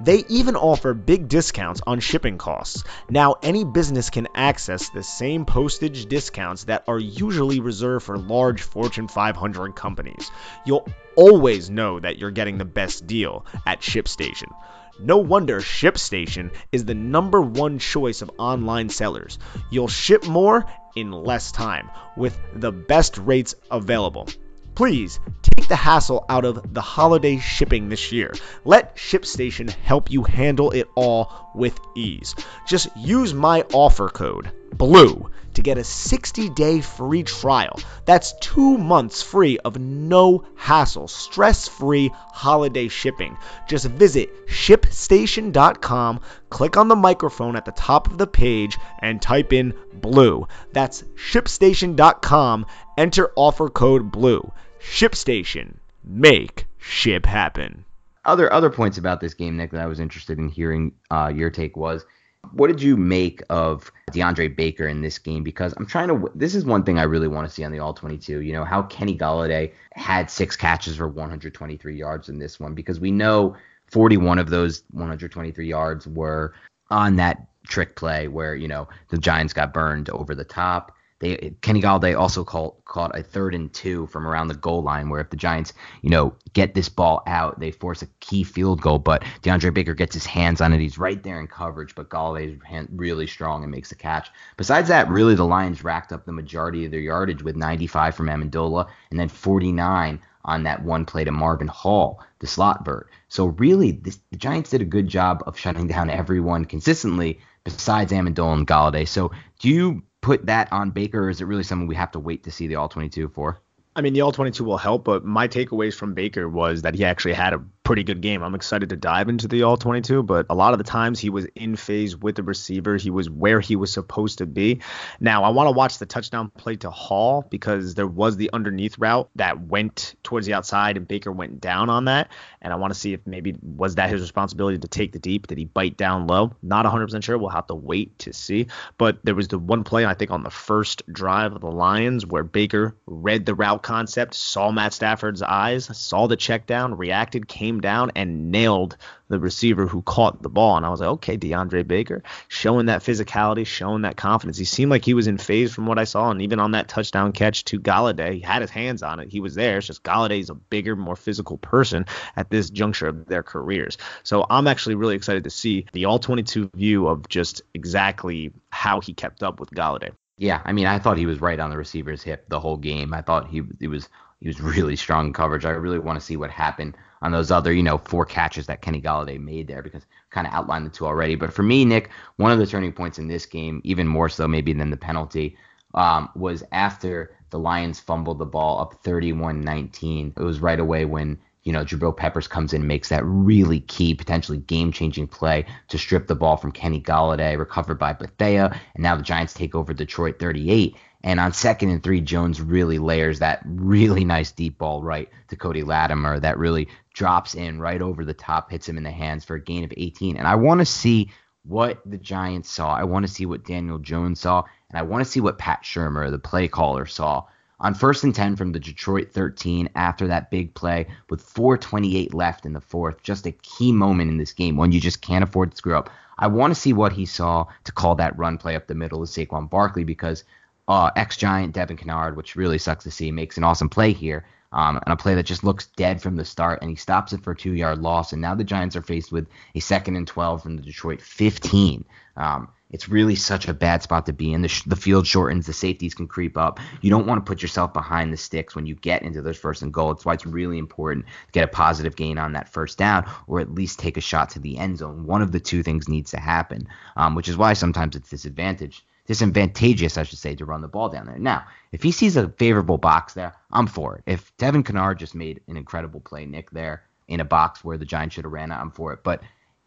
They 0.00 0.24
even 0.28 0.56
offer 0.56 0.94
big 0.94 1.28
discounts 1.28 1.80
on 1.86 2.00
shipping 2.00 2.38
costs. 2.38 2.82
Now, 3.08 3.36
any 3.40 3.64
business 3.64 4.10
can 4.10 4.26
access 4.34 4.88
the 4.88 5.04
same 5.04 5.44
postage 5.44 6.06
discounts 6.06 6.64
that 6.64 6.82
are 6.88 6.98
usually 6.98 7.60
reserved 7.60 8.06
for 8.06 8.18
large 8.18 8.62
Fortune 8.62 9.06
500 9.06 9.76
companies. 9.76 10.28
You'll 10.66 10.88
always 11.14 11.70
know 11.70 12.00
that 12.00 12.18
you're 12.18 12.32
getting 12.32 12.58
the 12.58 12.64
best 12.64 13.06
deal 13.06 13.46
at 13.64 13.80
ShipStation. 13.80 14.52
No 15.00 15.18
wonder 15.18 15.61
ShipStation 15.61 16.50
is 16.70 16.85
the 16.85 16.94
number 16.94 17.40
one 17.40 17.78
choice 17.78 18.22
of 18.22 18.31
online 18.38 18.88
sellers. 18.88 19.38
You'll 19.70 19.88
ship 19.88 20.26
more 20.26 20.66
in 20.94 21.11
less 21.11 21.52
time 21.52 21.90
with 22.16 22.38
the 22.55 22.72
best 22.72 23.18
rates 23.18 23.55
available. 23.70 24.28
Please 24.74 25.20
take 25.42 25.68
the 25.68 25.76
hassle 25.76 26.24
out 26.28 26.44
of 26.44 26.72
the 26.74 26.81
holiday 26.81 27.38
shipping 27.38 27.88
this 27.88 28.12
year. 28.12 28.33
Let 28.64 28.96
ShipStation 28.96 29.70
help 29.70 30.11
you 30.11 30.22
handle 30.22 30.70
it 30.70 30.88
all 30.94 31.50
with 31.55 31.78
ease. 31.94 32.35
Just 32.66 32.88
use 32.96 33.35
my 33.35 33.64
offer 33.72 34.09
code 34.09 34.50
BLUE 34.72 35.31
to 35.54 35.62
get 35.62 35.78
a 35.78 35.84
60 35.84 36.50
day 36.50 36.80
free 36.80 37.22
trial. 37.22 37.78
That's 38.04 38.34
two 38.40 38.78
months 38.78 39.22
free 39.22 39.58
of 39.58 39.78
no 39.78 40.44
hassle, 40.56 41.08
stress 41.08 41.68
free 41.68 42.10
holiday 42.14 42.88
shipping. 42.88 43.36
Just 43.68 43.86
visit 43.86 44.46
shipstation.com, 44.46 46.20
click 46.50 46.76
on 46.76 46.88
the 46.88 46.96
microphone 46.96 47.56
at 47.56 47.64
the 47.64 47.72
top 47.72 48.08
of 48.08 48.18
the 48.18 48.26
page, 48.26 48.78
and 49.00 49.20
type 49.20 49.52
in 49.52 49.74
BLUE. 49.94 50.46
That's 50.72 51.02
shipstation.com, 51.02 52.66
enter 52.96 53.32
offer 53.36 53.68
code 53.68 54.10
BLUE. 54.10 54.52
ShipStation. 54.80 55.76
Make 56.04 56.66
ship 56.78 57.24
happen. 57.24 57.84
Other 58.24 58.52
other 58.52 58.70
points 58.70 58.98
about 58.98 59.20
this 59.20 59.34
game, 59.34 59.56
Nick, 59.56 59.70
that 59.72 59.80
I 59.80 59.86
was 59.86 60.00
interested 60.00 60.38
in 60.38 60.48
hearing 60.48 60.92
uh, 61.10 61.32
your 61.34 61.50
take 61.50 61.76
was 61.76 62.04
what 62.50 62.66
did 62.68 62.83
you 62.83 62.96
make 62.96 63.42
of 63.50 63.90
DeAndre 64.11 64.55
Baker 64.55 64.87
in 64.87 65.00
this 65.00 65.18
game? 65.18 65.42
Because 65.42 65.72
I'm 65.76 65.87
trying 65.87 66.09
to. 66.09 66.31
This 66.35 66.55
is 66.55 66.64
one 66.64 66.85
thing 66.85 66.98
I 66.98 67.05
really 67.05 67.28
want 67.28 67.48
to 67.48 67.52
see 67.52 67.64
on 67.64 67.72
the 67.72 67.78
All 67.78 67.94
22. 67.94 68.40
You 68.40 68.52
know 68.52 68.64
how 68.64 68.83
Kenny 68.83 69.16
Golladay 69.16 69.72
had 69.94 70.31
six 70.31 70.57
catches 70.57 70.96
for 70.96 71.09
123 71.09 71.96
yards 71.96 72.28
in 72.28 72.38
this 72.38 72.61
one 72.61 72.74
because 72.74 73.00
we 73.00 73.11
know 73.11 73.57
41 73.87 74.38
of 74.38 74.50
those 74.50 74.83
123 74.90 75.66
yards 75.66 76.07
were 76.07 76.55
on 76.90 77.16
that 77.16 77.46
trick 77.66 77.96
play 77.96 78.28
where 78.28 78.55
you 78.55 78.68
know 78.68 78.88
the 79.09 79.18
Giants 79.18 79.52
got 79.52 79.72
burned 79.72 80.11
over 80.11 80.35
the 80.35 80.44
top. 80.44 80.92
They 81.22 81.54
Kenny 81.61 81.80
Golladay 81.80 82.18
also 82.18 82.42
caught 82.42 82.85
caught 82.85 83.16
a 83.16 83.22
third 83.22 83.54
and 83.54 83.72
two 83.72 84.08
from 84.08 84.26
around 84.26 84.48
the 84.48 84.54
goal 84.54 84.82
line, 84.82 85.08
where 85.08 85.20
if 85.20 85.30
the 85.30 85.37
Giants, 85.37 85.72
you 86.02 86.11
know, 86.11 86.35
get 86.52 86.74
this 86.74 86.88
ball 86.88 87.22
out, 87.28 87.61
they 87.61 87.70
force 87.70 88.02
a 88.02 88.08
key 88.18 88.42
field 88.42 88.80
goal. 88.80 88.98
But 88.98 89.22
DeAndre 89.42 89.72
Baker 89.72 89.94
gets 89.94 90.14
his 90.14 90.26
hands 90.26 90.61
on 90.61 90.72
it. 90.72 90.80
He's 90.80 90.98
right 90.98 91.22
there 91.22 91.38
in 91.38 91.46
coverage, 91.46 91.94
but 91.94 92.08
Golladay's 92.08 92.58
really 92.90 93.28
strong 93.28 93.62
and 93.62 93.70
makes 93.70 93.90
the 93.90 93.94
catch. 93.94 94.30
Besides 94.56 94.88
that, 94.88 95.08
really 95.08 95.37
the 95.37 95.46
Lions 95.46 95.85
racked 95.85 96.12
up 96.12 96.26
the 96.26 96.32
majority 96.32 96.85
of 96.85 96.90
their 96.90 96.98
yardage 96.98 97.44
with 97.44 97.54
95 97.54 98.16
from 98.16 98.26
Amendola 98.26 98.88
and 99.11 99.20
then 99.20 99.28
49 99.28 100.20
on 100.44 100.64
that 100.64 100.82
one 100.82 101.04
play 101.04 101.22
to 101.22 101.30
Marvin 101.30 101.68
Hall, 101.68 102.20
the 102.40 102.48
slot 102.48 102.85
vert. 102.85 103.08
So 103.28 103.46
really, 103.46 103.92
this, 103.92 104.18
the 104.32 104.37
Giants 104.37 104.70
did 104.70 104.82
a 104.82 104.87
good 104.87 105.06
job 105.06 105.44
of 105.46 105.56
shutting 105.56 105.87
down 105.87 106.11
everyone 106.11 106.64
consistently 106.64 107.38
besides 107.62 108.11
Amendola 108.11 108.54
and 108.54 108.66
Golladay. 108.66 109.06
So 109.06 109.30
do 109.61 109.68
you 109.68 110.02
put 110.22 110.46
that 110.46 110.72
on 110.72 110.90
Baker, 110.90 111.24
or 111.24 111.30
is 111.30 111.42
it 111.42 111.44
really 111.44 111.62
something 111.62 111.87
we 111.87 111.96
have 111.96 112.12
to 112.12 112.18
wait 112.18 112.44
to 112.44 112.50
see 112.50 112.66
the 112.66 112.76
All 112.76 112.88
22 112.88 113.28
for? 113.28 113.61
I 113.94 114.00
mean, 114.00 114.14
the 114.14 114.22
All 114.22 114.32
22 114.32 114.64
will 114.64 114.78
help, 114.78 115.04
but 115.04 115.24
my 115.24 115.46
takeaways 115.46 115.94
from 115.94 116.14
Baker 116.14 116.48
was 116.48 116.80
that 116.82 116.94
he 116.94 117.04
actually 117.04 117.35
had 117.35 117.52
a 117.52 117.62
pretty 117.92 118.05
good 118.05 118.22
game. 118.22 118.42
I'm 118.42 118.55
excited 118.55 118.88
to 118.88 118.96
dive 118.96 119.28
into 119.28 119.46
the 119.46 119.64
All 119.64 119.76
22, 119.76 120.22
but 120.22 120.46
a 120.48 120.55
lot 120.55 120.72
of 120.72 120.78
the 120.78 120.85
times 120.85 121.20
he 121.20 121.28
was 121.28 121.44
in 121.55 121.76
phase 121.76 122.16
with 122.16 122.37
the 122.37 122.42
receiver. 122.42 122.96
He 122.96 123.11
was 123.11 123.28
where 123.28 123.61
he 123.61 123.76
was 123.76 123.92
supposed 123.92 124.38
to 124.38 124.46
be. 124.46 124.81
Now, 125.20 125.44
I 125.44 125.50
want 125.50 125.66
to 125.66 125.72
watch 125.72 125.98
the 125.98 126.07
touchdown 126.07 126.50
play 126.57 126.76
to 126.76 126.90
Hall 126.90 127.46
because 127.50 127.94
there 127.94 128.07
was 128.07 128.38
the 128.38 128.48
underneath 128.55 128.96
route 128.98 129.28
that 129.37 129.61
went 129.61 130.14
towards 130.22 130.46
the 130.46 130.55
outside 130.55 130.96
and 130.96 131.07
Baker 131.07 131.31
went 131.31 131.61
down 131.61 131.90
on 131.90 132.07
that. 132.07 132.31
And 132.62 132.72
I 132.72 132.76
want 132.76 132.94
to 132.94 132.98
see 132.98 133.12
if 133.12 133.20
maybe 133.26 133.57
was 133.61 133.96
that 133.96 134.09
his 134.09 134.22
responsibility 134.22 134.78
to 134.78 134.88
take 134.88 135.12
the 135.12 135.18
deep? 135.18 135.48
Did 135.48 135.59
he 135.59 135.66
bite 135.66 135.98
down 135.98 136.26
low? 136.26 136.57
Not 136.62 136.87
100% 136.87 137.22
sure. 137.22 137.37
We'll 137.37 137.50
have 137.50 137.66
to 137.66 137.74
wait 137.74 138.18
to 138.20 138.33
see. 138.33 138.68
But 138.96 139.18
there 139.22 139.35
was 139.35 139.48
the 139.48 139.59
one 139.59 139.85
play, 139.85 140.07
I 140.07 140.14
think, 140.14 140.31
on 140.31 140.44
the 140.44 140.50
first 140.50 141.02
drive 141.12 141.52
of 141.52 141.61
the 141.61 141.70
Lions 141.70 142.24
where 142.24 142.42
Baker 142.42 142.96
read 143.05 143.44
the 143.44 143.55
route 143.55 143.83
concept, 143.83 144.33
saw 144.33 144.70
Matt 144.70 144.94
Stafford's 144.94 145.42
eyes, 145.42 145.94
saw 145.94 146.26
the 146.26 146.37
check 146.37 146.66
down, 146.66 146.96
reacted, 146.96 147.48
came 147.48 147.82
down 147.83 148.12
and 148.16 148.51
nailed 148.51 148.97
the 149.29 149.38
receiver 149.38 149.87
who 149.87 150.03
caught 150.03 150.42
the 150.42 150.49
ball. 150.49 150.77
And 150.77 150.87
I 150.87 150.90
was 150.90 151.01
like, 151.01 151.09
okay, 151.11 151.37
DeAndre 151.37 151.87
Baker 151.87 152.23
showing 152.49 152.87
that 152.87 153.03
physicality, 153.03 153.66
showing 153.66 154.03
that 154.03 154.16
confidence. 154.16 154.59
He 154.59 154.64
seemed 154.64 154.90
like 154.90 155.05
he 155.05 155.14
was 155.14 155.27
in 155.27 155.38
phase 155.38 155.73
from 155.73 155.87
what 155.87 155.99
I 155.99 156.05
saw. 156.05 156.31
And 156.31 156.42
even 156.42 156.61
on 156.61 156.73
that 156.73 156.88
touchdown 156.88 157.33
catch 157.33 157.64
to 157.66 157.81
Golladay, 157.81 158.35
he 158.35 158.40
had 158.40 158.62
his 158.62 158.71
hands 158.71 159.03
on 159.03 159.21
it. 159.21 159.31
He 159.31 159.40
was 159.40 159.55
there. 159.55 159.79
It's 159.79 159.87
just 159.87 160.03
Golladay's 160.03 160.51
a 160.51 160.55
bigger, 160.55 160.97
more 160.97 161.16
physical 161.16 161.59
person 161.59 162.07
at 162.37 162.51
this 162.51 162.71
juncture 162.71 163.09
of 163.09 163.27
their 163.27 163.42
careers. 163.42 163.99
So 164.23 164.47
I'm 164.49 164.66
actually 164.66 164.95
really 164.95 165.16
excited 165.16 165.45
to 165.45 165.51
see 165.51 165.87
the 165.92 166.05
all 166.05 166.18
22 166.18 166.71
view 166.75 167.09
of 167.09 167.29
just 167.29 167.62
exactly 167.75 168.53
how 168.71 169.01
he 169.01 169.14
kept 169.14 169.42
up 169.42 169.61
with 169.61 169.71
Golladay. 169.71 170.11
Yeah, 170.38 170.61
I 170.64 170.73
mean, 170.73 170.87
I 170.87 170.99
thought 170.99 171.18
he 171.18 171.27
was 171.27 171.40
right 171.40 171.61
on 171.61 171.71
the 171.71 171.77
receiver's 171.77 172.23
hip 172.23 172.49
the 172.49 172.61
whole 172.61 172.77
game. 172.77 173.14
I 173.14 173.23
thought 173.23 173.49
he 173.49 173.62
he 173.79 173.87
was 173.87 174.09
he 174.40 174.49
was 174.49 174.61
really 174.61 174.97
strong 174.97 175.33
coverage. 175.33 175.64
I 175.64 175.71
really 175.71 175.99
want 175.99 176.18
to 176.18 176.25
see 176.25 176.37
what 176.37 176.51
happened 176.51 176.97
on 177.22 177.32
those 177.32 177.50
other, 177.50 177.72
you 177.72 177.82
know, 177.82 177.98
four 177.98 178.26
catches 178.26 178.66
that 178.66 178.82
Kenny 178.82 179.00
Golladay 179.00 179.40
made 179.40 179.68
there 179.68 179.82
because 179.82 180.04
kind 180.30 180.46
of 180.46 180.52
outlined 180.52 180.85
the 180.85 180.90
two 180.90 181.06
already. 181.06 181.37
But 181.37 181.52
for 181.52 181.62
me, 181.62 181.85
Nick, 181.85 182.11
one 182.37 182.52
of 182.52 182.58
the 182.58 182.66
turning 182.66 182.92
points 182.92 183.18
in 183.18 183.28
this 183.28 183.46
game, 183.46 183.80
even 183.85 184.06
more 184.06 184.28
so 184.28 184.46
maybe 184.48 184.72
than 184.72 184.90
the 184.90 184.96
penalty, 184.96 185.56
um, 185.94 186.28
was 186.35 186.64
after 186.72 187.37
the 187.50 187.58
Lions 187.58 188.00
fumbled 188.00 188.38
the 188.38 188.46
ball 188.46 188.80
up 188.80 189.02
31-19. 189.04 190.32
It 190.37 190.42
was 190.42 190.61
right 190.61 190.80
away 190.80 191.04
when 191.04 191.38
you 191.62 191.72
know, 191.72 191.85
Jabril 191.85 192.16
Peppers 192.16 192.48
comes 192.48 192.72
in, 192.72 192.83
and 192.83 192.88
makes 192.88 193.09
that 193.09 193.25
really 193.25 193.81
key, 193.81 194.14
potentially 194.14 194.59
game-changing 194.59 195.29
play 195.29 195.64
to 195.88 195.98
strip 195.98 196.27
the 196.27 196.35
ball 196.35 196.57
from 196.57 196.72
Kenny 196.72 197.01
Golladay, 197.01 197.59
recovered 197.59 197.98
by 197.98 198.12
Bethea, 198.12 198.79
and 198.94 199.03
now 199.03 199.16
the 199.16 199.22
Giants 199.22 199.55
take 199.55 199.75
over 199.75 199.94
Detroit 199.94 200.38
38. 200.38 200.96
And 201.25 201.38
on 201.38 201.53
second 201.53 201.90
and 201.90 202.03
three, 202.03 202.20
Jones 202.20 202.61
really 202.61 202.98
layers 202.98 203.38
that 203.38 203.62
really 203.64 204.25
nice 204.25 204.51
deep 204.51 204.79
ball 204.79 205.03
right 205.03 205.29
to 205.48 205.57
Cody 205.57 205.85
Latimer 205.85 206.40
that 206.40 206.59
really 206.59 206.88
drops 207.14 207.55
in 207.55 207.79
right 207.79 208.03
over 208.03 208.25
the 208.25 208.35
top, 208.35 208.70
hits 208.70 208.88
him 208.88 208.96
in 208.96 209.05
the 209.05 209.11
hands 209.11 209.44
for 209.44 209.55
a 209.55 209.62
gain 209.62 209.85
of 209.85 209.92
18. 209.96 210.37
And 210.37 210.48
I 210.48 210.57
want 210.57 210.81
to 210.81 210.85
see 210.85 211.31
what 211.64 212.01
the 212.05 212.18
Giants 212.18 212.70
saw. 212.70 212.92
I 212.92 213.05
want 213.05 213.25
to 213.25 213.33
see 213.33 213.46
what 213.46 213.64
Daniel 213.64 213.98
Jones 213.98 214.40
saw, 214.40 214.64
and 214.90 214.98
I 214.98 215.03
want 215.03 215.25
to 215.25 215.31
see 215.31 215.40
what 215.40 215.59
Pat 215.59 215.83
Shurmur, 215.85 216.31
the 216.31 216.38
play 216.38 216.66
caller, 216.66 217.07
saw. 217.07 217.44
On 217.83 217.95
first 217.95 218.23
and 218.23 218.33
10 218.33 218.55
from 218.55 218.71
the 218.71 218.79
Detroit 218.79 219.33
13 219.33 219.88
after 219.97 220.29
that 220.29 220.53
big 220.53 220.73
play 220.75 221.09
with 221.29 221.45
4.28 221.45 222.33
left 222.33 222.64
in 222.64 222.75
the 222.75 222.81
fourth, 222.81 223.21
just 223.25 223.45
a 223.45 223.53
key 223.53 223.90
moment 223.90 224.31
in 224.31 224.38
this 224.38 224.53
game, 224.53 224.77
one 224.77 224.92
you 224.92 225.01
just 225.01 225.21
can't 225.21 225.42
afford 225.42 225.73
to 225.73 225.77
screw 225.77 225.97
up. 225.97 226.09
I 226.38 226.47
want 226.47 226.73
to 226.73 226.81
see 226.81 226.92
what 226.92 227.12
he 227.12 227.27
saw 227.27 227.66
to 227.85 227.92
call 227.92 228.14
that 228.14 228.38
run 228.38 228.57
play 228.57 228.77
up 228.77 228.87
the 228.87 228.95
middle 228.95 229.21
of 229.21 229.29
Saquon 229.29 229.68
Barkley 229.68 230.05
because 230.05 230.45
uh, 230.87 231.11
ex 231.16 231.37
Giant 231.37 231.75
Devin 231.75 231.97
Kennard, 231.97 232.37
which 232.37 232.55
really 232.55 232.79
sucks 232.79 233.03
to 233.05 233.11
see, 233.11 233.33
makes 233.33 233.57
an 233.57 233.64
awesome 233.64 233.88
play 233.88 234.12
here. 234.12 234.45
Um, 234.73 234.99
and 235.05 235.12
a 235.12 235.16
play 235.16 235.35
that 235.35 235.45
just 235.45 235.64
looks 235.64 235.88
dead 235.97 236.23
from 236.23 236.37
the 236.37 236.47
start, 236.47 236.81
and 236.81 236.88
he 236.88 236.97
stops 236.97 237.35
it 237.35 237.42
for 237.42 237.51
a 237.51 237.57
two 237.57 237.75
yard 237.75 237.99
loss. 237.99 238.33
And 238.33 238.40
now 238.40 238.55
the 238.55 238.64
Giants 238.64 238.97
are 238.97 239.03
faced 239.03 239.31
with 239.31 239.47
a 239.75 239.81
second 239.81 240.16
and 240.16 240.27
12 240.27 240.62
from 240.62 240.77
the 240.77 240.83
Detroit 240.83 241.21
15. 241.21 242.05
Um, 242.37 242.68
it's 242.92 243.09
really 243.09 243.35
such 243.35 243.66
a 243.66 243.74
bad 243.74 244.02
spot 244.02 244.26
to 244.26 244.33
be 244.33 244.52
in. 244.52 244.62
The, 244.62 244.68
sh- 244.68 244.85
the 244.85 244.96
field 244.96 245.26
shortens, 245.26 245.66
the 245.66 245.72
safeties 245.72 246.14
can 246.14 246.28
creep 246.28 246.57
up. 246.57 246.78
You 247.00 247.11
don't 247.11 247.26
want 247.26 247.44
to 247.44 247.48
put 247.48 247.62
yourself 247.62 247.92
behind 247.92 248.33
the 248.33 248.37
sticks 248.37 248.76
when 248.76 248.87
you 248.87 248.94
get 248.94 249.22
into 249.22 249.42
those 249.42 249.59
first 249.59 249.83
and 249.83 249.92
goal. 249.92 250.12
That's 250.12 250.24
why 250.24 250.35
it's 250.35 250.46
really 250.46 250.78
important 250.78 251.26
to 251.26 251.52
get 251.52 251.64
a 251.64 251.68
positive 251.68 252.16
gain 252.16 252.38
on 252.38 252.52
that 252.52 252.68
first 252.68 252.98
down, 252.98 253.28
or 253.46 253.61
at 253.61 253.74
least 253.74 253.98
take 253.98 254.16
a 254.16 254.20
shot 254.20 254.50
to 254.50 254.61
the 254.61 254.78
end 254.78 254.98
zone. 254.98 255.26
One 255.26 255.42
of 255.42 255.52
the 255.52 255.61
two 255.61 255.83
things 255.83 256.09
needs 256.09 256.31
to 256.33 256.38
happen, 256.38 256.87
um, 257.16 257.35
which 257.35 257.48
is 257.48 257.57
why 257.57 257.72
sometimes 257.72 258.14
it's 258.14 258.31
disadvantage 258.31 259.05
disadvantageous, 259.26 260.18
I 260.18 260.24
should 260.24 260.38
say, 260.38 260.55
to 260.57 260.64
run 260.64 260.83
the 260.83 260.88
ball 260.88 261.09
down 261.09 261.26
there. 261.26 261.38
Now, 261.38 261.64
if 261.92 262.02
he 262.02 262.11
sees 262.11 262.37
a 262.37 262.48
favorable 262.48 262.98
box 262.98 263.35
there, 263.35 263.55
I'm 263.70 263.87
for 263.87 264.16
it. 264.16 264.24
If 264.26 264.55
Devin 264.57 264.83
Kennard 264.83 265.18
just 265.18 265.35
made 265.35 265.61
an 265.68 265.76
incredible 265.76 266.20
play, 266.20 266.44
Nick, 266.44 266.70
there 266.70 267.05
in 267.28 267.40
a 267.40 267.44
box 267.44 267.85
where 267.85 267.96
the 267.96 268.05
Giants 268.05 268.35
should 268.35 268.44
have 268.44 268.52
ran 268.52 268.72
it, 268.72 268.74
I'm 268.74 268.90
for 268.90 269.12
it. 269.12 269.20
But 269.22 269.42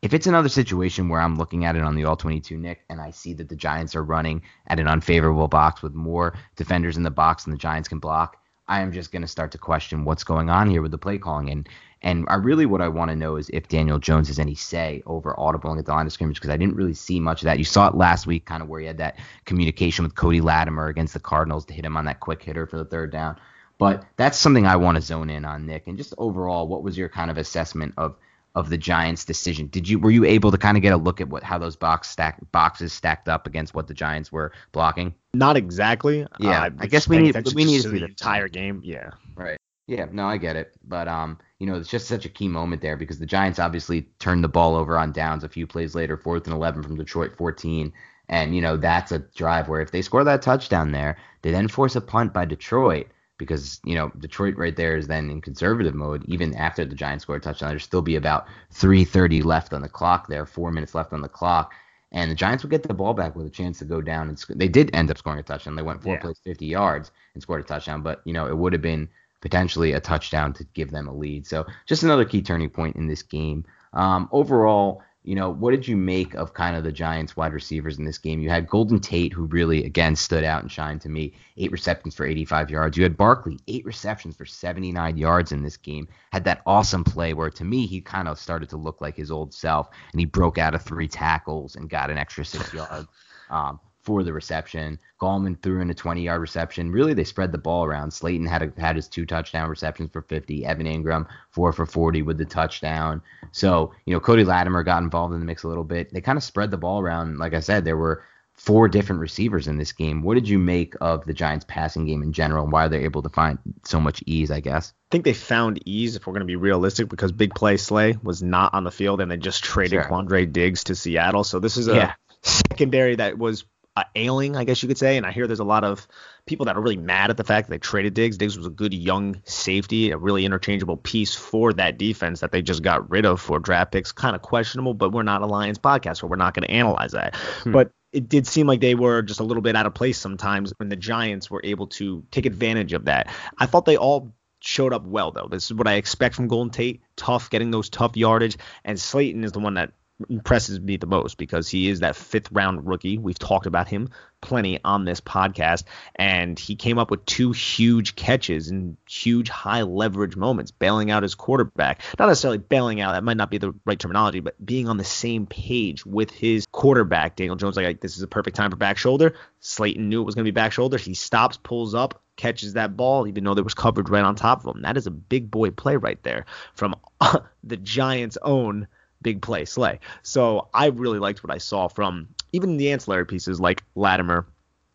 if 0.05 0.13
it's 0.13 0.27
another 0.27 0.49
situation 0.49 1.09
where 1.09 1.19
I'm 1.19 1.35
looking 1.35 1.65
at 1.65 1.75
it 1.75 1.81
on 1.81 1.95
the 1.95 2.05
all 2.05 2.15
22 2.15 2.55
Nick 2.57 2.83
and 2.89 3.01
I 3.01 3.09
see 3.09 3.33
that 3.33 3.49
the 3.49 3.55
Giants 3.55 3.95
are 3.95 4.03
running 4.03 4.43
at 4.67 4.79
an 4.79 4.87
unfavorable 4.87 5.47
box 5.47 5.81
with 5.81 5.95
more 5.95 6.37
defenders 6.55 6.95
in 6.95 7.01
the 7.01 7.09
box 7.09 7.43
than 7.43 7.51
the 7.51 7.57
Giants 7.57 7.89
can 7.89 7.97
block, 7.97 8.37
I 8.67 8.81
am 8.81 8.91
just 8.91 9.11
going 9.11 9.23
to 9.23 9.27
start 9.27 9.51
to 9.53 9.57
question 9.57 10.05
what's 10.05 10.23
going 10.23 10.47
on 10.47 10.69
here 10.69 10.83
with 10.83 10.91
the 10.91 10.99
play 10.99 11.17
calling. 11.17 11.49
And 11.49 11.67
and 12.03 12.27
I 12.29 12.35
really 12.35 12.67
what 12.67 12.81
I 12.81 12.87
want 12.87 13.09
to 13.09 13.15
know 13.15 13.37
is 13.37 13.49
if 13.49 13.67
Daniel 13.67 13.97
Jones 13.97 14.27
has 14.27 14.37
any 14.37 14.53
say 14.53 15.01
over 15.07 15.33
audibling 15.39 15.79
at 15.79 15.87
the 15.87 15.91
line 15.91 16.05
of 16.05 16.13
scrimmage 16.13 16.35
because 16.35 16.51
I 16.51 16.57
didn't 16.57 16.75
really 16.75 16.93
see 16.93 17.19
much 17.19 17.41
of 17.41 17.45
that. 17.45 17.57
You 17.57 17.65
saw 17.65 17.87
it 17.87 17.95
last 17.95 18.27
week, 18.27 18.45
kind 18.45 18.61
of 18.61 18.69
where 18.69 18.81
he 18.81 18.85
had 18.85 18.99
that 18.99 19.17
communication 19.45 20.03
with 20.03 20.13
Cody 20.13 20.39
Latimer 20.39 20.85
against 20.85 21.15
the 21.15 21.19
Cardinals 21.19 21.65
to 21.65 21.73
hit 21.73 21.83
him 21.83 21.97
on 21.97 22.05
that 22.05 22.19
quick 22.19 22.43
hitter 22.43 22.67
for 22.67 22.77
the 22.77 22.85
third 22.85 23.11
down. 23.11 23.37
But 23.79 24.05
that's 24.17 24.37
something 24.37 24.67
I 24.67 24.75
want 24.75 24.97
to 24.97 25.01
zone 25.01 25.31
in 25.31 25.45
on, 25.45 25.65
Nick. 25.65 25.87
And 25.87 25.97
just 25.97 26.13
overall, 26.19 26.67
what 26.67 26.83
was 26.83 26.95
your 26.95 27.09
kind 27.09 27.31
of 27.31 27.39
assessment 27.39 27.95
of 27.97 28.15
of 28.55 28.69
the 28.69 28.77
Giants' 28.77 29.25
decision? 29.25 29.67
Did 29.67 29.87
you 29.87 29.99
were 29.99 30.11
you 30.11 30.25
able 30.25 30.51
to 30.51 30.57
kind 30.57 30.77
of 30.77 30.83
get 30.83 30.93
a 30.93 30.97
look 30.97 31.21
at 31.21 31.29
what 31.29 31.43
how 31.43 31.57
those 31.57 31.75
box 31.75 32.09
stack 32.09 32.39
boxes 32.51 32.93
stacked 32.93 33.27
up 33.27 33.45
against 33.45 33.73
what 33.73 33.87
the 33.87 33.93
Giants 33.93 34.31
were 34.31 34.51
blocking? 34.71 35.13
Not 35.33 35.57
exactly. 35.57 36.25
Yeah, 36.39 36.63
uh, 36.63 36.69
I 36.79 36.87
guess 36.87 37.07
we 37.07 37.19
need 37.19 37.35
we 37.53 37.65
need 37.65 37.81
to 37.81 37.89
see 37.89 37.99
the 37.99 38.05
entire 38.05 38.47
game. 38.47 38.81
Yeah. 38.83 39.11
Right. 39.35 39.57
Yeah, 39.87 40.07
no, 40.11 40.25
I 40.25 40.37
get 40.37 40.55
it. 40.55 40.73
But 40.83 41.07
um, 41.07 41.37
you 41.59 41.67
know, 41.67 41.75
it's 41.75 41.89
just 41.89 42.07
such 42.07 42.25
a 42.25 42.29
key 42.29 42.47
moment 42.47 42.81
there 42.81 42.97
because 42.97 43.19
the 43.19 43.25
Giants 43.25 43.59
obviously 43.59 44.03
turned 44.19 44.43
the 44.43 44.49
ball 44.49 44.75
over 44.75 44.97
on 44.97 45.11
downs 45.11 45.43
a 45.43 45.49
few 45.49 45.67
plays 45.67 45.93
later, 45.93 46.17
fourth 46.17 46.45
and 46.45 46.55
eleven 46.55 46.81
from 46.81 46.95
Detroit 46.95 47.35
14. 47.37 47.93
And, 48.27 48.55
you 48.55 48.61
know, 48.61 48.77
that's 48.77 49.11
a 49.11 49.19
drive 49.19 49.67
where 49.67 49.81
if 49.81 49.91
they 49.91 50.01
score 50.01 50.23
that 50.23 50.41
touchdown 50.41 50.91
there, 50.91 51.17
they 51.41 51.51
then 51.51 51.67
force 51.67 51.95
a 51.95 52.01
punt 52.01 52.33
by 52.33 52.45
Detroit 52.45 53.07
because, 53.37 53.79
you 53.83 53.95
know, 53.95 54.11
Detroit 54.19 54.55
right 54.57 54.75
there 54.75 54.95
is 54.97 55.07
then 55.07 55.29
in 55.29 55.41
conservative 55.41 55.93
mode. 55.95 56.23
Even 56.27 56.55
after 56.55 56.85
the 56.85 56.95
Giants 56.95 57.23
score 57.23 57.35
a 57.35 57.39
touchdown, 57.39 57.69
there'd 57.69 57.81
still 57.81 58.01
be 58.01 58.15
about 58.15 58.47
3.30 58.73 59.43
left 59.43 59.73
on 59.73 59.81
the 59.81 59.89
clock 59.89 60.27
there, 60.27 60.45
four 60.45 60.71
minutes 60.71 60.95
left 60.95 61.13
on 61.13 61.21
the 61.21 61.29
clock. 61.29 61.73
and 62.11 62.31
the 62.31 62.35
Giants 62.35 62.63
would 62.63 62.69
get 62.69 62.83
the 62.83 62.93
ball 62.93 63.13
back 63.13 63.35
with 63.35 63.45
a 63.45 63.49
chance 63.49 63.79
to 63.79 63.85
go 63.85 63.99
down 63.99 64.29
and 64.29 64.39
sc- 64.39 64.53
they 64.55 64.69
did 64.69 64.95
end 64.95 65.11
up 65.11 65.17
scoring 65.17 65.39
a 65.39 65.43
touchdown. 65.43 65.75
They 65.75 65.81
went 65.81 66.01
four 66.01 66.13
Yeah. 66.13 66.21
plays, 66.21 66.39
50 66.43 66.65
yards, 66.65 67.11
and 67.33 67.41
scored 67.43 67.59
a 67.61 67.63
touchdown. 67.63 68.03
But 68.03 68.21
you 68.25 68.31
know, 68.31 68.47
it 68.47 68.57
would 68.57 68.71
have 68.71 68.81
been 68.81 69.09
potentially 69.41 69.91
a 69.91 69.99
touchdown 69.99 70.53
to 70.53 70.63
give 70.75 70.91
them 70.91 71.07
a 71.09 71.13
lead. 71.13 71.45
So 71.45 71.65
just 71.85 72.03
another 72.03 72.23
key 72.23 72.41
turning 72.41 72.69
point 72.69 72.95
in 72.95 73.07
this 73.07 73.21
game. 73.21 73.65
Um, 73.91 74.29
overall, 74.31 75.01
you 75.25 75.33
know, 75.33 75.49
what 75.49 75.71
did 75.71 75.87
you 75.87 75.97
make 75.97 76.35
of 76.35 76.53
kind 76.53 76.75
of 76.75 76.83
the 76.83 76.91
Giants 76.91 77.35
wide 77.35 77.51
receivers 77.51 77.97
in 77.97 78.05
this 78.05 78.19
game? 78.19 78.39
You 78.39 78.49
had 78.49 78.67
Golden 78.67 78.99
Tate, 78.99 79.33
who 79.33 79.45
really 79.45 79.83
again 79.83 80.15
stood 80.15 80.43
out 80.43 80.61
and 80.61 80.71
shined 80.71 81.01
to 81.01 81.09
me, 81.09 81.33
eight 81.57 81.71
receptions 81.71 82.13
for 82.13 82.25
85 82.25 82.69
yards. 82.69 82.95
You 82.95 83.03
had 83.03 83.17
Barkley, 83.17 83.57
eight 83.67 83.83
receptions 83.85 84.35
for 84.35 84.45
79 84.45 85.17
yards 85.17 85.51
in 85.51 85.63
this 85.63 85.77
game. 85.77 86.07
Had 86.31 86.43
that 86.43 86.61
awesome 86.67 87.03
play 87.03 87.33
where 87.33 87.49
to 87.49 87.63
me 87.63 87.87
he 87.87 88.01
kind 88.01 88.27
of 88.27 88.39
started 88.39 88.69
to 88.69 88.77
look 88.77 89.01
like 89.01 89.15
his 89.15 89.31
old 89.31 89.51
self, 89.51 89.89
and 90.11 90.19
he 90.19 90.25
broke 90.25 90.59
out 90.59 90.75
of 90.75 90.83
three 90.83 91.07
tackles 91.07 91.75
and 91.75 91.89
got 91.89 92.11
an 92.11 92.17
extra 92.17 92.45
six 92.45 92.73
yards. 92.73 93.07
Um, 93.47 93.79
for 94.05 94.23
the 94.23 94.31
reception. 94.31 94.99
Gallman 95.19 95.61
threw 95.61 95.81
in 95.81 95.89
a 95.89 95.93
20 95.93 96.21
yard 96.21 96.39
reception. 96.39 96.91
Really, 96.91 97.13
they 97.13 97.23
spread 97.23 97.51
the 97.51 97.57
ball 97.57 97.83
around. 97.83 98.11
Slayton 98.11 98.45
had 98.45 98.61
a, 98.61 98.71
had 98.79 98.95
his 98.95 99.07
two 99.07 99.25
touchdown 99.25 99.69
receptions 99.69 100.11
for 100.11 100.21
50. 100.21 100.65
Evan 100.65 100.85
Engram 100.85 101.27
four 101.49 101.73
for 101.73 101.85
40 101.85 102.21
with 102.21 102.37
the 102.37 102.45
touchdown. 102.45 103.21
So 103.51 103.93
you 104.05 104.13
know 104.13 104.19
Cody 104.19 104.43
Latimer 104.43 104.83
got 104.83 105.03
involved 105.03 105.33
in 105.33 105.39
the 105.39 105.45
mix 105.45 105.63
a 105.63 105.67
little 105.67 105.83
bit. 105.83 106.13
They 106.13 106.21
kind 106.21 106.37
of 106.37 106.43
spread 106.43 106.71
the 106.71 106.77
ball 106.77 107.01
around. 107.01 107.37
Like 107.39 107.53
I 107.53 107.59
said, 107.59 107.83
there 107.83 107.97
were 107.97 108.23
four 108.53 108.87
different 108.87 109.19
receivers 109.19 109.67
in 109.67 109.77
this 109.77 109.91
game. 109.91 110.21
What 110.23 110.35
did 110.35 110.47
you 110.47 110.57
make 110.57 110.93
of 111.01 111.25
the 111.25 111.33
Giants 111.33 111.65
passing 111.67 112.05
game 112.05 112.23
in 112.23 112.31
general 112.31 112.63
and 112.63 112.71
why 112.71 112.87
they're 112.87 113.01
able 113.01 113.21
to 113.23 113.27
find 113.29 113.57
so 113.83 113.99
much 113.99 114.23
ease? 114.25 114.49
I 114.51 114.59
guess. 114.61 114.93
I 114.93 115.11
think 115.11 115.25
they 115.25 115.33
found 115.33 115.81
ease 115.85 116.15
if 116.15 116.25
we're 116.25 116.31
going 116.33 116.39
to 116.41 116.45
be 116.45 116.55
realistic 116.55 117.09
because 117.09 117.31
big 117.31 117.53
play 117.53 117.75
Slay 117.77 118.17
was 118.23 118.41
not 118.43 118.73
on 118.73 118.83
the 118.85 118.91
field 118.91 119.19
and 119.21 119.29
they 119.31 119.37
just 119.37 119.63
traded 119.63 119.91
Sure. 119.91 120.03
Quandre 120.03 120.51
Diggs 120.51 120.83
to 120.85 120.95
Seattle. 120.95 121.43
So 121.43 121.59
this 121.59 121.75
is 121.77 121.87
a 121.89 121.95
Yeah. 121.95 122.13
secondary 122.43 123.15
that 123.15 123.37
was 123.37 123.65
uh, 123.95 124.03
ailing, 124.15 124.55
I 124.55 124.63
guess 124.63 124.81
you 124.81 124.87
could 124.87 124.97
say. 124.97 125.17
And 125.17 125.25
I 125.25 125.31
hear 125.31 125.47
there's 125.47 125.59
a 125.59 125.63
lot 125.63 125.83
of 125.83 126.07
people 126.45 126.65
that 126.65 126.75
are 126.75 126.81
really 126.81 126.97
mad 126.97 127.29
at 127.29 127.37
the 127.37 127.43
fact 127.43 127.67
that 127.67 127.71
they 127.71 127.79
traded 127.79 128.13
Diggs. 128.13 128.37
Diggs 128.37 128.57
was 128.57 128.67
a 128.67 128.71
good 128.71 128.93
young 128.93 129.41
safety, 129.45 130.11
a 130.11 130.17
really 130.17 130.45
interchangeable 130.45 130.97
piece 130.97 131.33
for 131.33 131.73
that 131.73 131.97
defense 131.97 132.41
that 132.41 132.51
they 132.51 132.61
just 132.61 132.83
got 132.83 133.09
rid 133.09 133.25
of 133.25 133.39
for 133.39 133.59
draft 133.59 133.91
picks. 133.91 134.11
Kind 134.11 134.35
of 134.35 134.41
questionable, 134.41 134.93
but 134.93 135.11
we're 135.11 135.23
not 135.23 135.41
a 135.41 135.45
Lions 135.45 135.79
podcast, 135.79 136.17
so 136.17 136.27
we're 136.27 136.35
not 136.35 136.53
going 136.53 136.67
to 136.67 136.71
analyze 136.71 137.13
that. 137.13 137.35
But 137.71 137.91
it 138.11 138.29
did 138.29 138.47
seem 138.47 138.65
like 138.67 138.79
they 138.79 138.95
were 138.95 139.21
just 139.21 139.39
a 139.39 139.43
little 139.43 139.61
bit 139.61 139.75
out 139.75 139.85
of 139.85 139.93
place 139.93 140.17
sometimes 140.17 140.73
when 140.77 140.89
the 140.89 140.95
Giants 140.95 141.51
were 141.51 141.61
able 141.63 141.87
to 141.87 142.23
take 142.31 142.45
advantage 142.45 142.93
of 142.93 143.05
that. 143.05 143.27
I 143.57 143.65
thought 143.65 143.85
they 143.85 143.97
all 143.97 144.33
showed 144.61 144.93
up 144.93 145.05
well 145.05 145.31
though. 145.31 145.47
This 145.49 145.65
is 145.65 145.73
what 145.73 145.87
I 145.87 145.95
expect 145.95 146.35
from 146.35 146.47
Golden 146.47 146.71
Tate. 146.71 147.01
Tough, 147.17 147.49
getting 147.49 147.71
those 147.71 147.89
tough 147.89 148.15
yardage, 148.15 148.57
and 148.83 148.99
Slayton 148.99 149.43
is 149.43 149.51
the 149.51 149.59
one 149.59 149.75
that 149.75 149.91
impresses 150.29 150.79
me 150.79 150.97
the 150.97 151.07
most 151.07 151.37
because 151.37 151.67
he 151.67 151.89
is 151.89 151.99
that 151.99 152.15
fifth 152.15 152.51
round 152.51 152.87
rookie. 152.87 153.17
We've 153.17 153.37
talked 153.37 153.65
about 153.65 153.87
him 153.87 154.09
plenty 154.41 154.79
on 154.83 155.05
this 155.05 155.19
podcast, 155.19 155.83
and 156.15 156.57
he 156.57 156.75
came 156.75 156.97
up 156.97 157.09
with 157.11 157.25
two 157.25 157.51
huge 157.51 158.15
catches 158.15 158.69
and 158.69 158.95
huge 159.09 159.49
high 159.49 159.81
leverage 159.81 160.35
moments, 160.35 160.71
bailing 160.71 161.11
out 161.11 161.23
his 161.23 161.35
quarterback. 161.35 162.01
Not 162.19 162.27
necessarily 162.27 162.59
bailing 162.59 163.01
out, 163.01 163.13
that 163.13 163.23
might 163.23 163.37
not 163.37 163.49
be 163.49 163.57
the 163.57 163.73
right 163.85 163.99
terminology, 163.99 164.39
but 164.39 164.63
being 164.63 164.87
on 164.87 164.97
the 164.97 165.03
same 165.03 165.47
page 165.47 166.05
with 166.05 166.31
his 166.31 166.65
quarterback. 166.71 167.35
Daniel 167.35 167.55
Jones, 167.55 167.75
like, 167.75 168.01
this 168.01 168.17
is 168.17 168.23
a 168.23 168.27
perfect 168.27 168.55
time 168.55 168.71
for 168.71 168.77
back 168.77 168.97
shoulder. 168.97 169.35
Slayton 169.59 170.09
knew 170.09 170.21
it 170.21 170.25
was 170.25 170.35
going 170.35 170.45
to 170.45 170.51
be 170.51 170.55
back 170.55 170.71
shoulder. 170.71 170.97
He 170.97 171.15
stops, 171.15 171.57
pulls 171.57 171.95
up, 171.95 172.21
catches 172.35 172.73
that 172.73 172.95
ball, 172.95 173.27
even 173.27 173.43
though 173.43 173.55
there 173.55 173.63
was 173.63 173.73
coverage 173.73 174.09
right 174.09 174.23
on 174.23 174.35
top 174.35 174.65
of 174.65 174.75
him. 174.75 174.83
That 174.83 174.97
is 174.97 175.07
a 175.07 175.11
big 175.11 175.49
boy 175.49 175.71
play 175.71 175.95
right 175.95 176.21
there 176.23 176.45
from 176.73 176.95
the 177.63 177.77
Giants' 177.77 178.37
own 178.41 178.87
big 179.25 179.41
play 179.41 179.65
Slay. 179.65 179.99
So 180.21 180.69
I 180.71 180.85
really 180.85 181.17
liked 181.17 181.43
what 181.43 181.51
I 181.51 181.57
saw 181.57 181.87
from 181.87 182.27
even 182.53 182.77
the 182.77 182.91
ancillary 182.91 183.25
pieces 183.25 183.59
like 183.59 183.83
Latimer 183.95 184.45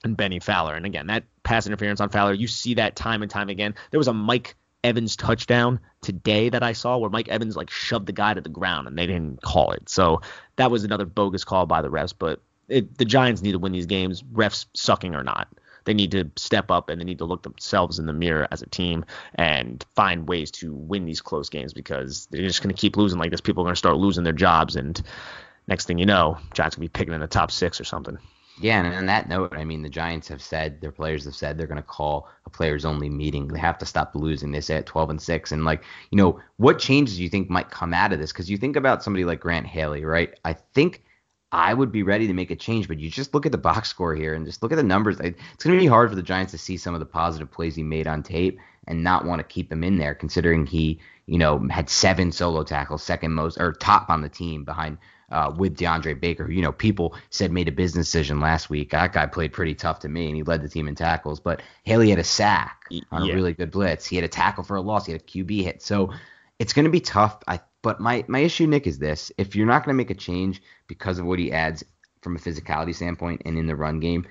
and 0.05 0.17
Bennie 0.17 0.39
Fowler. 0.39 0.75
And 0.77 0.87
again, 0.87 1.09
that 1.09 1.25
pass 1.43 1.67
interference 1.67 2.01
on 2.01 2.11
Fowler, 2.11 2.33
you 2.33 2.47
see 2.47 2.75
that 2.75 2.95
time 2.95 3.23
and 3.23 3.31
time 3.31 3.49
again. 3.49 3.75
There 3.91 3.99
was 3.99 4.07
a 4.07 4.13
Mike 4.13 4.55
Evans 4.85 5.17
touchdown 5.17 5.81
today 6.01 6.49
that 6.49 6.63
I 6.63 6.73
saw 6.75 6.97
where 6.97 7.11
Mike 7.11 7.29
Evans 7.29 7.57
like 7.57 7.71
shoved 7.71 8.07
the 8.07 8.13
guy 8.13 8.33
to 8.33 8.41
the 8.41 8.49
ground 8.49 8.87
and 8.87 8.97
they 8.97 9.09
didn't 9.09 9.43
call 9.43 9.73
it. 9.73 9.89
So 9.89 10.21
that 10.55 10.71
was 10.71 10.85
another 10.85 11.07
bogus 11.07 11.43
call 11.43 11.67
by 11.67 11.83
the 11.83 11.91
refs. 11.91 12.15
But 12.17 12.41
it, 12.69 12.97
the 12.99 13.05
Giants 13.05 13.43
need 13.43 13.53
to 13.53 13.59
win 13.59 13.73
these 13.73 13.87
games, 13.87 14.23
refs 14.23 14.67
sucking 14.75 15.17
or 15.17 15.25
not. 15.25 15.49
They 15.85 15.95
need 15.95 16.11
to 16.13 16.31
step 16.37 16.71
up 16.71 16.89
and 16.89 17.01
they 17.01 17.05
need 17.05 17.19
to 17.19 17.25
look 17.25 17.43
themselves 17.43 17.99
in 17.99 18.07
the 18.07 18.13
mirror 18.13 18.47
as 18.51 18.63
a 18.63 18.67
team 18.67 19.05
and 19.35 19.85
find 19.95 20.29
ways 20.29 20.51
to 20.53 20.75
win 20.75 21.05
these 21.05 21.21
close 21.21 21.49
games 21.49 21.73
because 21.73 22.27
they're 22.31 22.43
just 22.43 22.63
going 22.63 22.75
to 22.75 22.81
keep 22.81 22.97
losing 22.97 23.19
like 23.19 23.31
this. 23.31 23.41
People 23.41 23.63
are 23.63 23.67
going 23.67 23.75
to 23.75 23.79
start 23.79 23.97
losing 23.97 24.25
their 24.25 24.33
jobs, 24.33 24.77
and 24.77 25.01
next 25.67 25.87
thing 25.87 25.99
you 25.99 26.07
know, 26.07 26.39
Giants 26.53 26.77
will 26.77 26.83
be 26.83 26.89
picking 26.89 27.15
in 27.15 27.21
the 27.21 27.27
top 27.27 27.51
six 27.51 27.81
or 27.81 27.85
something. 27.85 28.19
Yeah, 28.61 28.85
and 28.85 28.95
on 28.95 29.07
that 29.07 29.29
note, 29.29 29.55
I 29.57 29.65
mean, 29.65 29.81
the 29.81 29.89
Giants 29.89 30.29
have 30.29 30.43
said 30.43 30.83
their 30.83 30.93
players 30.93 31.25
have 31.25 31.35
said 31.35 31.57
they're 31.57 31.67
going 31.67 31.77
to 31.77 31.83
call 31.83 32.29
a 32.45 32.51
players 32.51 32.85
only 32.85 33.09
meeting. 33.09 33.49
They 33.49 33.59
have 33.59 33.79
to 33.79 33.87
stop 33.87 34.15
losing. 34.15 34.53
They 34.53 34.61
say 34.61 34.77
at 34.77 34.85
12 34.85 35.11
and 35.11 35.23
6 35.23 35.53
and 35.53 35.65
like, 35.65 35.83
you 36.11 36.17
know, 36.17 36.39
what 36.59 36.79
changes 36.79 37.17
do 37.17 37.23
you 37.23 37.31
think 37.31 37.49
might 37.49 37.71
come 37.71 37.95
out 37.95 38.13
of 38.13 38.19
this 38.19 38.33
cuz 38.33 38.51
you 38.51 38.59
think 38.59 38.77
about 38.77 39.03
somebody 39.03 39.25
like 39.25 39.41
Grant 39.41 39.67
Haley, 39.67 40.05
right? 40.05 40.39
I 40.45 40.53
think 40.53 41.03
I 41.53 41.75
would 41.75 41.91
be 41.91 42.03
ready 42.03 42.27
to 42.29 42.33
make 42.33 42.51
a 42.51 42.57
change, 42.57 42.87
but 42.87 42.99
you 43.01 43.11
just 43.11 43.35
look 43.35 43.45
at 43.47 43.53
the 43.53 43.59
box 43.59 43.89
score 43.89 44.15
here 44.15 44.35
and 44.35 44.47
just 44.47 44.63
look 44.63 44.73
at 44.73 44.77
the 44.77 44.83
numbers. 44.85 45.19
It's 45.19 45.65
going 45.65 45.77
to 45.77 45.81
be 45.81 45.87
hard 45.87 46.09
for 46.09 46.15
the 46.17 46.23
Giants 46.23 46.53
to 46.53 46.59
see 46.59 46.77
some 46.77 46.95
of 46.95 47.01
the 47.01 47.07
positive 47.07 47.51
plays 47.51 47.75
he 47.75 47.83
made 47.83 48.07
on 48.07 48.23
tape 48.23 48.59
and 48.87 49.03
not 49.03 49.25
want 49.25 49.41
to 49.41 49.45
keep 49.45 49.71
him 49.73 49.83
in 49.83 49.99
there 49.99 50.15
considering 50.15 50.67
he, 50.67 51.01
you 51.27 51.39
know, 51.39 51.59
had 51.69 51.91
seven 51.91 52.31
solo 52.31 52.63
tackles, 52.63 53.03
second 53.03 53.33
most 53.33 53.59
or 53.59 53.73
top 53.73 54.11
on 54.11 54.23
the 54.23 54.29
team 54.29 54.65
behind 54.65 54.99
uh, 55.31 55.53
with 55.57 55.77
DeAndre 55.77 56.19
Baker, 56.21 56.45
who, 56.47 56.53
you 56.53 56.63
know, 56.63 56.73
people 56.73 57.15
said 57.31 57.53
made 57.53 57.69
a 57.69 57.73
business 57.73 58.07
decision 58.07 58.41
last 58.41 58.71
week. 58.71 58.91
That 58.91 59.13
guy 59.13 59.27
played 59.27 59.53
pretty 59.53 59.75
tough 59.75 60.01
to 60.01 60.09
me, 60.09 60.27
and 60.27 60.37
he 60.37 60.43
led 60.43 60.63
the 60.63 60.69
team 60.69 60.89
in 60.89 60.95
tackles. 60.95 61.41
But 61.41 61.63
Haley 61.85 62.11
had 62.11 62.19
a 62.19 62.25
sack 62.25 62.85
on 63.13 63.25
Yeah. 63.25 63.33
a 63.33 63.35
really 63.37 63.53
good 63.55 63.71
blitz. 63.71 64.07
He 64.07 64.17
had 64.17 64.25
a 64.25 64.29
tackle 64.29 64.65
for 64.65 64.77
a 64.77 64.81
loss. 64.81 65.07
He 65.07 65.13
had 65.13 65.21
a 65.21 65.25
QB 65.25 65.63
hit. 65.63 65.83
So 65.83 66.13
it's 66.59 66.73
going 66.73 66.85
to 66.85 66.91
be 66.91 67.01
tough. 67.01 67.43
I 67.47 67.61
but 67.83 68.01
my 68.01 68.25
my 68.29 68.41
issue, 68.41 68.67
Nick, 68.67 68.87
is 68.87 68.99
this: 68.99 69.33
if 69.39 69.55
you're 69.55 69.67
not 69.67 69.85
going 69.85 69.95
to 69.95 69.99
make 69.99 70.11
a 70.11 70.15
change 70.15 70.63
because 70.87 71.19
of 71.19 71.27
what 71.27 71.39
he 71.39 71.53
adds 71.53 71.85
from 72.23 72.37
a 72.37 72.39
physicality 72.39 72.95
standpoint 72.95 73.43
and 73.45 73.59
in 73.59 73.67
the 73.67 73.77
run 73.77 74.01
game, 74.01 74.27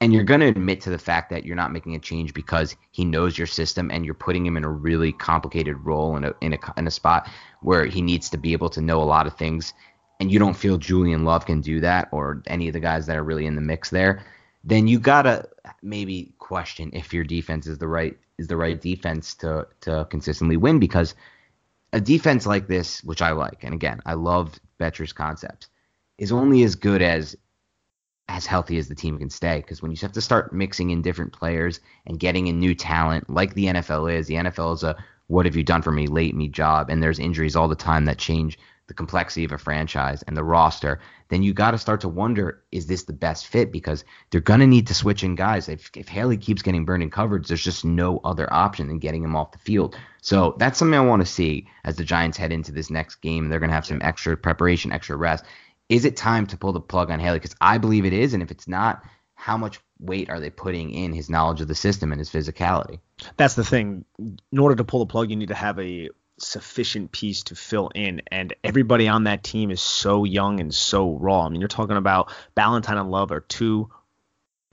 and 0.00 0.12
you're 0.12 0.24
going 0.24 0.40
to 0.40 0.46
admit 0.46 0.80
to 0.82 0.90
the 0.90 0.98
fact 0.98 1.30
that 1.30 1.44
you're 1.44 1.56
not 1.56 1.72
making 1.72 1.94
a 1.94 2.00
change 2.00 2.34
because 2.34 2.76
he 2.90 3.04
knows 3.04 3.38
your 3.38 3.46
system 3.46 3.90
and 3.90 4.04
you're 4.04 4.14
putting 4.14 4.44
him 4.44 4.56
in 4.56 4.64
a 4.64 4.70
really 4.70 5.12
complicated 5.12 5.76
role 5.84 6.16
in 6.16 6.24
a 6.24 6.34
in 6.40 6.54
a 6.54 6.58
in 6.76 6.86
a 6.86 6.90
spot 6.90 7.28
where 7.62 7.86
he 7.86 8.02
needs 8.02 8.30
to 8.30 8.38
be 8.38 8.52
able 8.52 8.70
to 8.70 8.80
know 8.80 9.02
a 9.02 9.04
lot 9.04 9.26
of 9.26 9.36
things 9.36 9.72
and 10.20 10.32
you 10.32 10.38
don't 10.38 10.56
feel 10.56 10.78
Julian 10.78 11.24
Love 11.24 11.46
can 11.46 11.60
do 11.60 11.80
that 11.80 12.08
or 12.12 12.42
any 12.46 12.68
of 12.68 12.72
the 12.72 12.80
guys 12.80 13.06
that 13.06 13.16
are 13.16 13.22
really 13.22 13.46
in 13.46 13.54
the 13.54 13.60
mix 13.60 13.90
there, 13.90 14.24
then 14.64 14.88
you 14.88 14.98
got 14.98 15.22
to 15.22 15.48
maybe 15.82 16.32
question 16.38 16.90
if 16.92 17.12
your 17.12 17.24
defense 17.24 17.66
is 17.66 17.78
the 17.78 17.86
right 17.86 18.18
is 18.38 18.48
the 18.48 18.56
right 18.56 18.80
defense 18.80 19.34
to 19.34 19.66
to 19.80 20.06
consistently 20.10 20.56
win 20.56 20.78
because 20.78 21.14
a 21.92 22.00
defense 22.00 22.46
like 22.46 22.66
this, 22.68 23.02
which 23.04 23.22
I 23.22 23.32
like, 23.32 23.64
and 23.64 23.74
again, 23.74 24.00
I 24.04 24.14
love 24.14 24.58
Bettcher's 24.78 25.12
concepts, 25.12 25.68
is 26.18 26.32
only 26.32 26.62
as 26.62 26.74
good 26.74 27.02
as 27.02 27.36
as 28.30 28.44
healthy 28.44 28.76
as 28.76 28.88
the 28.88 28.94
team 28.94 29.18
can 29.18 29.30
stay. 29.30 29.56
Because 29.58 29.80
when 29.80 29.90
you 29.90 29.96
have 30.02 30.12
to 30.12 30.20
start 30.20 30.52
mixing 30.52 30.90
in 30.90 31.00
different 31.00 31.32
players 31.32 31.80
and 32.06 32.20
getting 32.20 32.46
in 32.46 32.58
new 32.58 32.74
talent, 32.74 33.30
like 33.30 33.54
the 33.54 33.66
NFL 33.66 34.12
is, 34.14 34.26
the 34.26 34.34
NFL 34.34 34.74
is 34.74 34.82
a 34.82 34.96
what 35.28 35.46
have 35.46 35.56
you 35.56 35.64
done 35.64 35.82
for 35.82 35.92
me, 35.92 36.06
late 36.06 36.34
me 36.34 36.48
job, 36.48 36.90
and 36.90 37.02
there's 37.02 37.18
injuries 37.18 37.56
all 37.56 37.68
the 37.68 37.74
time 37.74 38.06
that 38.06 38.18
change 38.18 38.58
the 38.88 38.94
complexity 38.94 39.44
of 39.44 39.52
a 39.52 39.58
franchise 39.58 40.22
and 40.22 40.36
the 40.36 40.42
roster, 40.42 41.00
then 41.28 41.42
you 41.42 41.52
got 41.52 41.70
to 41.72 41.78
start 41.78 42.00
to 42.00 42.08
wonder, 42.08 42.62
is 42.72 42.86
this 42.86 43.04
the 43.04 43.12
best 43.12 43.46
fit? 43.46 43.70
Because 43.70 44.04
they're 44.30 44.40
going 44.40 44.60
to 44.60 44.66
need 44.66 44.86
to 44.88 44.94
switch 44.94 45.22
in 45.22 45.34
guys. 45.34 45.68
If, 45.68 45.90
if 45.94 46.08
Haley 46.08 46.38
keeps 46.38 46.62
getting 46.62 46.84
burned 46.84 47.02
in 47.02 47.10
coverage, 47.10 47.48
there's 47.48 47.62
just 47.62 47.84
no 47.84 48.18
other 48.24 48.52
option 48.52 48.88
than 48.88 48.98
getting 48.98 49.22
him 49.22 49.36
off 49.36 49.52
the 49.52 49.58
field. 49.58 49.96
So 50.22 50.56
that's 50.58 50.78
something 50.78 50.98
I 50.98 51.04
want 51.04 51.20
to 51.20 51.26
see 51.26 51.68
as 51.84 51.96
the 51.96 52.04
Giants 52.04 52.38
head 52.38 52.50
into 52.50 52.72
this 52.72 52.90
next 52.90 53.16
game. 53.16 53.48
They're 53.48 53.60
going 53.60 53.70
to 53.70 53.74
have 53.74 53.86
some 53.86 54.02
extra 54.02 54.36
preparation, 54.36 54.90
extra 54.90 55.16
rest. 55.16 55.44
Is 55.88 56.04
it 56.04 56.16
time 56.16 56.46
to 56.46 56.56
pull 56.56 56.72
the 56.72 56.80
plug 56.80 57.10
on 57.10 57.20
Haley? 57.20 57.38
Because 57.38 57.56
I 57.60 57.78
believe 57.78 58.04
it 58.04 58.12
is. 58.12 58.34
And 58.34 58.42
if 58.42 58.50
it's 58.50 58.66
not, 58.66 59.04
how 59.34 59.56
much 59.56 59.80
weight 60.00 60.30
are 60.30 60.40
they 60.40 60.50
putting 60.50 60.90
in 60.90 61.12
his 61.12 61.30
knowledge 61.30 61.60
of 61.60 61.68
the 61.68 61.74
system 61.74 62.10
and 62.10 62.18
his 62.18 62.30
physicality? 62.30 63.00
That's 63.36 63.54
the 63.54 63.64
thing. 63.64 64.04
In 64.18 64.58
order 64.58 64.76
to 64.76 64.84
pull 64.84 65.00
the 65.00 65.06
plug, 65.06 65.30
you 65.30 65.36
need 65.36 65.48
to 65.48 65.54
have 65.54 65.78
a 65.78 66.08
sufficient 66.40 67.12
piece 67.12 67.42
to 67.44 67.54
fill 67.54 67.90
in. 67.94 68.22
And 68.30 68.54
everybody 68.64 69.08
on 69.08 69.24
that 69.24 69.42
team 69.42 69.70
is 69.70 69.80
so 69.80 70.24
young 70.24 70.60
and 70.60 70.74
so 70.74 71.14
raw. 71.14 71.46
I 71.46 71.48
mean, 71.48 71.60
you're 71.60 71.68
talking 71.68 71.96
about 71.96 72.32
Ballentine 72.56 73.00
and 73.00 73.10
Love 73.10 73.32
are 73.32 73.40
two 73.40 73.90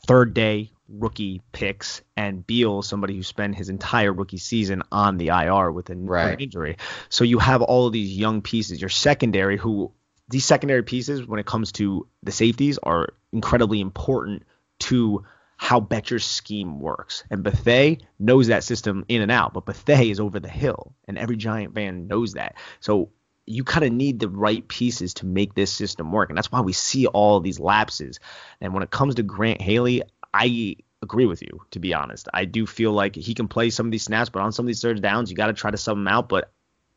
third 0.07 0.33
day 0.33 0.71
rookie 0.87 1.41
picks, 1.51 2.01
and 2.15 2.45
Beal, 2.45 2.83
somebody 2.83 3.15
who 3.15 3.23
spent 3.23 3.55
his 3.55 3.69
entire 3.69 4.13
rookie 4.13 4.37
season 4.37 4.83
on 4.91 5.17
the 5.17 5.29
IR 5.29 5.71
with 5.71 5.89
an 5.89 6.05
Right. 6.05 6.39
injury. 6.39 6.77
So 7.09 7.23
you 7.23 7.39
have 7.39 7.63
all 7.63 7.87
of 7.87 7.93
these 7.93 8.15
young 8.15 8.43
pieces. 8.43 8.79
Your 8.79 8.89
secondary, 8.89 9.57
who 9.57 9.91
these 10.29 10.45
secondary 10.45 10.83
pieces, 10.83 11.25
when 11.25 11.39
it 11.39 11.45
comes 11.47 11.71
to 11.73 12.07
the 12.21 12.31
safeties, 12.31 12.77
are 12.83 13.09
incredibly 13.31 13.81
important 13.81 14.43
to 14.79 15.23
how 15.57 15.79
Bettcher's 15.79 16.25
scheme 16.25 16.79
works. 16.79 17.23
And 17.29 17.43
Bethea 17.43 17.97
knows 18.19 18.47
that 18.47 18.63
system 18.63 19.05
in 19.07 19.21
and 19.21 19.31
out, 19.31 19.53
but 19.53 19.65
Bethea 19.65 20.11
is 20.11 20.19
over 20.19 20.39
the 20.39 20.49
hill, 20.49 20.93
and 21.07 21.17
every 21.17 21.37
Giant 21.37 21.73
fan 21.73 22.07
knows 22.07 22.33
that. 22.33 22.55
So 22.79 23.09
you 23.45 23.63
kind 23.63 23.85
of 23.85 23.91
need 23.91 24.19
the 24.19 24.29
right 24.29 24.67
pieces 24.67 25.13
to 25.15 25.25
make 25.25 25.53
this 25.53 25.71
system 25.71 26.11
work. 26.11 26.29
And 26.29 26.37
that's 26.37 26.51
why 26.51 26.61
we 26.61 26.73
see 26.73 27.05
all 27.05 27.39
these 27.39 27.59
lapses. 27.59 28.19
And 28.59 28.73
when 28.73 28.83
it 28.83 28.89
comes 28.89 29.15
to 29.15 29.23
Grant 29.23 29.61
Haley, 29.61 30.01
I 30.33 30.77
agree 31.01 31.25
with 31.25 31.41
you, 31.43 31.61
to 31.71 31.79
be 31.79 31.93
honest. 31.93 32.27
I 32.33 32.45
do 32.45 32.65
feel 32.65 32.91
like 32.91 33.15
he 33.15 33.33
can 33.35 33.47
play 33.47 33.69
some 33.69 33.85
of 33.85 33.91
these 33.91 34.03
snaps, 34.03 34.29
but 34.29 34.41
on 34.41 34.51
some 34.51 34.65
of 34.65 34.67
these 34.67 34.81
third 34.81 35.01
downs, 35.01 35.29
you 35.29 35.37
got 35.37 35.47
to 35.47 35.53
try 35.53 35.69
to 35.69 35.77
sub 35.77 35.97
him 35.97 36.07
out. 36.07 36.27
But 36.27 36.51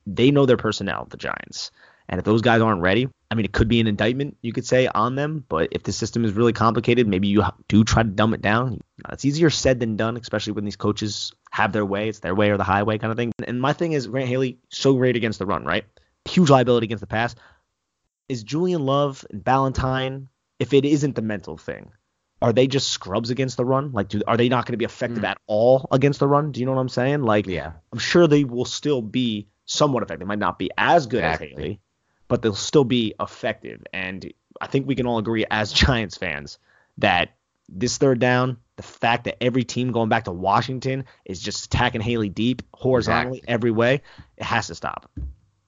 they 0.07 0.31
know 0.31 0.47
their 0.47 0.57
personnel, 0.57 1.07
the 1.11 1.19
Giants. 1.19 1.71
And 2.09 2.19
if 2.19 2.25
those 2.25 2.41
guys 2.41 2.63
aren't 2.63 2.81
ready, 2.81 3.09
I 3.31 3.35
mean, 3.35 3.45
it 3.45 3.53
could 3.53 3.69
be 3.69 3.81
an 3.81 3.87
indictment, 3.87 4.39
you 4.41 4.53
could 4.53 4.67
say, 4.67 4.87
on 4.87 5.15
them. 5.15 5.45
But 5.49 5.69
if 5.73 5.83
the 5.83 5.93
system 5.93 6.25
is 6.25 6.33
really 6.33 6.55
complicated, 6.55 7.07
maybe 7.07 7.29
you 7.29 7.45
do 7.69 7.85
try 7.85 8.03
to 8.03 8.09
dumb 8.09 8.33
it 8.33 8.41
down. 8.41 8.81
It's 9.11 9.25
easier 9.25 9.51
said 9.51 9.81
than 9.81 9.97
done, 9.97 10.17
especially 10.17 10.55
when 10.55 10.65
these 10.65 10.77
coaches 10.77 11.33
have 11.51 11.73
their 11.73 11.85
way. 11.85 12.09
It's 12.09 12.21
their 12.21 12.35
way 12.35 12.51
or 12.51 12.57
the 12.57 12.65
highway 12.65 12.97
kind 12.99 13.11
of 13.11 13.19
thing. 13.19 13.33
And 13.47 13.61
my 13.61 13.75
thing 13.75 13.93
is, 13.93 14.07
Grant 14.07 14.29
Haley, 14.29 14.59
so 14.71 14.95
great 14.95 15.17
against 15.17 15.39
the 15.39 15.47
run, 15.47 15.65
right? 15.65 15.85
Huge 16.25 16.49
liability 16.49 16.87
against 16.87 17.01
the 17.01 17.07
pass. 17.07 17.35
Is 18.29 18.43
Julian 18.43 18.87
Love 18.87 19.27
and 19.31 19.45
Ballentine, 19.45 20.29
if 20.59 20.73
it 20.73 20.85
isn't 20.85 21.15
the 21.15 21.23
mental 21.23 21.59
thing, 21.59 21.93
are 22.41 22.53
they 22.53 22.67
just 22.67 22.89
scrubs 22.89 23.31
against 23.31 23.57
the 23.57 23.65
run? 23.65 23.93
Like, 23.93 24.09
do, 24.09 24.23
are 24.27 24.37
they 24.37 24.49
not 24.49 24.65
going 24.65 24.73
to 24.73 24.79
be 24.79 24.85
effective 24.85 25.23
mm. 25.23 25.29
at 25.29 25.39
all 25.47 25.89
against 25.91 26.21
the 26.21 26.29
run? 26.29 26.53
Do 26.53 26.61
you 26.61 26.67
know 26.67 26.73
what 26.73 26.81
I'm 26.81 26.89
saying? 26.89 27.23
Like, 27.23 27.47
yeah, 27.47 27.73
I'm 27.93 27.99
sure 27.99 28.27
they 28.27 28.45
will 28.45 28.65
still 28.65 29.03
be 29.03 29.49
somewhat 29.67 30.03
effective. 30.03 30.21
They 30.21 30.29
might 30.29 30.39
not 30.39 30.59
be 30.59 30.71
as 30.79 31.07
good 31.07 31.25
exactly. 31.25 31.49
as 31.49 31.57
Haley, 31.57 31.81
but 32.29 32.43
they'll 32.43 32.55
still 32.55 32.85
be 32.85 33.15
effective. 33.21 33.83
And 33.93 34.33
I 34.61 34.67
think 34.67 34.87
we 34.87 34.95
can 34.95 35.07
all 35.07 35.19
agree 35.19 35.45
as 35.51 35.73
Giants 35.85 36.17
fans 36.17 36.59
that 36.99 37.31
this 37.69 37.99
third 37.99 38.19
down, 38.19 38.59
the 38.77 38.83
fact 38.83 39.25
that 39.25 39.43
every 39.43 39.65
team 39.65 39.93
going 39.93 40.09
back 40.09 40.25
to 40.25 40.33
Washington 40.33 41.05
is 41.25 41.41
just 41.41 41.67
attacking 41.67 42.01
Haley 42.01 42.29
deep 42.29 42.63
horizontally 42.73 43.39
exactly. 43.39 43.55
every 43.55 43.71
way, 43.71 44.03
it 44.37 44.45
has 44.45 44.69
to 44.69 44.75
stop. 44.75 45.11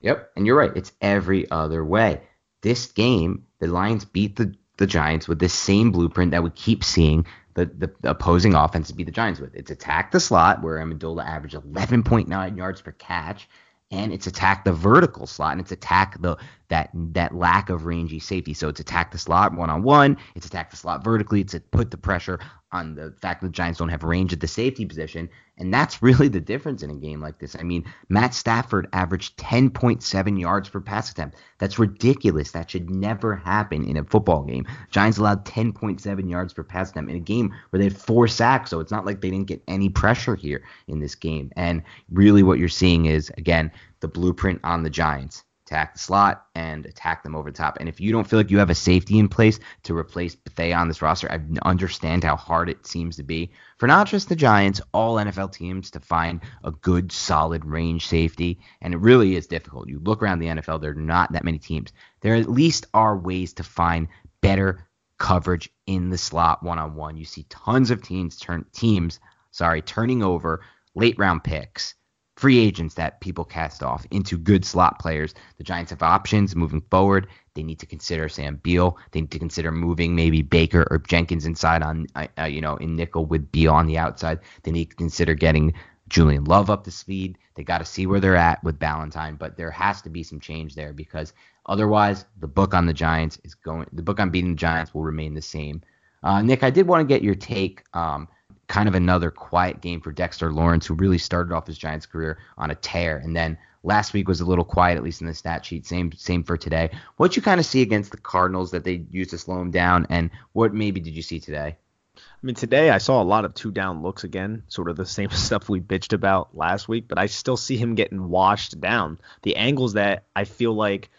Yep, 0.01 0.31
and 0.37 0.47
you're 0.47 0.57
right. 0.57 0.75
It's 0.75 0.93
every 1.03 1.51
other 1.51 1.85
way. 1.85 2.23
This 2.63 2.87
game, 2.87 3.47
the 3.59 3.67
Lions 3.67 4.05
beat 4.05 4.37
the 4.37 4.55
the 4.79 4.87
Giants 4.87 5.29
with 5.29 5.39
this 5.39 5.53
same 5.53 5.93
blueprint 5.93 6.31
that 6.31 6.43
we 6.43 6.49
keep 6.49 6.83
seeing 6.83 7.27
the, 7.53 7.67
the 8.01 8.11
opposing 8.11 8.55
offense 8.55 8.91
beat 8.91 9.05
the 9.05 9.13
Giants 9.13 9.39
with. 9.39 9.55
It's 9.55 9.71
attack 9.71 10.11
the 10.11 10.21
slot, 10.21 10.63
where 10.63 10.79
Amendola 10.79 11.25
averaged 11.25 11.55
11.9 11.55 12.57
yards 12.57 12.81
per 12.81 12.93
catch, 12.93 13.49
and 13.91 14.13
it's 14.13 14.27
attack 14.27 14.65
the 14.65 14.73
vertical 14.73 15.27
slot, 15.27 15.53
and 15.53 15.61
it's 15.61 15.73
attack 15.73 16.21
the 16.21 16.37
that 16.71 16.91
that 16.95 17.35
lack 17.35 17.69
of 17.69 17.85
rangy 17.85 18.19
safety. 18.19 18.55
So 18.55 18.69
it's 18.69 18.81
attack 18.81 19.13
the 19.13 19.19
slot 19.19 19.55
one 19.55 19.71
on 19.71 19.83
one, 19.83 20.17
it's 20.35 20.47
attack 20.47 20.71
the 20.71 20.77
slot 20.77 21.05
vertically, 21.05 21.43
it's 21.43 21.55
put 21.71 21.91
the 21.91 21.99
pressure 21.99 22.41
on 22.73 22.95
the 22.95 23.13
fact 23.21 23.41
that 23.41 23.49
the 23.49 23.53
Giants 23.53 23.81
don't 23.81 23.89
have 23.89 24.05
range 24.05 24.33
at 24.33 24.39
the 24.39 24.47
safety 24.47 24.87
position, 24.87 25.29
and 25.59 25.75
that's 25.75 26.03
really 26.03 26.29
the 26.29 26.41
difference 26.41 26.83
in 26.83 26.91
a 26.91 26.95
game 26.95 27.21
like 27.21 27.41
this. 27.41 27.57
I 27.59 27.65
mean, 27.65 27.85
Matt 28.09 28.33
Stafford 28.33 28.89
averaged 28.93 29.37
10.7 29.37 30.41
yards 30.41 30.69
per 30.69 30.81
pass 30.81 31.11
attempt. 31.11 31.37
That's 31.59 31.79
ridiculous. 31.79 32.53
That 32.53 32.71
should 32.71 32.89
never 32.89 33.35
happen 33.35 33.85
in 33.85 33.97
a 33.97 34.05
football 34.05 34.45
game. 34.45 34.67
Giants 34.91 35.19
allowed 35.19 35.45
10.7 35.45 36.31
yards 36.31 36.53
per 36.53 36.63
pass 36.63 36.91
attempt 36.91 37.11
in 37.11 37.17
a 37.17 37.21
game 37.21 37.53
where 37.71 37.79
they 37.79 37.85
had 37.85 37.99
four 37.99 38.29
sacks, 38.29 38.71
so 38.71 38.79
it's 38.79 38.93
not 38.93 39.05
like 39.05 39.21
they 39.21 39.31
didn't 39.31 39.49
get 39.49 39.63
any 39.67 39.89
pressure 39.89 40.37
here 40.37 40.63
in 40.87 41.01
this 41.01 41.17
game. 41.17 41.51
And 41.57 41.83
really, 42.11 42.45
what 42.45 42.61
you're 42.61 42.69
seeing 42.69 43.07
is 43.07 43.31
again 43.37 43.73
the 43.99 44.09
blueprint 44.09 44.61
on 44.63 44.85
the 44.85 44.91
Giants 44.91 45.45
attack 45.71 45.93
the 45.93 46.01
slot 46.01 46.47
and 46.57 46.85
attack 46.85 47.23
them 47.23 47.37
over 47.37 47.51
the 47.51 47.57
top. 47.57 47.77
And 47.79 47.89
if 47.89 48.01
you 48.01 48.11
don't 48.11 48.27
feel 48.27 48.41
like 48.41 48.51
you 48.51 48.59
have 48.59 48.71
a 48.71 48.75
safety 48.75 49.21
in 49.21 49.29
place 49.29 49.61
to 49.85 49.97
replace 49.97 50.35
Bethea 50.35 50.75
on 50.75 50.89
this 50.89 51.01
roster, 51.01 51.31
I 51.31 51.41
understand 51.63 52.25
how 52.25 52.35
hard 52.35 52.69
it 52.69 52.87
seems 52.87 53.17
to 53.17 53.23
be 53.23 53.53
for 53.79 53.87
not 53.87 54.09
just 54.09 54.29
the 54.29 54.35
Giants, 54.35 54.81
all 54.93 55.17
NFL 55.17 55.53
teams 55.53 55.91
to 55.93 56.01
find 56.01 56.41
a 56.65 56.73
good, 56.73 57.13
solid 57.13 57.65
range 57.65 58.09
safety. 58.09 58.59
And 58.81 58.95
it 58.95 58.99
really 58.99 59.37
is 59.37 59.47
difficult. 59.47 59.89
You 59.89 60.01
look 60.01 60.23
around 60.23 60.41
the 60.41 60.49
NFL, 60.49 60.81
there 60.81 60.91
are 60.91 60.95
not 60.95 61.31
that 61.33 61.45
many 61.45 61.59
teams. 61.59 61.93
There 62.21 62.35
at 62.35 62.51
least 62.51 62.87
are 62.93 63.17
ways 63.17 63.53
to 63.55 63.63
find 63.63 64.09
better 64.41 64.89
coverage 65.19 65.71
in 65.87 66.11
the 66.11 66.19
slot 66.19 66.65
one 66.65 66.81
on 66.81 66.97
one. 66.97 67.17
You 67.17 67.25
see 67.25 67.47
tons 67.49 67.93
of 67.93 68.03
teams 68.03 68.37
turn 68.37 68.65
teams, 68.73 69.21
sorry, 69.53 69.83
turning 69.83 70.25
over 70.25 70.63
late 70.97 71.17
round 71.17 71.45
picks 71.45 71.95
free 72.41 72.59
agents 72.59 72.95
that 72.95 73.21
people 73.21 73.45
cast 73.45 73.83
off 73.83 74.07
into 74.11 74.39
good 74.39 74.65
slot 74.65 74.99
players. 74.99 75.35
The 75.59 75.65
Giants 75.65 75.91
have 75.91 76.03
options 76.03 76.57
moving 76.57 76.81
forward. 76.91 77.27
They 77.53 77.63
need 77.63 77.79
to 77.81 77.87
consider 77.87 78.31
Sam 78.31 78.57
Beal. 78.63 78.97
They 79.11 79.21
need 79.21 79.31
to 79.33 79.39
consider 79.39 79.71
moving 79.71 80.17
maybe 80.17 80.41
Baker 80.41 80.89
or 80.91 81.01
Jenkins 81.01 81.45
inside 81.45 81.83
on, 81.83 82.07
uh, 82.15 82.29
uh, 82.39 82.45
you 82.45 82.63
know, 82.63 82.77
in 82.77 82.97
nickel 82.97 83.27
with 83.27 83.53
Beal 83.53 83.75
on 83.75 83.87
the 83.87 83.99
outside. 83.99 84.39
They 84.63 84.71
need 84.71 84.89
to 84.89 84.97
consider 84.97 85.35
getting 85.35 85.75
Julian 86.09 86.45
Love 86.45 86.71
up 86.71 86.85
to 86.85 86.91
speed. 86.91 87.37
They 87.57 87.63
got 87.63 87.79
to 87.79 87.85
see 87.85 88.07
where 88.07 88.21
they're 88.21 88.37
at 88.37 88.65
with 88.65 88.79
Ballentine, 88.79 89.39
but 89.39 89.59
there 89.59 89.71
has 89.71 90.01
to 90.01 90.09
be 90.09 90.23
some 90.23 90.41
change 90.41 90.75
there 90.75 90.95
because 90.95 91.35
otherwise, 91.67 92.25
the 92.41 92.49
book 92.49 92.73
on 92.73 92.87
the 92.87 92.95
Giants 92.95 93.39
is 93.45 93.55
going. 93.55 93.87
The 93.93 94.03
book 94.03 94.19
on 94.19 94.31
beating 94.31 94.53
the 94.53 94.57
Giants 94.57 94.95
will 94.95 95.03
remain 95.03 95.35
the 95.35 95.43
same. 95.43 95.83
Uh, 96.23 96.41
Nick, 96.41 96.63
I 96.63 96.71
did 96.71 96.87
want 96.87 97.07
to 97.07 97.15
get 97.15 97.23
your 97.23 97.35
take. 97.35 97.85
Um, 97.93 98.29
kind 98.71 98.89
of 98.89 98.95
another 98.95 99.33
quiet 99.33 99.81
game 99.81 100.01
for 100.01 100.13
Dexter 100.13 100.53
Lawrence, 100.53 100.87
who 100.87 100.95
really 100.95 101.19
started 101.19 101.53
off 101.53 101.67
his 101.67 101.77
Giants 101.77 102.07
career 102.07 102.39
on 102.57 102.71
a 102.71 102.77
tear, 102.77 103.19
and 103.19 103.35
then 103.35 103.59
last 103.83 104.13
week 104.13 104.29
was 104.29 104.41
a 104.41 104.45
little 104.45 104.65
quiet, 104.65 104.97
at 104.97 105.03
least 105.03 105.21
in 105.21 105.27
the 105.27 105.35
stat 105.35 105.67
sheet. 105.67 105.85
Same 105.87 106.13
same 106.13 106.45
for 106.45 106.57
today. 106.57 106.91
What 107.17 107.35
you 107.35 107.43
kind 107.43 107.59
of 107.59 107.67
see 107.67 107.83
against 107.83 108.13
the 108.13 108.17
Cardinals 108.17 108.71
that 108.71 108.85
they 108.85 109.05
used 109.11 109.31
to 109.31 109.39
slow 109.39 109.61
him 109.61 109.73
down, 109.73 110.07
and 110.09 110.31
what 110.53 110.73
maybe 110.73 111.01
did 111.01 111.15
you 111.15 111.23
see 111.23 111.41
today? 111.41 111.77
I 112.17 112.47
mean, 112.47 112.55
today 112.55 112.91
I 112.91 112.99
saw 112.99 113.21
a 113.21 113.25
lot 113.25 113.45
of 113.45 113.55
two 113.55 113.73
down 113.73 114.03
looks 114.03 114.23
again, 114.23 114.63
sort 114.69 114.89
of 114.89 114.97
the 114.97 115.07
same 115.19 115.31
stuff 115.31 115.69
we 115.69 115.81
bitched 115.81 116.13
about 116.13 116.57
last 116.57 116.89
week, 116.89 117.07
but 117.09 117.19
I 117.19 117.27
still 117.27 117.57
see 117.57 117.77
him 117.77 117.97
getting 117.97 118.29
washed 118.29 118.81
down. 118.81 119.19
The 119.43 119.57
angles 119.57 119.95
that 119.95 120.27
I 120.37 120.45
feel 120.45 120.75
like 120.75 121.11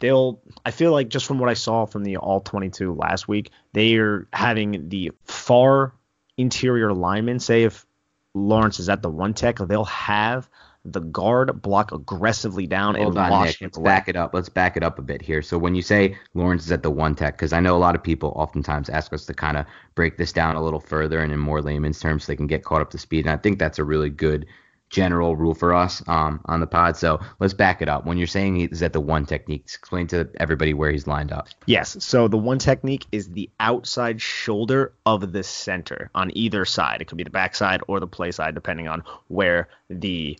they'll 0.00 0.40
I 0.64 0.72
feel 0.72 0.90
like 0.90 1.08
just 1.08 1.26
from 1.26 1.38
what 1.38 1.50
I 1.50 1.54
saw 1.54 1.86
from 1.86 2.02
the 2.02 2.16
all 2.16 2.40
22 2.40 2.94
last 2.94 3.28
week, 3.28 3.52
they 3.72 3.94
are 3.94 4.26
having 4.32 4.88
the 4.88 5.12
far 5.24 5.92
interior 6.36 6.92
linemen, 6.92 7.38
say 7.38 7.64
if 7.64 7.86
Lawrence 8.34 8.80
is 8.80 8.88
at 8.88 9.02
the 9.02 9.10
one 9.10 9.34
tech, 9.34 9.58
they'll 9.58 9.84
have 9.84 10.48
the 10.84 11.00
guard 11.00 11.60
block 11.62 11.90
aggressively 11.90 12.66
down 12.66 12.94
Hold 12.94 13.08
and 13.08 13.18
on, 13.18 13.30
wash 13.30 13.60
Nick. 13.60 13.76
Let's 13.76 13.78
back 13.78 14.08
it 14.08 14.16
up. 14.16 14.32
Let's 14.32 14.48
back 14.48 14.76
it 14.76 14.84
up 14.84 14.98
a 14.98 15.02
bit 15.02 15.20
here. 15.20 15.42
So 15.42 15.58
when 15.58 15.74
you 15.74 15.82
say 15.82 16.16
Lawrence 16.34 16.64
is 16.64 16.72
at 16.72 16.82
the 16.82 16.90
one 16.90 17.14
tech, 17.16 17.36
because 17.36 17.52
I 17.52 17.60
know 17.60 17.76
a 17.76 17.78
lot 17.78 17.96
of 17.96 18.02
people 18.02 18.32
oftentimes 18.36 18.88
ask 18.88 19.12
us 19.12 19.26
to 19.26 19.34
kind 19.34 19.56
of 19.56 19.66
break 19.96 20.16
this 20.16 20.32
down 20.32 20.54
a 20.54 20.62
little 20.62 20.78
further 20.80 21.20
and 21.20 21.32
in 21.32 21.40
more 21.40 21.60
layman's 21.60 21.98
terms 21.98 22.24
so 22.24 22.32
they 22.32 22.36
can 22.36 22.46
get 22.46 22.64
caught 22.64 22.82
up 22.82 22.90
to 22.90 22.98
speed. 22.98 23.26
And 23.26 23.32
I 23.32 23.36
think 23.36 23.58
that's 23.58 23.80
a 23.80 23.84
really 23.84 24.10
good 24.10 24.46
general 24.90 25.36
rule 25.36 25.54
for 25.54 25.74
us 25.74 26.02
um, 26.06 26.40
on 26.44 26.60
the 26.60 26.66
pod. 26.66 26.96
So 26.96 27.20
let's 27.40 27.54
back 27.54 27.82
it 27.82 27.88
up. 27.88 28.06
When 28.06 28.18
you're 28.18 28.26
saying 28.26 28.56
he's 28.56 28.82
at 28.82 28.92
the 28.92 29.00
one 29.00 29.26
technique, 29.26 29.62
explain 29.64 30.06
to 30.08 30.28
everybody 30.38 30.74
where 30.74 30.90
he's 30.90 31.06
lined 31.06 31.32
up. 31.32 31.48
Yes. 31.66 31.96
So 32.04 32.28
the 32.28 32.38
one 32.38 32.58
technique 32.58 33.06
is 33.10 33.28
the 33.28 33.50
outside 33.58 34.20
shoulder 34.20 34.92
of 35.04 35.32
the 35.32 35.42
center 35.42 36.10
on 36.14 36.30
either 36.36 36.64
side. 36.64 37.02
It 37.02 37.06
could 37.06 37.18
be 37.18 37.24
the 37.24 37.30
backside 37.30 37.82
or 37.88 38.00
the 38.00 38.06
play 38.06 38.30
side, 38.30 38.54
depending 38.54 38.88
on 38.88 39.02
where 39.28 39.68
the 39.88 40.38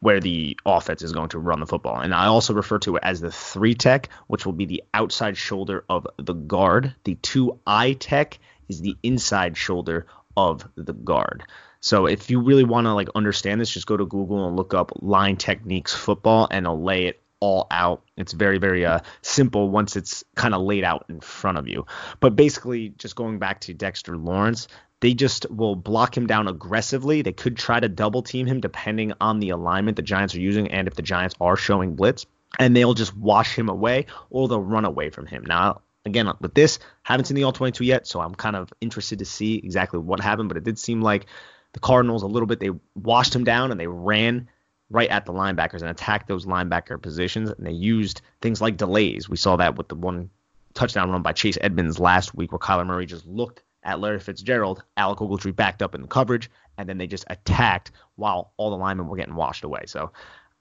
where 0.00 0.20
the 0.20 0.56
offense 0.64 1.02
is 1.02 1.12
going 1.12 1.30
to 1.30 1.38
run 1.40 1.58
the 1.58 1.66
football. 1.66 2.00
And 2.00 2.14
I 2.14 2.26
also 2.26 2.54
refer 2.54 2.78
to 2.80 2.96
it 2.96 3.02
as 3.02 3.20
the 3.20 3.32
three 3.32 3.74
tech, 3.74 4.08
which 4.28 4.46
will 4.46 4.52
be 4.52 4.66
the 4.66 4.84
outside 4.94 5.36
shoulder 5.36 5.84
of 5.88 6.06
the 6.18 6.34
guard. 6.34 6.94
The 7.02 7.16
two 7.16 7.58
eye 7.66 7.94
tech 7.94 8.38
is 8.68 8.80
the 8.80 8.96
inside 9.02 9.56
shoulder 9.56 10.06
of 10.36 10.68
the 10.76 10.92
guard. 10.92 11.42
So 11.80 12.06
if 12.06 12.30
you 12.30 12.40
really 12.40 12.64
want 12.64 12.86
to 12.86 12.94
like 12.94 13.08
understand 13.14 13.60
this, 13.60 13.70
just 13.70 13.86
go 13.86 13.96
to 13.96 14.06
Google 14.06 14.46
and 14.46 14.56
look 14.56 14.74
up 14.74 14.92
line 15.00 15.36
techniques 15.36 15.94
football 15.94 16.48
and 16.50 16.66
it'll 16.66 16.82
lay 16.82 17.06
it 17.06 17.22
all 17.40 17.66
out. 17.70 18.02
It's 18.16 18.32
very, 18.32 18.58
very 18.58 18.84
uh, 18.84 19.00
simple 19.22 19.70
once 19.70 19.96
it's 19.96 20.24
kind 20.34 20.54
of 20.54 20.62
laid 20.62 20.84
out 20.84 21.06
in 21.08 21.20
front 21.20 21.58
of 21.58 21.68
you. 21.68 21.86
But 22.20 22.36
basically, 22.36 22.90
just 22.90 23.16
going 23.16 23.38
back 23.38 23.60
to 23.62 23.74
Dexter 23.74 24.16
Lawrence, 24.16 24.68
they 25.00 25.14
just 25.14 25.48
will 25.50 25.76
block 25.76 26.16
him 26.16 26.26
down 26.26 26.48
aggressively. 26.48 27.22
They 27.22 27.32
could 27.32 27.56
try 27.56 27.78
to 27.78 27.88
double 27.88 28.22
team 28.22 28.46
him 28.46 28.60
depending 28.60 29.12
on 29.20 29.38
the 29.38 29.50
alignment 29.50 29.96
the 29.96 30.02
Giants 30.02 30.34
are 30.34 30.40
using 30.40 30.68
and 30.72 30.88
if 30.88 30.94
the 30.94 31.02
Giants 31.02 31.36
are 31.40 31.56
showing 31.56 31.94
blitz. 31.94 32.26
And 32.58 32.74
they'll 32.74 32.94
just 32.94 33.16
wash 33.16 33.56
him 33.56 33.68
away 33.68 34.06
or 34.30 34.48
they'll 34.48 34.60
run 34.60 34.84
away 34.84 35.10
from 35.10 35.26
him. 35.26 35.44
Now, 35.44 35.82
again, 36.04 36.32
with 36.40 36.54
this, 36.54 36.78
haven't 37.02 37.26
seen 37.26 37.36
the 37.36 37.44
all 37.44 37.52
22 37.52 37.84
yet, 37.84 38.06
so 38.06 38.20
I'm 38.20 38.34
kind 38.34 38.56
of 38.56 38.72
interested 38.80 39.20
to 39.20 39.24
see 39.24 39.56
exactly 39.56 40.00
what 40.00 40.18
happened. 40.20 40.48
But 40.48 40.56
it 40.56 40.64
did 40.64 40.78
seem 40.78 41.02
like 41.02 41.26
the 41.72 41.80
Cardinals 41.80 42.22
a 42.22 42.26
little 42.26 42.46
bit. 42.46 42.60
They 42.60 42.70
washed 42.94 43.34
him 43.34 43.44
down 43.44 43.70
and 43.70 43.80
they 43.80 43.86
ran 43.86 44.48
right 44.90 45.10
at 45.10 45.26
the 45.26 45.32
linebackers 45.32 45.80
and 45.80 45.90
attacked 45.90 46.28
those 46.28 46.46
linebacker 46.46 47.00
positions. 47.00 47.50
And 47.50 47.66
they 47.66 47.72
used 47.72 48.22
things 48.40 48.60
like 48.60 48.76
delays. 48.76 49.28
We 49.28 49.36
saw 49.36 49.56
that 49.56 49.76
with 49.76 49.88
the 49.88 49.94
one 49.94 50.30
touchdown 50.74 51.10
run 51.10 51.22
by 51.22 51.32
Chase 51.32 51.58
Edmonds 51.60 51.98
last 51.98 52.34
week, 52.34 52.52
where 52.52 52.58
Kyler 52.58 52.86
Murray 52.86 53.06
just 53.06 53.26
looked 53.26 53.62
at 53.82 54.00
Larry 54.00 54.20
Fitzgerald, 54.20 54.82
Alec 54.96 55.18
Ogletree 55.18 55.54
backed 55.54 55.82
up 55.82 55.94
in 55.94 56.02
the 56.02 56.08
coverage, 56.08 56.50
and 56.76 56.88
then 56.88 56.98
they 56.98 57.06
just 57.06 57.24
attacked 57.28 57.92
while 58.16 58.52
all 58.56 58.70
the 58.70 58.76
linemen 58.76 59.08
were 59.08 59.16
getting 59.16 59.34
washed 59.34 59.64
away. 59.64 59.82
So 59.86 60.12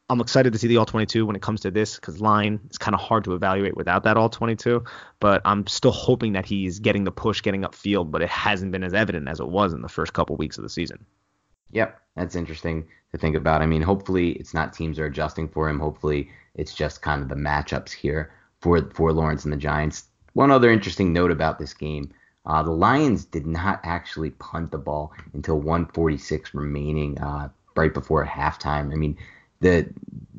I'm 0.09 0.21
excited 0.21 0.53
to 0.53 0.59
see 0.59 0.67
the 0.67 0.77
all 0.77 0.85
22 0.85 1.25
when 1.25 1.35
it 1.35 1.41
comes 1.41 1.61
to 1.61 1.71
this 1.71 1.95
because 1.95 2.21
line 2.21 2.61
is 2.71 2.77
kind 2.77 2.95
of 2.95 3.01
hard 3.01 3.25
to 3.25 3.33
evaluate 3.33 3.75
without 3.75 4.03
that 4.03 4.15
all 4.15 4.29
22. 4.29 4.85
But 5.19 5.41
I'm 5.43 5.67
still 5.67 5.91
hoping 5.91 6.33
that 6.33 6.45
he's 6.45 6.79
getting 6.79 7.03
the 7.03 7.11
push, 7.11 7.41
getting 7.41 7.63
upfield, 7.63 8.11
but 8.11 8.21
it 8.21 8.29
hasn't 8.29 8.71
been 8.71 8.83
as 8.83 8.93
evident 8.93 9.27
as 9.27 9.41
it 9.41 9.47
was 9.47 9.73
in 9.73 9.81
the 9.81 9.89
first 9.89 10.13
couple 10.13 10.37
weeks 10.37 10.57
of 10.57 10.63
the 10.63 10.69
season. 10.69 11.05
Yep, 11.71 11.99
that's 12.15 12.35
interesting 12.35 12.87
to 13.11 13.17
think 13.17 13.35
about. 13.35 13.61
I 13.61 13.65
mean, 13.65 13.81
hopefully 13.81 14.31
it's 14.31 14.53
not 14.53 14.71
teams 14.71 14.97
are 14.97 15.05
adjusting 15.05 15.49
for 15.49 15.69
him. 15.69 15.79
Hopefully 15.79 16.29
it's 16.55 16.73
just 16.73 17.01
kind 17.01 17.21
of 17.21 17.27
the 17.27 17.35
matchups 17.35 17.91
here 17.91 18.31
for 18.61 18.89
for 18.93 19.11
Lawrence 19.11 19.43
and 19.43 19.51
the 19.51 19.57
Giants. 19.57 20.05
One 20.33 20.51
other 20.51 20.71
interesting 20.71 21.11
note 21.11 21.31
about 21.31 21.59
this 21.59 21.73
game. 21.73 22.13
Uh, 22.45 22.63
the 22.63 22.71
Lions 22.71 23.25
did 23.25 23.45
not 23.45 23.81
actually 23.83 24.29
punt 24.31 24.71
the 24.71 24.77
ball 24.77 25.11
until 25.33 25.57
146 25.57 26.53
remaining 26.53 27.17
uh, 27.19 27.49
right 27.75 27.93
before 27.93 28.25
halftime. 28.25 28.93
I 28.93 28.95
mean, 28.95 29.17
the 29.59 29.87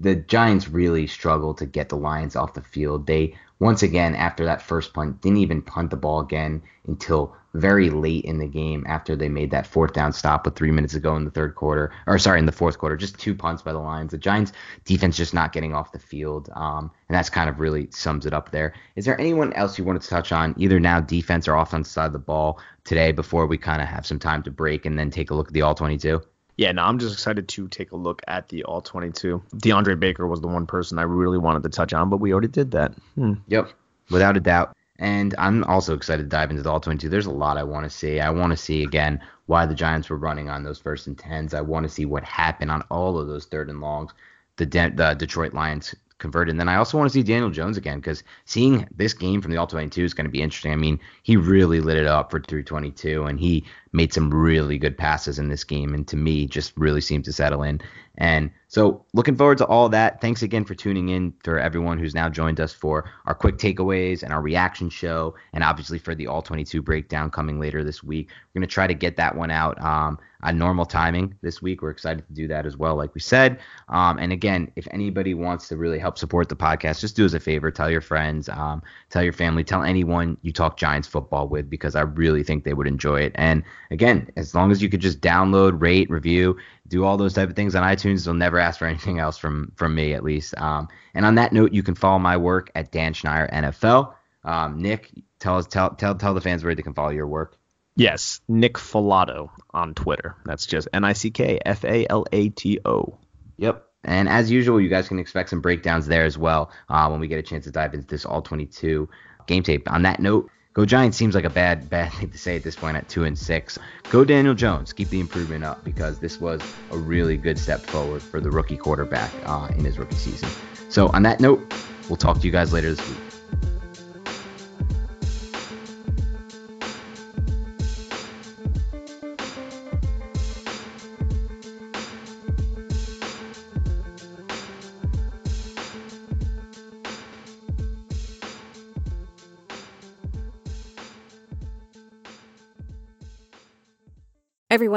the 0.00 0.14
Giants 0.14 0.68
really 0.68 1.06
struggled 1.06 1.58
to 1.58 1.66
get 1.66 1.88
the 1.88 1.96
Lions 1.96 2.36
off 2.36 2.54
the 2.54 2.62
field. 2.62 3.06
They 3.06 3.34
once 3.58 3.82
again 3.82 4.14
after 4.14 4.44
that 4.44 4.62
first 4.62 4.94
punt 4.94 5.20
didn't 5.20 5.38
even 5.38 5.60
punt 5.60 5.90
the 5.90 5.96
ball 5.96 6.20
again 6.20 6.62
until 6.86 7.34
very 7.54 7.90
late 7.90 8.24
in 8.24 8.38
the 8.38 8.46
game 8.46 8.84
after 8.86 9.16
they 9.16 9.28
made 9.28 9.50
that 9.50 9.66
fourth 9.66 9.92
down 9.92 10.12
stop 10.12 10.44
with 10.44 10.54
three 10.54 10.70
minutes 10.70 10.94
ago 10.94 11.16
in 11.16 11.24
the 11.24 11.30
third 11.30 11.56
quarter 11.56 11.90
or 12.06 12.18
sorry 12.18 12.38
in 12.38 12.46
the 12.46 12.52
fourth 12.52 12.78
quarter 12.78 12.96
just 12.96 13.18
two 13.18 13.34
punts 13.34 13.62
by 13.62 13.72
the 13.72 13.78
Lions. 13.78 14.12
The 14.12 14.18
Giants 14.18 14.52
defense 14.84 15.16
just 15.16 15.34
not 15.34 15.52
getting 15.52 15.74
off 15.74 15.90
the 15.90 15.98
field, 15.98 16.50
um, 16.54 16.90
and 17.08 17.16
that's 17.16 17.30
kind 17.30 17.50
of 17.50 17.58
really 17.58 17.88
sums 17.90 18.26
it 18.26 18.32
up 18.32 18.52
there. 18.52 18.74
Is 18.94 19.04
there 19.04 19.20
anyone 19.20 19.52
else 19.54 19.78
you 19.78 19.84
wanted 19.84 20.02
to 20.02 20.08
touch 20.08 20.30
on 20.30 20.54
either 20.58 20.78
now 20.78 21.00
defense 21.00 21.48
or 21.48 21.56
offense 21.56 21.90
side 21.90 22.06
of 22.06 22.12
the 22.12 22.18
ball 22.20 22.60
today 22.84 23.10
before 23.10 23.46
we 23.46 23.58
kind 23.58 23.82
of 23.82 23.88
have 23.88 24.06
some 24.06 24.20
time 24.20 24.42
to 24.44 24.50
break 24.50 24.86
and 24.86 24.96
then 24.96 25.10
take 25.10 25.30
a 25.30 25.34
look 25.34 25.48
at 25.48 25.54
the 25.54 25.62
all 25.62 25.74
22? 25.74 26.22
Yeah, 26.58 26.72
no, 26.72 26.82
I'm 26.82 26.98
just 26.98 27.14
excited 27.14 27.48
to 27.48 27.68
take 27.68 27.92
a 27.92 27.96
look 27.96 28.20
at 28.26 28.48
the 28.48 28.64
all 28.64 28.80
22. 28.80 29.40
DeAndre 29.54 29.98
Baker 29.98 30.26
was 30.26 30.40
the 30.40 30.48
one 30.48 30.66
person 30.66 30.98
I 30.98 31.02
really 31.02 31.38
wanted 31.38 31.62
to 31.62 31.68
touch 31.68 31.92
on, 31.94 32.10
but 32.10 32.16
we 32.16 32.32
already 32.32 32.48
did 32.48 32.72
that. 32.72 32.92
Hmm. 33.14 33.34
Yep, 33.46 33.70
without 34.10 34.36
a 34.36 34.40
doubt. 34.40 34.76
And 34.98 35.36
I'm 35.38 35.62
also 35.64 35.94
excited 35.94 36.24
to 36.24 36.28
dive 36.28 36.50
into 36.50 36.64
the 36.64 36.70
all 36.70 36.80
22. 36.80 37.08
There's 37.08 37.26
a 37.26 37.30
lot 37.30 37.56
I 37.56 37.62
want 37.62 37.84
to 37.84 37.90
see. 37.90 38.18
I 38.18 38.30
want 38.30 38.50
to 38.50 38.56
see 38.56 38.82
again 38.82 39.20
why 39.46 39.66
the 39.66 39.74
Giants 39.74 40.10
were 40.10 40.16
running 40.16 40.50
on 40.50 40.64
those 40.64 40.80
first 40.80 41.06
and 41.06 41.16
tens. 41.16 41.54
I 41.54 41.60
want 41.60 41.84
to 41.84 41.88
see 41.88 42.04
what 42.04 42.24
happened 42.24 42.72
on 42.72 42.82
all 42.90 43.16
of 43.18 43.28
those 43.28 43.46
third 43.46 43.70
and 43.70 43.80
longs. 43.80 44.12
The, 44.56 44.66
De- 44.66 44.90
the 44.90 45.14
Detroit 45.14 45.54
Lions 45.54 45.94
converted. 46.18 46.50
And 46.50 46.60
then 46.60 46.68
I 46.68 46.76
also 46.76 46.98
want 46.98 47.08
to 47.08 47.14
see 47.14 47.22
Daniel 47.22 47.50
Jones 47.50 47.76
again 47.76 48.00
because 48.00 48.24
seeing 48.44 48.86
this 48.96 49.14
game 49.14 49.40
from 49.40 49.52
the 49.52 49.56
All 49.56 49.66
22 49.66 50.04
is 50.04 50.14
going 50.14 50.26
to 50.26 50.30
be 50.30 50.42
interesting. 50.42 50.72
I 50.72 50.76
mean, 50.76 50.98
he 51.22 51.36
really 51.36 51.80
lit 51.80 51.96
it 51.96 52.06
up 52.06 52.30
for 52.30 52.40
322 52.40 53.24
and 53.24 53.38
he 53.38 53.64
made 53.92 54.12
some 54.12 54.32
really 54.32 54.78
good 54.78 54.96
passes 54.96 55.38
in 55.38 55.48
this 55.48 55.64
game. 55.64 55.94
And 55.94 56.06
to 56.08 56.16
me, 56.16 56.46
just 56.46 56.72
really 56.76 57.00
seemed 57.00 57.24
to 57.26 57.32
settle 57.32 57.62
in. 57.62 57.80
And 58.18 58.50
so 58.66 59.04
looking 59.14 59.36
forward 59.36 59.58
to 59.58 59.66
all 59.66 59.88
that. 59.88 60.20
Thanks 60.20 60.42
again 60.42 60.64
for 60.64 60.74
tuning 60.74 61.08
in 61.08 61.32
for 61.42 61.58
everyone 61.58 61.98
who's 61.98 62.14
now 62.14 62.28
joined 62.28 62.60
us 62.60 62.72
for 62.72 63.10
our 63.26 63.34
quick 63.34 63.56
takeaways 63.58 64.22
and 64.22 64.32
our 64.32 64.42
reaction 64.42 64.90
show, 64.90 65.36
and 65.52 65.62
obviously 65.62 65.98
for 65.98 66.14
the 66.14 66.26
All 66.26 66.42
22 66.42 66.82
breakdown 66.82 67.30
coming 67.30 67.60
later 67.60 67.84
this 67.84 68.02
week. 68.02 68.28
We're 68.28 68.60
going 68.60 68.68
to 68.68 68.74
try 68.74 68.88
to 68.88 68.94
get 68.94 69.16
that 69.16 69.36
one 69.36 69.52
out 69.52 69.80
um, 69.80 70.18
on 70.42 70.58
normal 70.58 70.84
timing 70.84 71.34
this 71.42 71.62
week. 71.62 71.80
We're 71.80 71.90
excited 71.90 72.26
to 72.26 72.32
do 72.34 72.48
that 72.48 72.66
as 72.66 72.76
well, 72.76 72.96
like 72.96 73.14
we 73.14 73.20
said. 73.20 73.60
Um, 73.88 74.18
and 74.18 74.32
again, 74.32 74.70
if 74.74 74.88
anybody 74.90 75.32
wants 75.32 75.68
to 75.68 75.76
really 75.76 76.00
help 76.00 76.18
support 76.18 76.48
the 76.48 76.56
podcast, 76.56 77.00
just 77.00 77.16
do 77.16 77.24
us 77.24 77.34
a 77.34 77.40
favor. 77.40 77.70
Tell 77.70 77.90
your 77.90 78.00
friends, 78.00 78.48
um, 78.48 78.82
tell 79.10 79.22
your 79.22 79.32
family, 79.32 79.62
tell 79.62 79.84
anyone 79.84 80.36
you 80.42 80.52
talk 80.52 80.76
Giants 80.76 81.06
football 81.08 81.48
with, 81.48 81.70
because 81.70 81.94
I 81.94 82.02
really 82.02 82.42
think 82.42 82.64
they 82.64 82.74
would 82.74 82.88
enjoy 82.88 83.20
it. 83.20 83.32
And 83.36 83.62
again, 83.90 84.30
as 84.36 84.54
long 84.54 84.70
as 84.70 84.82
you 84.82 84.88
could 84.88 85.00
just 85.00 85.20
download, 85.20 85.80
rate, 85.80 86.10
review, 86.10 86.56
do 86.86 87.04
all 87.04 87.16
those 87.16 87.34
type 87.34 87.48
of 87.48 87.56
things 87.56 87.74
on 87.74 87.82
iTunes. 87.82 88.24
They'll 88.24 88.34
never 88.34 88.58
ask 88.58 88.78
for 88.78 88.86
anything 88.86 89.18
else 89.18 89.38
from 89.38 89.72
from 89.76 89.94
me, 89.94 90.14
at 90.14 90.24
least. 90.24 90.56
Um, 90.58 90.88
and 91.14 91.24
on 91.24 91.36
that 91.36 91.52
note, 91.52 91.72
you 91.72 91.82
can 91.82 91.94
follow 91.94 92.18
my 92.18 92.36
work 92.36 92.70
at 92.74 92.92
Dan 92.92 93.14
Schneier 93.14 93.50
NFL. 93.52 94.14
Um, 94.44 94.80
Nick, 94.80 95.10
tell 95.38 95.56
us 95.56 95.66
tell 95.66 95.90
tell 95.90 96.14
tell 96.14 96.34
the 96.34 96.40
fans 96.40 96.64
where 96.64 96.74
they 96.74 96.82
can 96.82 96.94
follow 96.94 97.10
your 97.10 97.26
work. 97.26 97.56
Yes, 97.96 98.40
Nick 98.46 98.74
Falato 98.74 99.50
on 99.74 99.94
Twitter. 99.94 100.36
That's 100.44 100.66
just 100.66 100.86
N 100.92 101.04
I 101.04 101.14
C 101.14 101.30
K 101.30 101.58
F 101.64 101.84
A 101.84 102.06
L 102.08 102.24
A 102.32 102.48
T 102.50 102.78
O. 102.84 103.18
Yep. 103.56 103.84
And 104.04 104.28
as 104.28 104.50
usual, 104.50 104.80
you 104.80 104.88
guys 104.88 105.08
can 105.08 105.18
expect 105.18 105.50
some 105.50 105.60
breakdowns 105.60 106.06
there 106.06 106.24
as 106.24 106.38
well 106.38 106.70
uh, 106.88 107.08
when 107.08 107.18
we 107.18 107.26
get 107.26 107.40
a 107.40 107.42
chance 107.42 107.64
to 107.64 107.72
dive 107.72 107.94
into 107.94 108.06
this 108.06 108.24
all 108.24 108.40
22 108.40 109.08
game 109.48 109.64
tape. 109.64 109.90
On 109.90 110.02
that 110.02 110.20
note, 110.20 110.48
Go 110.78 110.84
Giants 110.84 111.16
seems 111.16 111.34
like 111.34 111.44
a 111.44 111.50
bad 111.50 111.90
bad 111.90 112.12
thing 112.12 112.30
to 112.30 112.38
say 112.38 112.54
at 112.54 112.62
this 112.62 112.76
point 112.76 112.96
at 112.96 113.08
two 113.08 113.24
and 113.24 113.36
six. 113.36 113.80
Go 114.10 114.24
Daniel 114.24 114.54
Jones, 114.54 114.92
keep 114.92 115.08
the 115.08 115.18
improvement 115.18 115.64
up 115.64 115.82
because 115.82 116.20
this 116.20 116.40
was 116.40 116.60
a 116.92 116.96
really 116.96 117.36
good 117.36 117.58
step 117.58 117.80
forward 117.80 118.22
for 118.22 118.40
the 118.40 118.48
rookie 118.48 118.76
quarterback 118.76 119.32
uh, 119.44 119.66
in 119.76 119.84
his 119.84 119.98
rookie 119.98 120.14
season. 120.14 120.48
So 120.88 121.08
on 121.08 121.24
that 121.24 121.40
note, 121.40 121.74
we'll 122.08 122.16
talk 122.16 122.38
to 122.38 122.46
you 122.46 122.52
guys 122.52 122.72
later 122.72 122.94
this 122.94 123.08
week. 123.08 123.18